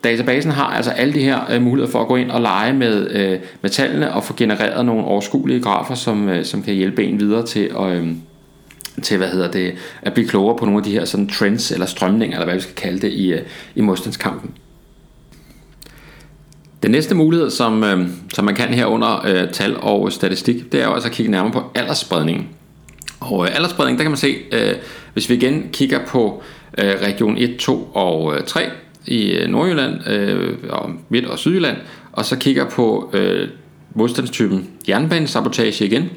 Databasen 0.04 0.50
har 0.50 0.66
altså 0.66 0.90
alle 0.90 1.14
de 1.14 1.20
her 1.20 1.40
øh, 1.50 1.62
muligheder 1.62 1.92
for 1.92 2.00
at 2.00 2.08
gå 2.08 2.16
ind 2.16 2.30
og 2.30 2.40
lege 2.40 2.72
med, 2.72 3.10
øh, 3.10 3.38
med 3.62 3.70
tallene 3.70 4.14
og 4.14 4.24
få 4.24 4.34
genereret 4.36 4.86
nogle 4.86 5.04
overskuelige 5.04 5.62
grafer, 5.62 5.94
som, 5.94 6.28
øh, 6.28 6.44
som 6.44 6.62
kan 6.62 6.74
hjælpe 6.74 7.04
en 7.04 7.20
videre 7.20 7.46
til 7.46 7.70
at, 7.80 7.92
øh, 7.92 8.08
til 9.02 9.16
hvad 9.16 9.28
hedder 9.28 9.50
det, 9.50 9.74
at 10.02 10.14
blive 10.14 10.28
klogere 10.28 10.58
på 10.58 10.64
nogle 10.64 10.78
af 10.78 10.84
de 10.84 10.92
her 10.92 11.04
sådan 11.04 11.28
trends 11.28 11.70
eller 11.70 11.86
strømninger, 11.86 12.36
eller 12.36 12.44
hvad 12.44 12.54
vi 12.54 12.60
skal 12.60 12.74
kalde 12.74 12.98
det, 13.00 13.12
i, 13.12 13.32
øh, 13.32 13.42
i 13.74 13.80
modstandskampen. 13.80 14.50
Den 16.82 16.90
næste 16.90 17.14
mulighed, 17.14 17.50
som, 17.50 17.84
øh, 17.84 18.08
som 18.34 18.44
man 18.44 18.54
kan 18.54 18.74
her 18.74 18.86
under 18.86 19.26
øh, 19.26 19.50
tal 19.52 19.76
og 19.76 20.12
statistik, 20.12 20.72
det 20.72 20.82
er 20.82 20.86
jo 20.86 20.94
altså 20.94 21.08
at 21.08 21.14
kigge 21.14 21.32
nærmere 21.32 21.52
på 21.52 21.62
aldersspredningen. 21.74 22.48
Og 23.20 23.46
øh, 23.46 23.56
aldersspredning, 23.56 23.98
der 23.98 24.04
kan 24.04 24.10
man 24.10 24.18
se, 24.18 24.36
øh, 24.52 24.74
hvis 25.12 25.28
vi 25.28 25.34
igen 25.34 25.68
kigger 25.72 26.06
på 26.06 26.42
øh, 26.78 26.94
region 27.02 27.38
1, 27.38 27.56
2 27.56 27.90
og 27.94 28.36
øh, 28.36 28.44
3 28.44 28.62
i 29.06 29.30
øh, 29.30 29.48
Nordjylland, 29.48 30.08
øh, 30.08 30.56
og 30.68 30.90
Midt- 31.08 31.26
og 31.26 31.38
Sydjylland, 31.38 31.76
og 32.12 32.24
så 32.24 32.36
kigger 32.36 32.70
på 32.70 33.10
øh, 33.12 33.48
modstandstypen 33.94 34.68
jernbanesabotage 34.88 35.84
igen, 35.84 36.10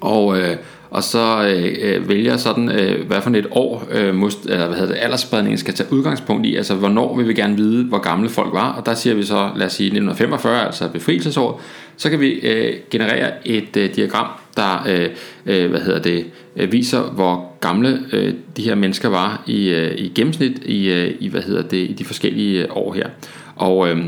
og, 0.00 0.38
øh, 0.38 0.56
og 0.90 1.02
så 1.02 1.48
øh, 1.48 1.76
øh 1.82 2.08
vælger 2.08 2.36
sådan, 2.36 2.70
øh, 2.70 3.06
hvad 3.06 3.20
for 3.20 3.30
et 3.30 3.46
år 3.50 3.88
øh, 3.90 4.14
must, 4.14 4.44
eller, 4.44 4.66
hvad 4.66 4.76
hedder 4.76 4.94
det, 4.94 5.02
aldersspredningen 5.02 5.58
skal 5.58 5.74
tage 5.74 5.92
udgangspunkt 5.92 6.46
i, 6.46 6.56
altså 6.56 6.74
hvornår 6.74 7.16
vil 7.16 7.28
vi 7.28 7.34
gerne 7.34 7.56
vide, 7.56 7.84
hvor 7.84 7.98
gamle 7.98 8.28
folk 8.28 8.52
var, 8.52 8.72
og 8.72 8.86
der 8.86 8.94
siger 8.94 9.14
vi 9.14 9.22
så, 9.22 9.50
lad 9.56 9.66
os 9.66 9.72
sige 9.72 9.86
1945, 9.86 10.66
altså 10.66 10.88
befrielsesår, 10.88 11.60
så 11.96 12.10
kan 12.10 12.20
vi 12.20 12.30
øh, 12.30 12.74
generere 12.90 13.48
et 13.48 13.76
øh, 13.76 13.94
diagram, 13.96 14.26
der 14.56 14.84
øh, 14.88 15.08
øh, 15.46 15.70
hvad 15.70 15.80
hedder 15.80 16.00
det, 16.00 16.26
øh, 16.56 16.72
viser, 16.72 17.00
hvor 17.00 17.52
gamle 17.60 18.00
øh, 18.12 18.34
de 18.56 18.62
her 18.62 18.74
mennesker 18.74 19.08
var 19.08 19.42
i, 19.46 19.68
øh, 19.68 19.98
i 19.98 20.12
gennemsnit 20.14 20.58
i, 20.64 20.88
øh, 20.88 21.14
i, 21.20 21.28
hvad 21.28 21.42
hedder 21.42 21.62
det, 21.62 21.90
i 21.90 21.92
de 21.92 22.04
forskellige 22.04 22.62
øh, 22.62 22.68
år 22.70 22.92
her. 22.92 23.08
Og 23.56 23.88
øh, 23.88 24.04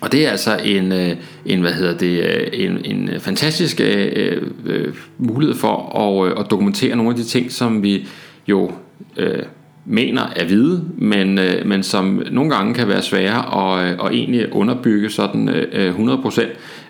og 0.00 0.12
det 0.12 0.26
er 0.26 0.30
altså 0.30 0.60
en, 0.64 0.92
øh, 0.92 1.16
en 1.46 1.60
hvad 1.60 1.72
hedder 1.72 1.96
det, 1.96 2.24
øh, 2.24 2.46
en, 2.52 2.84
en 2.84 3.20
fantastisk 3.20 3.80
øh, 3.80 4.42
øh, 4.66 4.94
mulighed 5.18 5.56
for 5.56 5.98
at, 5.98 6.30
øh, 6.30 6.40
at 6.40 6.50
dokumentere 6.50 6.96
nogle 6.96 7.10
af 7.10 7.16
de 7.16 7.24
ting, 7.24 7.52
som 7.52 7.82
vi 7.82 8.06
jo 8.48 8.72
øh, 9.16 9.42
mener 9.84 10.22
er 10.36 10.44
vide, 10.44 10.84
men, 10.98 11.38
øh, 11.38 11.66
men 11.66 11.82
som 11.82 12.22
nogle 12.30 12.54
gange 12.54 12.74
kan 12.74 12.88
være 12.88 13.02
svære 13.02 13.78
at, 13.78 13.90
at 14.04 14.12
egentlig 14.12 14.52
underbygge 14.52 15.10
sådan 15.10 15.48
øh, 15.48 15.94
100%. 15.94 16.42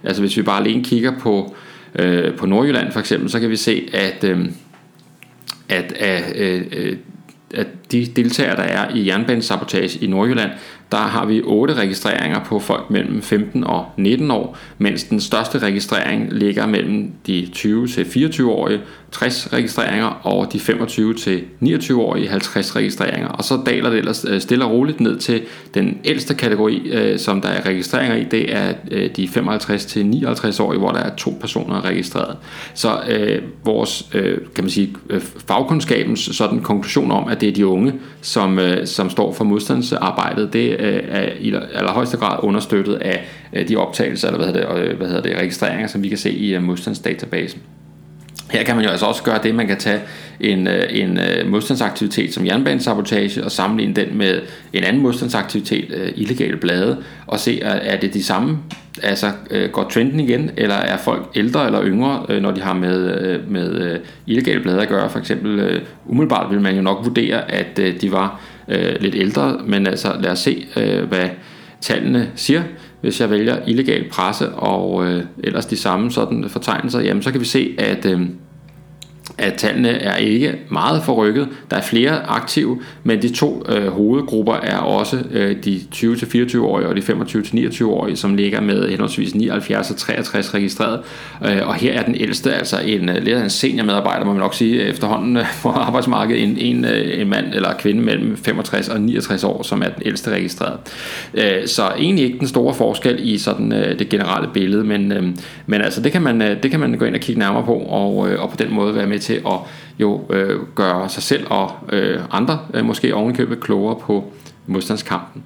Altså 0.04 0.22
hvis 0.22 0.36
vi 0.36 0.42
bare 0.42 0.61
alene 0.61 0.84
kigger 0.84 1.12
på, 1.18 1.57
øh, 1.98 2.34
på 2.34 2.46
Nordjylland 2.46 2.92
for 2.92 3.00
eksempel, 3.00 3.30
så 3.30 3.40
kan 3.40 3.50
vi 3.50 3.57
se, 3.57 3.88
at, 3.92 4.24
øh, 4.24 4.46
at, 5.68 5.92
af 5.92 6.32
øh, 6.36 6.96
at 7.57 7.66
de 7.92 8.07
deltagere, 8.16 8.57
der 8.57 8.62
er 8.62 8.94
i 8.94 9.07
jernbanesabotage 9.07 10.04
i 10.04 10.07
Nordjylland, 10.07 10.50
der 10.92 10.96
har 10.96 11.26
vi 11.26 11.42
otte 11.44 11.74
registreringer 11.74 12.44
på 12.44 12.59
folk 12.59 12.90
mellem 12.90 13.22
15 13.22 13.64
og 13.64 13.86
19 13.96 14.30
år, 14.30 14.59
mens 14.78 15.04
den 15.04 15.20
største 15.20 15.59
registrering 15.59 16.32
ligger 16.32 16.66
mellem 16.66 17.12
de 17.26 17.48
20 17.52 17.88
til 17.88 18.02
24-årige, 18.02 18.80
60 19.12 19.52
registreringer, 19.52 20.07
og 20.07 20.52
de 20.52 20.61
25 20.61 21.14
til 21.14 21.42
29-årige, 21.62 22.28
50 22.28 22.76
registreringer. 22.76 23.28
Og 23.28 23.44
så 23.44 23.61
daler 23.66 23.90
det 23.90 23.98
ellers 23.98 24.24
øh, 24.28 24.40
stille 24.40 24.64
og 24.64 24.70
roligt 24.70 25.00
ned 25.00 25.18
til 25.18 25.42
den 25.74 25.98
ældste 26.04 26.34
kategori, 26.34 26.90
øh, 26.90 27.18
som 27.18 27.40
der 27.40 27.48
er 27.48 27.66
registreringer 27.66 28.16
i, 28.16 28.24
det 28.24 28.54
er 28.54 28.74
øh, 28.90 29.11
de 29.16 29.28
55 29.28 29.84
til 29.84 30.02
59-årige, 30.02 30.78
hvor 30.78 30.90
der 30.90 30.98
er 30.98 31.16
to 31.16 31.38
personer 31.40 31.84
registreret. 31.84 32.36
Så 32.74 33.00
øh, 33.09 33.42
vores 33.64 34.09
øh, 34.14 34.38
kan 34.54 34.64
man 34.64 34.70
sige, 34.70 34.96
fagkundskabens 35.46 36.20
sådan 36.20 36.61
konklusion 36.61 37.11
om, 37.11 37.28
at 37.28 37.40
det 37.40 37.45
er 37.49 37.53
de 37.53 37.66
unge, 37.66 37.92
som, 38.20 38.59
øh, 38.59 38.86
som 38.86 39.11
står 39.11 39.32
for 39.32 39.44
modstandsarbejdet, 39.44 40.53
det 40.53 40.80
øh, 40.80 41.03
er 41.09 41.32
i 41.40 41.55
allerhøjeste 41.74 42.16
grad 42.16 42.38
understøttet 42.42 42.94
af 42.94 43.24
øh, 43.53 43.68
de 43.68 43.76
optagelser, 43.76 44.28
eller 44.28 44.44
hvad 44.44 44.55
hedder 44.55 44.74
det, 44.74 44.90
øh, 44.90 44.97
hvad 44.97 45.07
hedder 45.07 45.22
det, 45.22 45.36
registreringer, 45.36 45.86
som 45.86 46.03
vi 46.03 46.09
kan 46.09 46.18
se 46.18 46.32
i 46.32 46.55
øh, 46.55 46.62
modstandsdatabasen. 46.62 47.61
Her 48.51 48.62
kan 48.62 48.76
man 48.76 48.84
jo 48.84 48.91
altså 48.91 49.07
også 49.07 49.22
gøre 49.22 49.41
det, 49.43 49.55
man 49.55 49.66
kan 49.66 49.76
tage 49.76 50.01
en, 50.41 50.66
øh, 50.66 50.82
en 50.91 51.18
øh, 51.18 51.51
modstandsaktivitet 51.51 52.34
som 52.34 52.47
jernbanesabotage 52.47 53.45
og 53.45 53.53
sammenligne 53.53 53.95
den 53.95 54.18
med 54.18 54.41
en 54.72 54.84
anden 54.84 55.03
modstandsaktivitet, 55.03 55.93
øh, 55.95 56.12
illegale 56.16 56.57
blade, 56.57 57.03
og 57.26 57.41
se, 57.41 57.61
er 57.62 58.01
det 58.01 58.14
de 58.14 58.24
samme, 58.24 58.59
altså 59.03 59.32
går 59.72 59.89
trenden 59.91 60.20
igen, 60.20 60.51
eller 60.57 60.74
er 60.74 60.97
folk 60.97 61.30
ældre 61.34 61.66
eller 61.66 61.84
yngre, 61.84 62.41
når 62.41 62.51
de 62.51 62.61
har 62.61 62.74
med, 62.74 63.39
med 63.49 63.99
illegale 64.26 64.61
blade 64.61 64.82
at 64.82 64.89
gøre. 64.89 65.11
For 65.11 65.18
eksempel 65.18 65.80
umiddelbart 66.07 66.51
vil 66.51 66.61
man 66.61 66.76
jo 66.76 66.82
nok 66.82 66.99
vurdere, 67.05 67.51
at 67.51 67.76
de 67.76 68.12
var 68.12 68.41
lidt 69.01 69.14
ældre, 69.14 69.59
men 69.66 69.87
altså 69.87 70.16
lad 70.20 70.30
os 70.30 70.39
se, 70.39 70.66
hvad 71.09 71.28
tallene 71.80 72.28
siger. 72.34 72.62
Hvis 73.07 73.20
jeg 73.20 73.30
vælger 73.30 73.59
illegal 73.66 74.09
presse 74.11 74.50
og 74.50 75.07
øh, 75.07 75.24
ellers 75.44 75.66
de 75.66 75.76
samme 75.76 76.12
sådan 76.12 76.44
fortegnelser, 76.48 77.00
jamen 77.00 77.22
så 77.22 77.30
kan 77.30 77.40
vi 77.40 77.44
se, 77.44 77.74
at 77.78 78.07
øh, 78.07 78.20
at 79.38 79.54
tallene 79.54 79.88
er 79.88 80.16
ikke 80.16 80.54
meget 80.70 81.02
forrykket. 81.02 81.48
Der 81.70 81.76
er 81.76 81.82
flere 81.82 82.26
aktive, 82.26 82.80
men 83.04 83.22
de 83.22 83.28
to 83.28 83.64
øh, 83.68 83.88
hovedgrupper 83.88 84.54
er 84.54 84.76
også 84.76 85.18
øh, 85.30 85.56
de 85.64 85.80
20-24-årige 85.94 86.88
og 86.88 86.96
de 86.96 87.00
25-29-årige, 87.00 88.16
som 88.16 88.36
ligger 88.36 88.60
med 88.60 88.88
henholdsvis 88.88 89.34
79 89.34 89.90
og 89.90 89.96
63 89.96 90.54
registreret. 90.54 91.00
Øh, 91.44 91.68
og 91.68 91.74
her 91.74 91.92
er 91.92 92.02
den 92.02 92.14
ældste, 92.14 92.54
altså 92.54 92.80
en 92.80 93.06
leder 93.06 93.20
lidt 93.20 93.38
en 93.38 93.50
senior 93.50 93.84
medarbejder, 93.84 94.24
må 94.24 94.32
man 94.32 94.40
nok 94.40 94.54
sige 94.54 94.80
efterhånden 94.82 95.36
øh, 95.36 95.44
på 95.62 95.68
arbejdsmarkedet, 95.86 96.42
en, 96.42 96.58
en, 96.58 96.84
øh, 96.84 97.20
en 97.20 97.28
mand 97.28 97.46
eller 97.54 97.74
kvinde 97.78 98.02
mellem 98.02 98.36
65 98.36 98.88
og 98.88 99.00
69 99.00 99.44
år, 99.44 99.62
som 99.62 99.82
er 99.82 99.88
den 99.88 100.02
ældste 100.06 100.30
registreret. 100.30 100.78
Øh, 101.34 101.66
så 101.66 101.82
egentlig 101.98 102.24
ikke 102.24 102.38
den 102.38 102.48
store 102.48 102.74
forskel 102.74 103.18
i 103.28 103.38
sådan 103.38 103.72
øh, 103.72 103.98
det 103.98 104.08
generelle 104.08 104.48
billede, 104.54 104.84
men, 104.84 105.12
øh, 105.12 105.22
men 105.66 105.80
altså 105.80 106.02
det 106.02 106.12
kan, 106.12 106.22
man, 106.22 106.42
øh, 106.42 106.62
det 106.62 106.70
kan 106.70 106.80
man 106.80 106.98
gå 106.98 107.04
ind 107.04 107.14
og 107.14 107.20
kigge 107.20 107.38
nærmere 107.38 107.64
på, 107.64 107.74
og, 107.74 108.30
øh, 108.30 108.42
og 108.42 108.50
på 108.50 108.56
den 108.56 108.74
måde 108.74 108.94
være 108.94 109.06
med 109.06 109.15
til 109.18 109.34
at 109.34 109.58
jo 109.98 110.20
øh, 110.30 110.60
gøre 110.74 111.08
sig 111.08 111.22
selv 111.22 111.46
og 111.50 111.72
øh, 111.92 112.20
andre 112.30 112.58
øh, 112.74 112.84
måske 112.84 113.14
ovenikøbet 113.14 113.60
klogere 113.60 113.96
på 113.96 114.32
modstandskampen. 114.66 115.42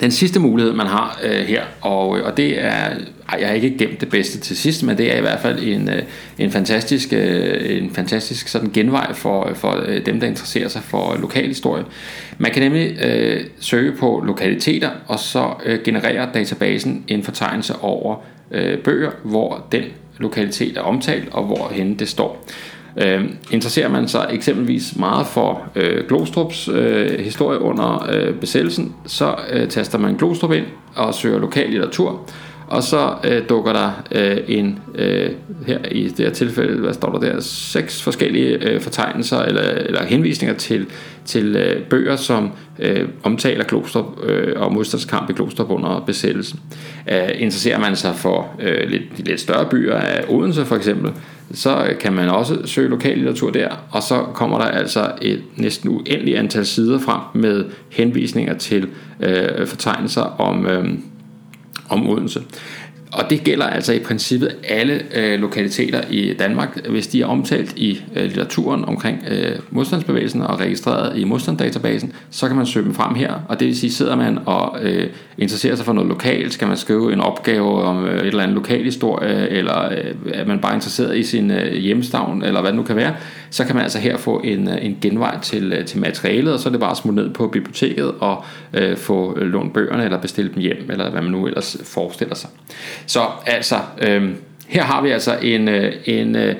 Den 0.00 0.10
sidste 0.10 0.40
mulighed, 0.40 0.72
man 0.72 0.86
har 0.86 1.20
øh, 1.22 1.40
her, 1.40 1.62
og, 1.80 2.18
øh, 2.18 2.26
og 2.26 2.36
det 2.36 2.64
er, 2.64 2.90
ej, 3.28 3.38
jeg 3.40 3.48
har 3.48 3.54
ikke 3.54 3.78
gemt 3.78 4.00
det 4.00 4.08
bedste 4.08 4.38
til 4.38 4.56
sidst, 4.56 4.82
men 4.82 4.98
det 4.98 5.14
er 5.14 5.18
i 5.18 5.20
hvert 5.20 5.40
fald 5.40 5.62
en, 5.62 5.88
øh, 5.88 6.02
en 6.38 6.50
fantastisk, 6.50 7.12
øh, 7.12 7.78
en 7.82 7.90
fantastisk 7.90 8.48
sådan 8.48 8.70
genvej 8.74 9.12
for, 9.12 9.50
for 9.54 9.84
øh, 9.86 10.06
dem, 10.06 10.20
der 10.20 10.26
interesserer 10.26 10.68
sig 10.68 10.82
for 10.82 11.16
lokalhistorie. 11.20 11.84
Man 12.38 12.52
kan 12.52 12.62
nemlig 12.62 13.04
øh, 13.04 13.44
søge 13.60 13.92
på 13.92 14.22
lokaliteter, 14.26 14.90
og 15.06 15.18
så 15.18 15.54
øh, 15.64 15.82
genererer 15.84 16.32
databasen 16.32 17.04
en 17.08 17.22
fortegnelse 17.22 17.76
over 17.76 18.16
øh, 18.50 18.78
bøger, 18.78 19.10
hvor 19.22 19.66
den 19.72 19.84
lokalitet 20.18 20.76
er 20.76 20.80
omtalt, 20.80 21.28
og 21.32 21.44
hvor 21.44 21.72
det 21.98 22.08
står. 22.08 22.44
Øh, 22.96 23.24
interesserer 23.50 23.88
man 23.88 24.08
sig 24.08 24.28
eksempelvis 24.32 24.96
meget 24.96 25.26
for 25.26 25.62
øh, 25.74 26.08
Glostrups 26.08 26.68
øh, 26.68 27.20
historie 27.20 27.60
under 27.60 28.06
øh, 28.12 28.34
besættelsen, 28.34 28.94
så 29.06 29.34
øh, 29.50 29.68
taster 29.68 29.98
man 29.98 30.14
Glostrup 30.14 30.52
ind 30.52 30.66
og 30.96 31.14
søger 31.14 31.38
lokal 31.38 31.70
litteratur, 31.70 32.28
og 32.68 32.82
så 32.82 33.14
øh, 33.24 33.42
dukker 33.48 33.72
der 33.72 34.02
øh, 34.12 34.36
en, 34.48 34.78
øh, 34.94 35.30
her 35.66 35.78
i 35.90 36.08
det 36.08 36.18
her 36.18 36.30
tilfælde, 36.30 36.80
hvad 36.80 36.94
står 36.94 37.12
der 37.12 37.32
der, 37.32 37.40
seks 37.40 38.02
forskellige 38.02 38.68
øh, 38.68 38.80
fortegnelser 38.80 39.38
eller, 39.38 39.62
eller 39.62 40.04
henvisninger 40.04 40.54
til, 40.56 40.86
til 41.24 41.56
øh, 41.56 41.82
bøger, 41.82 42.16
som 42.16 42.50
øh, 42.78 43.08
omtaler 43.22 43.64
kloster 43.64 44.18
øh, 44.22 44.60
og 44.62 44.72
modstandskamp 44.72 45.30
i 45.30 45.32
Glostrup 45.32 45.70
under 45.70 46.04
besættelsen. 46.06 46.60
Øh, 47.10 47.28
interesserer 47.34 47.78
man 47.78 47.96
sig 47.96 48.14
for 48.14 48.48
øh, 48.60 48.90
lidt, 48.90 49.02
de 49.18 49.22
lidt 49.22 49.40
større 49.40 49.66
byer 49.70 49.94
af 49.94 50.24
Odense 50.28 50.64
for 50.64 50.76
eksempel, 50.76 51.12
så 51.52 51.94
kan 52.00 52.12
man 52.12 52.28
også 52.28 52.58
søge 52.64 52.88
lokal 52.88 53.16
litteratur 53.16 53.50
der, 53.50 53.68
og 53.90 54.02
så 54.02 54.24
kommer 54.34 54.58
der 54.58 54.64
altså 54.64 55.12
et 55.22 55.42
næsten 55.56 55.90
uendeligt 55.90 56.36
antal 56.38 56.66
sider 56.66 56.98
frem 56.98 57.20
med 57.42 57.64
henvisninger 57.90 58.54
til 58.54 58.88
øh, 59.20 59.66
fortegnelser 59.66 60.22
om, 60.22 60.66
øh, 60.66 60.88
om 61.88 62.08
Odense. 62.08 62.42
Og 63.12 63.30
det 63.30 63.44
gælder 63.44 63.66
altså 63.66 63.92
i 63.92 63.98
princippet 63.98 64.56
alle 64.68 65.02
øh, 65.14 65.40
lokaliteter 65.40 66.00
i 66.10 66.34
Danmark, 66.38 66.86
hvis 66.88 67.06
de 67.06 67.22
er 67.22 67.26
omtalt 67.26 67.72
i 67.76 68.02
øh, 68.16 68.22
litteraturen 68.22 68.84
omkring 68.84 69.24
øh, 69.30 69.56
modstandsbevægelsen 69.70 70.42
og 70.42 70.60
registreret 70.60 71.18
i 71.18 71.24
modstandsdatabasen, 71.24 72.12
så 72.30 72.46
kan 72.46 72.56
man 72.56 72.66
søge 72.66 72.84
dem 72.84 72.94
frem 72.94 73.14
her. 73.14 73.34
Og 73.48 73.60
det 73.60 73.66
vil 73.66 73.78
sige, 73.78 73.92
sidder 73.92 74.16
man 74.16 74.38
og 74.46 74.78
øh, 74.82 75.06
interesserer 75.38 75.76
sig 75.76 75.84
for 75.84 75.92
noget 75.92 76.08
lokalt, 76.08 76.52
skal 76.52 76.68
man 76.68 76.76
skrive 76.76 77.12
en 77.12 77.20
opgave 77.20 77.82
om 77.82 78.04
øh, 78.04 78.20
et 78.20 78.26
eller 78.26 78.42
andet 78.42 78.54
lokalhistorie, 78.54 79.48
eller 79.48 79.84
øh, 79.92 80.14
er 80.34 80.46
man 80.46 80.58
bare 80.58 80.74
interesseret 80.74 81.16
i 81.16 81.22
sin 81.22 81.50
øh, 81.50 81.72
hjemstavn, 81.72 82.42
eller 82.42 82.60
hvad 82.60 82.70
det 82.70 82.76
nu 82.76 82.82
kan 82.82 82.96
være, 82.96 83.14
så 83.50 83.64
kan 83.64 83.74
man 83.74 83.82
altså 83.82 83.98
her 83.98 84.16
få 84.16 84.40
en, 84.44 84.68
øh, 84.68 84.84
en 84.84 84.98
genvej 85.00 85.40
til, 85.40 85.72
øh, 85.72 85.84
til 85.84 86.00
materialet, 86.00 86.52
og 86.52 86.60
så 86.60 86.68
er 86.68 86.70
det 86.70 86.80
bare 86.80 86.90
at 86.90 86.96
smutte 86.96 87.22
ned 87.22 87.34
på 87.34 87.48
biblioteket 87.48 88.12
og 88.20 88.44
øh, 88.74 88.96
få 88.96 89.38
øh, 89.38 89.46
lånt 89.52 89.74
bøgerne, 89.74 90.04
eller 90.04 90.18
bestille 90.18 90.50
dem 90.54 90.62
hjem, 90.62 90.90
eller 90.90 91.10
hvad 91.10 91.22
man 91.22 91.30
nu 91.30 91.46
ellers 91.46 91.76
forestiller 91.84 92.34
sig. 92.34 92.50
Så 93.06 93.26
altså, 93.46 93.76
øh, 94.02 94.30
her 94.68 94.82
har 94.82 95.02
vi 95.02 95.10
altså 95.10 95.38
en, 95.42 95.68
øh, 95.68 95.92
en, 96.04 96.36
øh, 96.36 96.54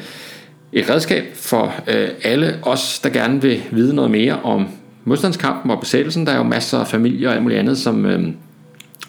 et 0.72 0.90
redskab 0.90 1.24
for 1.34 1.74
øh, 1.86 2.08
alle 2.24 2.58
os, 2.62 2.98
der 2.98 3.10
gerne 3.10 3.42
vil 3.42 3.62
vide 3.70 3.94
noget 3.94 4.10
mere 4.10 4.40
om 4.42 4.68
modstandskampen 5.04 5.70
og 5.70 5.80
besættelsen. 5.80 6.26
Der 6.26 6.32
er 6.32 6.36
jo 6.36 6.42
masser 6.42 6.78
af 6.78 6.86
familier 6.86 7.28
og 7.28 7.34
alt 7.34 7.42
muligt 7.42 7.60
andet, 7.60 7.78
som, 7.78 8.06
øh, 8.06 8.28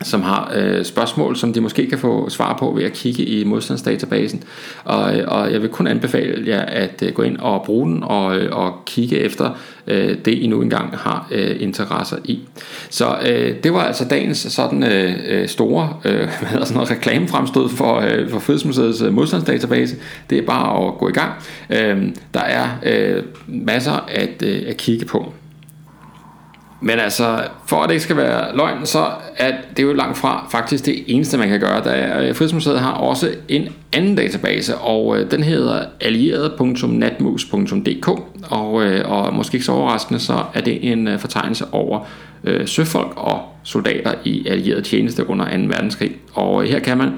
som 0.02 0.22
har 0.22 0.52
øh, 0.56 0.86
spørgsmål, 0.86 1.36
som 1.36 1.54
de 1.54 1.62
måske 1.62 1.90
kan 1.90 1.98
få 1.98 2.30
svar 2.30 2.58
på 2.60 2.74
ved 2.78 2.84
at 2.84 2.94
kigge 2.94 3.24
i 3.24 3.44
modstandsdatabasen. 3.44 4.44
Og, 4.84 5.18
øh, 5.18 5.24
og 5.28 5.54
jeg 5.54 5.62
vil 5.62 5.70
kun 5.70 5.88
anbefale 5.88 6.48
jer 6.48 6.62
at 6.62 7.04
øh, 7.04 7.14
gå 7.14 7.22
ind 7.22 7.38
og 7.38 7.64
bruge 7.66 7.92
den 7.92 8.04
og, 8.04 8.38
øh, 8.38 8.56
og 8.56 8.74
kigge 8.86 9.18
efter 9.18 9.58
øh, 9.88 10.18
det, 10.26 10.34
I 10.34 10.48
nu 10.48 10.62
engang 10.62 10.98
har 10.98 11.28
øh, 11.32 11.56
interesser 11.60 12.18
i. 12.24 12.40
Så 12.90 13.18
øh, 13.30 13.56
det 13.64 13.74
var 13.74 13.84
altså 13.84 14.06
dagens 14.06 14.38
sådan 14.38 14.84
øh, 14.84 15.14
øh 15.28 15.48
store 15.48 15.94
øh, 16.06 16.18
hvad 16.40 16.50
hedder 16.50 16.66
sådan 16.66 16.76
noget, 16.76 16.92
reklamefremstød 16.92 17.70
for, 17.70 18.00
øh, 18.00 18.30
for 18.30 18.40
Fødselsmuseets 18.40 19.02
øh, 19.02 19.14
modstandsdatabase. 19.14 19.96
Det 20.30 20.38
er 20.38 20.46
bare 20.46 20.88
at 20.88 20.94
gå 20.98 21.10
i 21.10 21.12
gang. 21.12 21.32
Øh, 21.70 22.10
der 22.34 22.40
er 22.40 22.68
øh, 22.84 23.24
masser 23.48 24.06
at, 24.08 24.44
øh, 24.44 24.62
at 24.68 24.78
kigge 24.78 25.06
på. 25.06 25.34
Men 26.82 27.00
altså, 27.00 27.44
for 27.66 27.78
at 27.78 27.90
det 27.90 27.94
ikke 27.94 28.04
skal 28.04 28.18
være 28.18 28.56
løgn, 28.56 28.86
så 28.86 29.06
er 29.38 29.52
det 29.78 29.84
jo 29.84 29.94
langt 29.94 30.18
fra 30.18 30.48
faktisk 30.52 30.86
det 30.86 31.04
eneste, 31.08 31.38
man 31.38 31.50
kan 31.50 31.60
gøre. 31.60 31.84
Der 31.84 31.92
er, 31.92 32.30
øh, 32.30 32.36
Frihedsmuseet 32.36 32.80
har 32.80 32.92
også 32.92 33.30
en 33.48 33.68
anden 33.94 34.16
database, 34.16 34.76
og 34.76 35.18
øh, 35.18 35.32
den 35.32 35.44
hedder 35.44 35.86
allieret.natmus.dk, 36.02 38.08
og, 38.50 38.84
øh, 38.84 39.12
og 39.12 39.34
måske 39.34 39.56
ikke 39.56 39.66
så 39.66 39.72
overraskende, 39.72 40.20
så 40.20 40.44
er 40.54 40.62
det 40.62 40.92
en 40.92 41.08
øh, 41.08 41.20
fortegnelse 41.20 41.66
over 41.72 42.00
øh, 42.44 42.68
søfolk 42.68 43.14
og 43.16 43.42
soldater 43.64 44.14
i 44.24 44.48
allieret 44.48 44.84
tjeneste 44.84 45.30
under 45.30 45.46
2. 45.46 45.52
verdenskrig. 45.52 46.12
Og 46.34 46.64
øh, 46.64 46.70
her 46.70 46.80
kan 46.80 46.98
man 46.98 47.12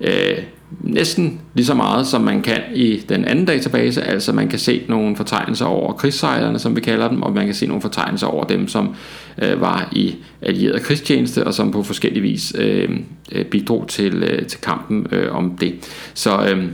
øh, 0.00 0.38
næsten 0.80 1.40
lige 1.54 1.66
så 1.66 1.74
meget, 1.74 2.06
som 2.06 2.20
man 2.20 2.42
kan 2.42 2.60
i 2.74 2.96
den 3.08 3.24
anden 3.24 3.44
database. 3.44 4.02
Altså 4.02 4.32
man 4.32 4.48
kan 4.48 4.58
se 4.58 4.82
nogle 4.88 5.16
fortegnelser 5.16 5.66
over 5.66 5.92
krigssejlerne, 5.92 6.58
som 6.58 6.76
vi 6.76 6.80
kalder 6.80 7.08
dem, 7.08 7.22
og 7.22 7.32
man 7.32 7.44
kan 7.44 7.54
se 7.54 7.66
nogle 7.66 7.82
fortegnelser 7.82 8.26
over 8.26 8.44
dem, 8.44 8.68
som 8.68 8.94
øh, 9.42 9.60
var 9.60 9.88
i 9.92 10.14
allieret 10.42 10.82
krigstjeneste, 10.82 11.46
og 11.46 11.54
som 11.54 11.72
på 11.72 11.82
forskellige 11.82 12.22
vis 12.22 12.54
øh, 12.58 12.88
øh 13.32 13.44
bidrog 13.44 13.88
til, 13.88 14.22
øh, 14.22 14.46
til 14.46 14.60
kampen 14.60 15.06
øh, 15.12 15.34
om 15.34 15.56
det. 15.60 15.74
Så 16.14 16.46
øh, 16.48 16.64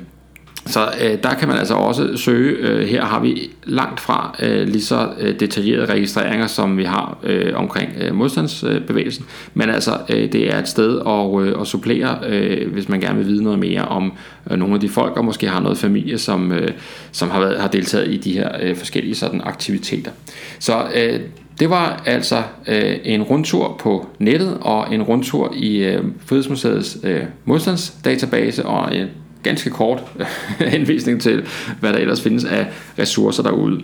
så 0.68 0.88
øh, 1.00 1.18
der 1.22 1.34
kan 1.34 1.48
man 1.48 1.56
altså 1.56 1.74
også 1.74 2.16
søge. 2.16 2.56
Øh, 2.56 2.88
her 2.88 3.04
har 3.04 3.20
vi 3.20 3.50
langt 3.64 4.00
fra 4.00 4.36
øh, 4.42 4.68
lige 4.68 4.82
så 4.82 5.08
øh, 5.20 5.40
detaljerede 5.40 5.86
registreringer, 5.86 6.46
som 6.46 6.78
vi 6.78 6.84
har 6.84 7.18
øh, 7.22 7.52
omkring 7.56 7.90
øh, 8.00 8.14
modstandsbevægelsen. 8.14 9.24
Men 9.54 9.70
altså, 9.70 9.98
øh, 10.08 10.32
det 10.32 10.54
er 10.54 10.58
et 10.58 10.68
sted 10.68 11.00
at, 11.06 11.46
øh, 11.46 11.60
at 11.60 11.66
supplere, 11.66 12.18
øh, 12.26 12.72
hvis 12.72 12.88
man 12.88 13.00
gerne 13.00 13.18
vil 13.18 13.26
vide 13.26 13.42
noget 13.42 13.58
mere 13.58 13.84
om 13.84 14.12
øh, 14.50 14.58
nogle 14.58 14.74
af 14.74 14.80
de 14.80 14.88
folk, 14.88 15.16
og 15.16 15.24
måske 15.24 15.48
har 15.48 15.60
noget 15.60 15.78
familie, 15.78 16.18
som, 16.18 16.52
øh, 16.52 16.70
som 17.12 17.30
har, 17.30 17.40
været, 17.40 17.60
har 17.60 17.68
deltaget 17.68 18.08
i 18.08 18.16
de 18.16 18.32
her 18.32 18.48
øh, 18.62 18.76
forskellige 18.76 19.14
sådan, 19.14 19.40
aktiviteter. 19.44 20.10
Så 20.58 20.86
øh, 20.94 21.20
det 21.60 21.70
var 21.70 22.02
altså 22.06 22.42
øh, 22.68 22.96
en 23.04 23.22
rundtur 23.22 23.76
på 23.80 24.06
nettet 24.18 24.58
og 24.60 24.94
en 24.94 25.02
rundtur 25.02 25.54
i 25.56 25.76
øh, 25.76 26.04
Frihedsmuseets 26.26 26.98
øh, 27.04 27.22
modstandsdatabase 27.44 28.66
og 28.66 28.96
øh, 28.96 29.06
ganske 29.42 29.70
kort 29.70 30.02
henvisning 30.74 31.22
til, 31.22 31.46
hvad 31.80 31.92
der 31.92 31.98
ellers 31.98 32.20
findes 32.20 32.44
af 32.44 32.66
ressourcer 32.98 33.42
derude. 33.42 33.80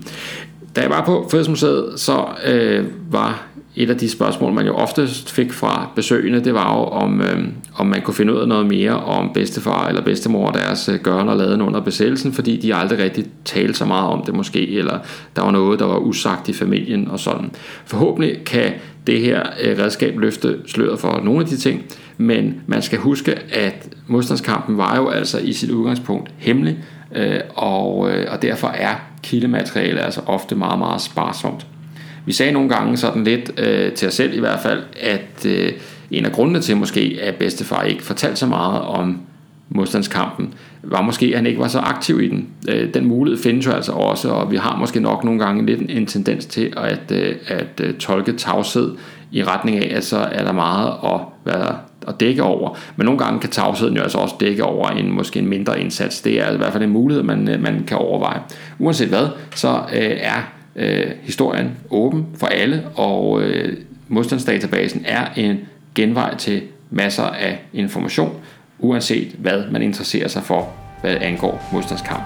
Da 0.76 0.80
jeg 0.80 0.90
var 0.90 1.04
på 1.04 1.28
Frihedsmuseet, 1.30 2.00
så 2.00 2.26
øh, 2.46 2.84
var 3.10 3.46
et 3.76 3.90
af 3.90 3.98
de 3.98 4.10
spørgsmål, 4.10 4.52
man 4.52 4.66
jo 4.66 4.74
oftest 4.74 5.30
fik 5.30 5.52
fra 5.52 5.88
besøgende, 5.96 6.44
det 6.44 6.54
var 6.54 6.76
jo, 6.76 6.84
om, 6.84 7.20
øh, 7.20 7.48
om 7.74 7.86
man 7.86 8.02
kunne 8.02 8.14
finde 8.14 8.34
ud 8.34 8.38
af 8.38 8.48
noget 8.48 8.66
mere 8.66 8.96
om 8.96 9.30
bedstefar 9.34 9.88
eller 9.88 10.02
bedstemor 10.02 10.48
og 10.48 10.54
deres 10.54 10.88
øh, 10.88 11.00
gørne 11.00 11.30
og 11.30 11.36
laden 11.36 11.60
under 11.60 11.80
besættelsen, 11.80 12.32
fordi 12.32 12.56
de 12.56 12.74
aldrig 12.74 12.98
rigtig 12.98 13.24
talte 13.44 13.74
så 13.74 13.84
meget 13.84 14.08
om 14.08 14.22
det 14.26 14.34
måske, 14.34 14.68
eller 14.68 14.98
der 15.36 15.42
var 15.42 15.50
noget, 15.50 15.78
der 15.78 15.86
var 15.86 15.98
usagt 15.98 16.48
i 16.48 16.52
familien 16.52 17.08
og 17.08 17.20
sådan. 17.20 17.50
Forhåbentlig 17.84 18.44
kan 18.44 18.72
det 19.06 19.20
her 19.20 19.42
øh, 19.64 19.78
redskab 19.78 20.18
løfte 20.18 20.58
sløret 20.66 20.98
for 20.98 21.20
nogle 21.24 21.40
af 21.40 21.46
de 21.46 21.56
ting, 21.56 21.82
men 22.18 22.60
man 22.66 22.82
skal 22.82 22.98
huske, 22.98 23.34
at 23.52 23.88
modstandskampen 24.06 24.78
var 24.78 24.96
jo 24.96 25.08
altså 25.08 25.38
i 25.38 25.52
sit 25.52 25.70
udgangspunkt 25.70 26.30
hemmelig, 26.36 26.78
øh, 27.14 27.40
og, 27.54 28.10
øh, 28.10 28.26
og 28.30 28.42
derfor 28.42 28.68
er 28.68 28.94
kildemateriale 29.22 30.00
altså 30.00 30.20
ofte 30.26 30.54
meget, 30.54 30.78
meget 30.78 31.00
sparsomt. 31.00 31.66
Vi 32.26 32.32
sagde 32.32 32.52
nogle 32.52 32.68
gange 32.68 32.96
sådan 32.96 33.24
lidt 33.24 33.60
øh, 33.60 33.92
til 33.92 34.08
os 34.08 34.14
selv 34.14 34.34
i 34.34 34.40
hvert 34.40 34.60
fald, 34.60 34.82
at 35.00 35.46
øh, 35.46 35.72
en 36.10 36.24
af 36.24 36.32
grundene 36.32 36.60
til 36.60 36.76
måske, 36.76 37.18
at 37.22 37.34
bedstefar 37.34 37.82
ikke 37.82 38.02
fortalte 38.02 38.36
så 38.36 38.46
meget 38.46 38.80
om 38.80 39.20
modstandskampen, 39.68 40.54
var 40.82 41.02
måske, 41.02 41.26
at 41.26 41.36
han 41.36 41.46
ikke 41.46 41.60
var 41.60 41.68
så 41.68 41.78
aktiv 41.78 42.20
i 42.20 42.28
den. 42.28 42.48
Øh, 42.68 42.94
den 42.94 43.06
mulighed 43.06 43.42
findes 43.42 43.66
jo 43.66 43.72
altså 43.72 43.92
også, 43.92 44.28
og 44.28 44.50
vi 44.50 44.56
har 44.56 44.76
måske 44.76 45.00
nok 45.00 45.24
nogle 45.24 45.40
gange 45.40 45.66
lidt 45.66 45.80
en 45.90 46.06
tendens 46.06 46.46
til 46.46 46.72
at, 46.76 47.12
øh, 47.12 47.34
at, 47.46 47.80
at 47.80 47.96
tolke 47.96 48.32
tavshed 48.32 48.96
i 49.32 49.44
retning 49.44 49.84
af, 49.84 49.96
at 49.96 50.04
så 50.04 50.18
er 50.18 50.44
der 50.44 50.52
meget 50.52 50.92
at, 51.04 51.20
være, 51.44 51.76
at 52.08 52.20
dække 52.20 52.42
over. 52.42 52.78
Men 52.96 53.04
nogle 53.04 53.18
gange 53.18 53.40
kan 53.40 53.50
tavsheden 53.50 53.96
jo 53.96 54.02
altså 54.02 54.18
også 54.18 54.34
dække 54.40 54.64
over 54.64 54.88
en 54.88 55.12
måske 55.12 55.38
en 55.38 55.48
mindre 55.48 55.80
indsats. 55.80 56.20
Det 56.20 56.40
er 56.40 56.52
i 56.52 56.56
hvert 56.56 56.72
fald 56.72 56.84
en 56.84 56.90
mulighed, 56.90 57.24
man, 57.24 57.48
øh, 57.48 57.62
man 57.62 57.84
kan 57.86 57.96
overveje. 57.96 58.40
Uanset 58.78 59.08
hvad, 59.08 59.28
så 59.54 59.68
øh, 59.68 60.16
er 60.20 60.52
øh, 60.76 61.10
historien 61.22 61.70
åben 61.90 62.26
for 62.36 62.46
alle, 62.46 62.84
og 62.94 63.42
øh, 63.42 63.76
modstandsdatabasen 64.08 65.04
er 65.06 65.26
en 65.36 65.58
genvej 65.94 66.36
til 66.36 66.62
masser 66.90 67.22
af 67.22 67.58
information, 67.72 68.40
uanset 68.78 69.28
hvad 69.38 69.64
man 69.70 69.82
interesserer 69.82 70.28
sig 70.28 70.42
for, 70.42 70.72
hvad 71.00 71.16
angår 71.20 71.68
modstandskamp. 71.72 72.22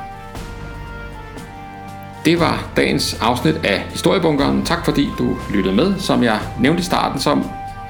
Det 2.25 2.41
var 2.41 2.71
dagens 2.77 3.19
afsnit 3.21 3.55
af 3.65 3.81
Historiebunkeren. 3.91 4.65
Tak 4.65 4.85
fordi 4.85 5.09
du 5.19 5.37
lyttede 5.55 5.75
med. 5.75 5.95
Som 5.99 6.23
jeg 6.23 6.39
nævnte 6.61 6.81
i 6.81 6.85
starten, 6.85 7.21
så 7.21 7.39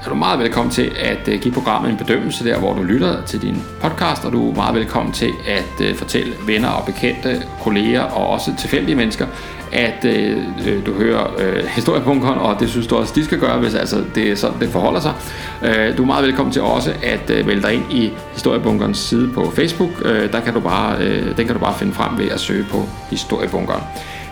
er 0.05 0.09
du 0.09 0.15
meget 0.15 0.39
velkommen 0.39 0.71
til 0.71 0.93
at 1.01 1.29
øh, 1.29 1.41
give 1.41 1.55
programmet 1.55 1.91
en 1.91 1.97
bedømmelse 1.97 2.45
der, 2.45 2.59
hvor 2.59 2.75
du 2.75 2.83
lytter 2.83 3.25
til 3.25 3.43
din 3.43 3.63
podcast, 3.81 4.25
og 4.25 4.33
du 4.33 4.51
er 4.51 4.55
meget 4.55 4.75
velkommen 4.75 5.13
til 5.13 5.31
at 5.47 5.87
øh, 5.87 5.95
fortælle 5.95 6.35
venner 6.47 6.69
og 6.69 6.87
bekendte, 6.87 7.43
kolleger 7.63 8.03
og 8.03 8.27
også 8.27 8.57
tilfældige 8.59 8.97
mennesker, 8.97 9.27
at 9.73 10.05
øh, 10.05 10.37
øh 10.67 10.87
du 10.87 10.93
hører 10.93 11.35
øh, 11.39 11.65
historiebunkeren, 11.65 12.39
og 12.39 12.61
det 12.61 12.71
synes 12.71 12.87
du 12.87 12.97
også, 12.97 13.13
de 13.17 13.25
skal 13.25 13.39
gøre, 13.39 13.59
hvis 13.59 13.75
altså 13.75 14.05
det 14.15 14.31
er 14.31 14.35
sådan, 14.35 14.61
det 14.61 14.69
forholder 14.69 15.01
sig. 15.01 15.13
Øh, 15.63 15.97
du 15.97 16.03
er 16.03 16.07
meget 16.07 16.25
velkommen 16.25 16.53
til 16.53 16.63
også 16.63 16.93
at 17.03 17.31
øh, 17.31 17.47
melde 17.47 17.63
dig 17.63 17.75
ind 17.75 17.93
i 17.93 18.13
historiebunkerens 18.33 18.99
side 18.99 19.31
på 19.35 19.51
Facebook. 19.51 19.91
Øh, 20.05 20.33
der 20.33 20.41
kan 20.41 20.55
du 20.55 20.61
bare, 20.61 20.99
øh, 21.01 21.37
den 21.37 21.47
kan 21.47 21.55
du 21.55 21.61
bare 21.61 21.75
finde 21.79 21.93
frem 21.93 22.19
ved 22.19 22.29
at 22.29 22.41
søge 22.41 22.67
på 22.71 22.89
historiebunkeren. 23.11 23.83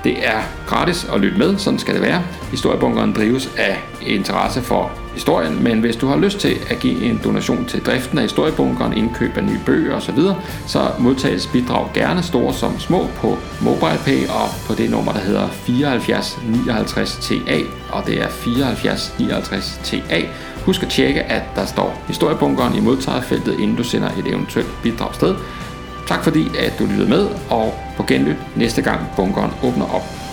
Det 0.06 0.26
er 0.26 0.40
gratis 0.66 1.06
at 1.14 1.20
lytte 1.20 1.38
med, 1.38 1.58
sådan 1.58 1.78
skal 1.78 1.94
det 1.94 2.02
være. 2.02 2.22
Historiebunkeren 2.50 3.12
drives 3.12 3.50
af 3.56 3.84
interesse 4.00 4.62
for 4.62 4.92
historien, 5.14 5.64
men 5.64 5.80
hvis 5.80 5.96
du 5.96 6.06
har 6.06 6.16
lyst 6.16 6.38
til 6.38 6.56
at 6.70 6.78
give 6.78 7.02
en 7.02 7.20
donation 7.24 7.64
til 7.64 7.86
driften 7.86 8.18
af 8.18 8.24
historiebunkeren, 8.24 8.92
indkøb 8.92 9.36
af 9.36 9.44
nye 9.44 9.60
bøger 9.66 9.94
osv., 9.94 10.18
så 10.66 10.80
modtages 10.98 11.46
bidrag 11.46 11.90
gerne 11.94 12.22
store 12.22 12.54
som 12.54 12.78
små 12.78 13.06
på 13.16 13.38
MobilePay 13.60 14.26
og 14.28 14.48
på 14.66 14.74
det 14.74 14.90
nummer, 14.90 15.12
der 15.12 15.20
hedder 15.20 15.48
74 15.48 16.38
59 16.66 17.16
TA, 17.22 17.60
og 17.92 18.06
det 18.06 18.22
er 18.22 18.28
74 18.28 19.14
59 19.18 19.80
TA. 19.84 20.22
Husk 20.66 20.82
at 20.82 20.88
tjekke, 20.88 21.22
at 21.22 21.42
der 21.56 21.66
står 21.66 22.02
historiebunkeren 22.06 22.74
i 22.74 22.80
modtagerfeltet, 22.80 23.60
inden 23.60 23.76
du 23.76 23.82
sender 23.82 24.08
et 24.08 24.26
eventuelt 24.26 24.68
bidrag 24.82 25.14
sted. 25.14 25.34
Tak 26.06 26.24
fordi, 26.24 26.48
at 26.58 26.72
du 26.78 26.86
lyttede 26.86 27.08
med, 27.08 27.28
og 27.50 27.74
på 27.96 28.02
genlyt 28.02 28.56
næste 28.56 28.82
gang 28.82 29.00
bunkeren 29.16 29.50
åbner 29.62 29.94
op. 29.94 30.25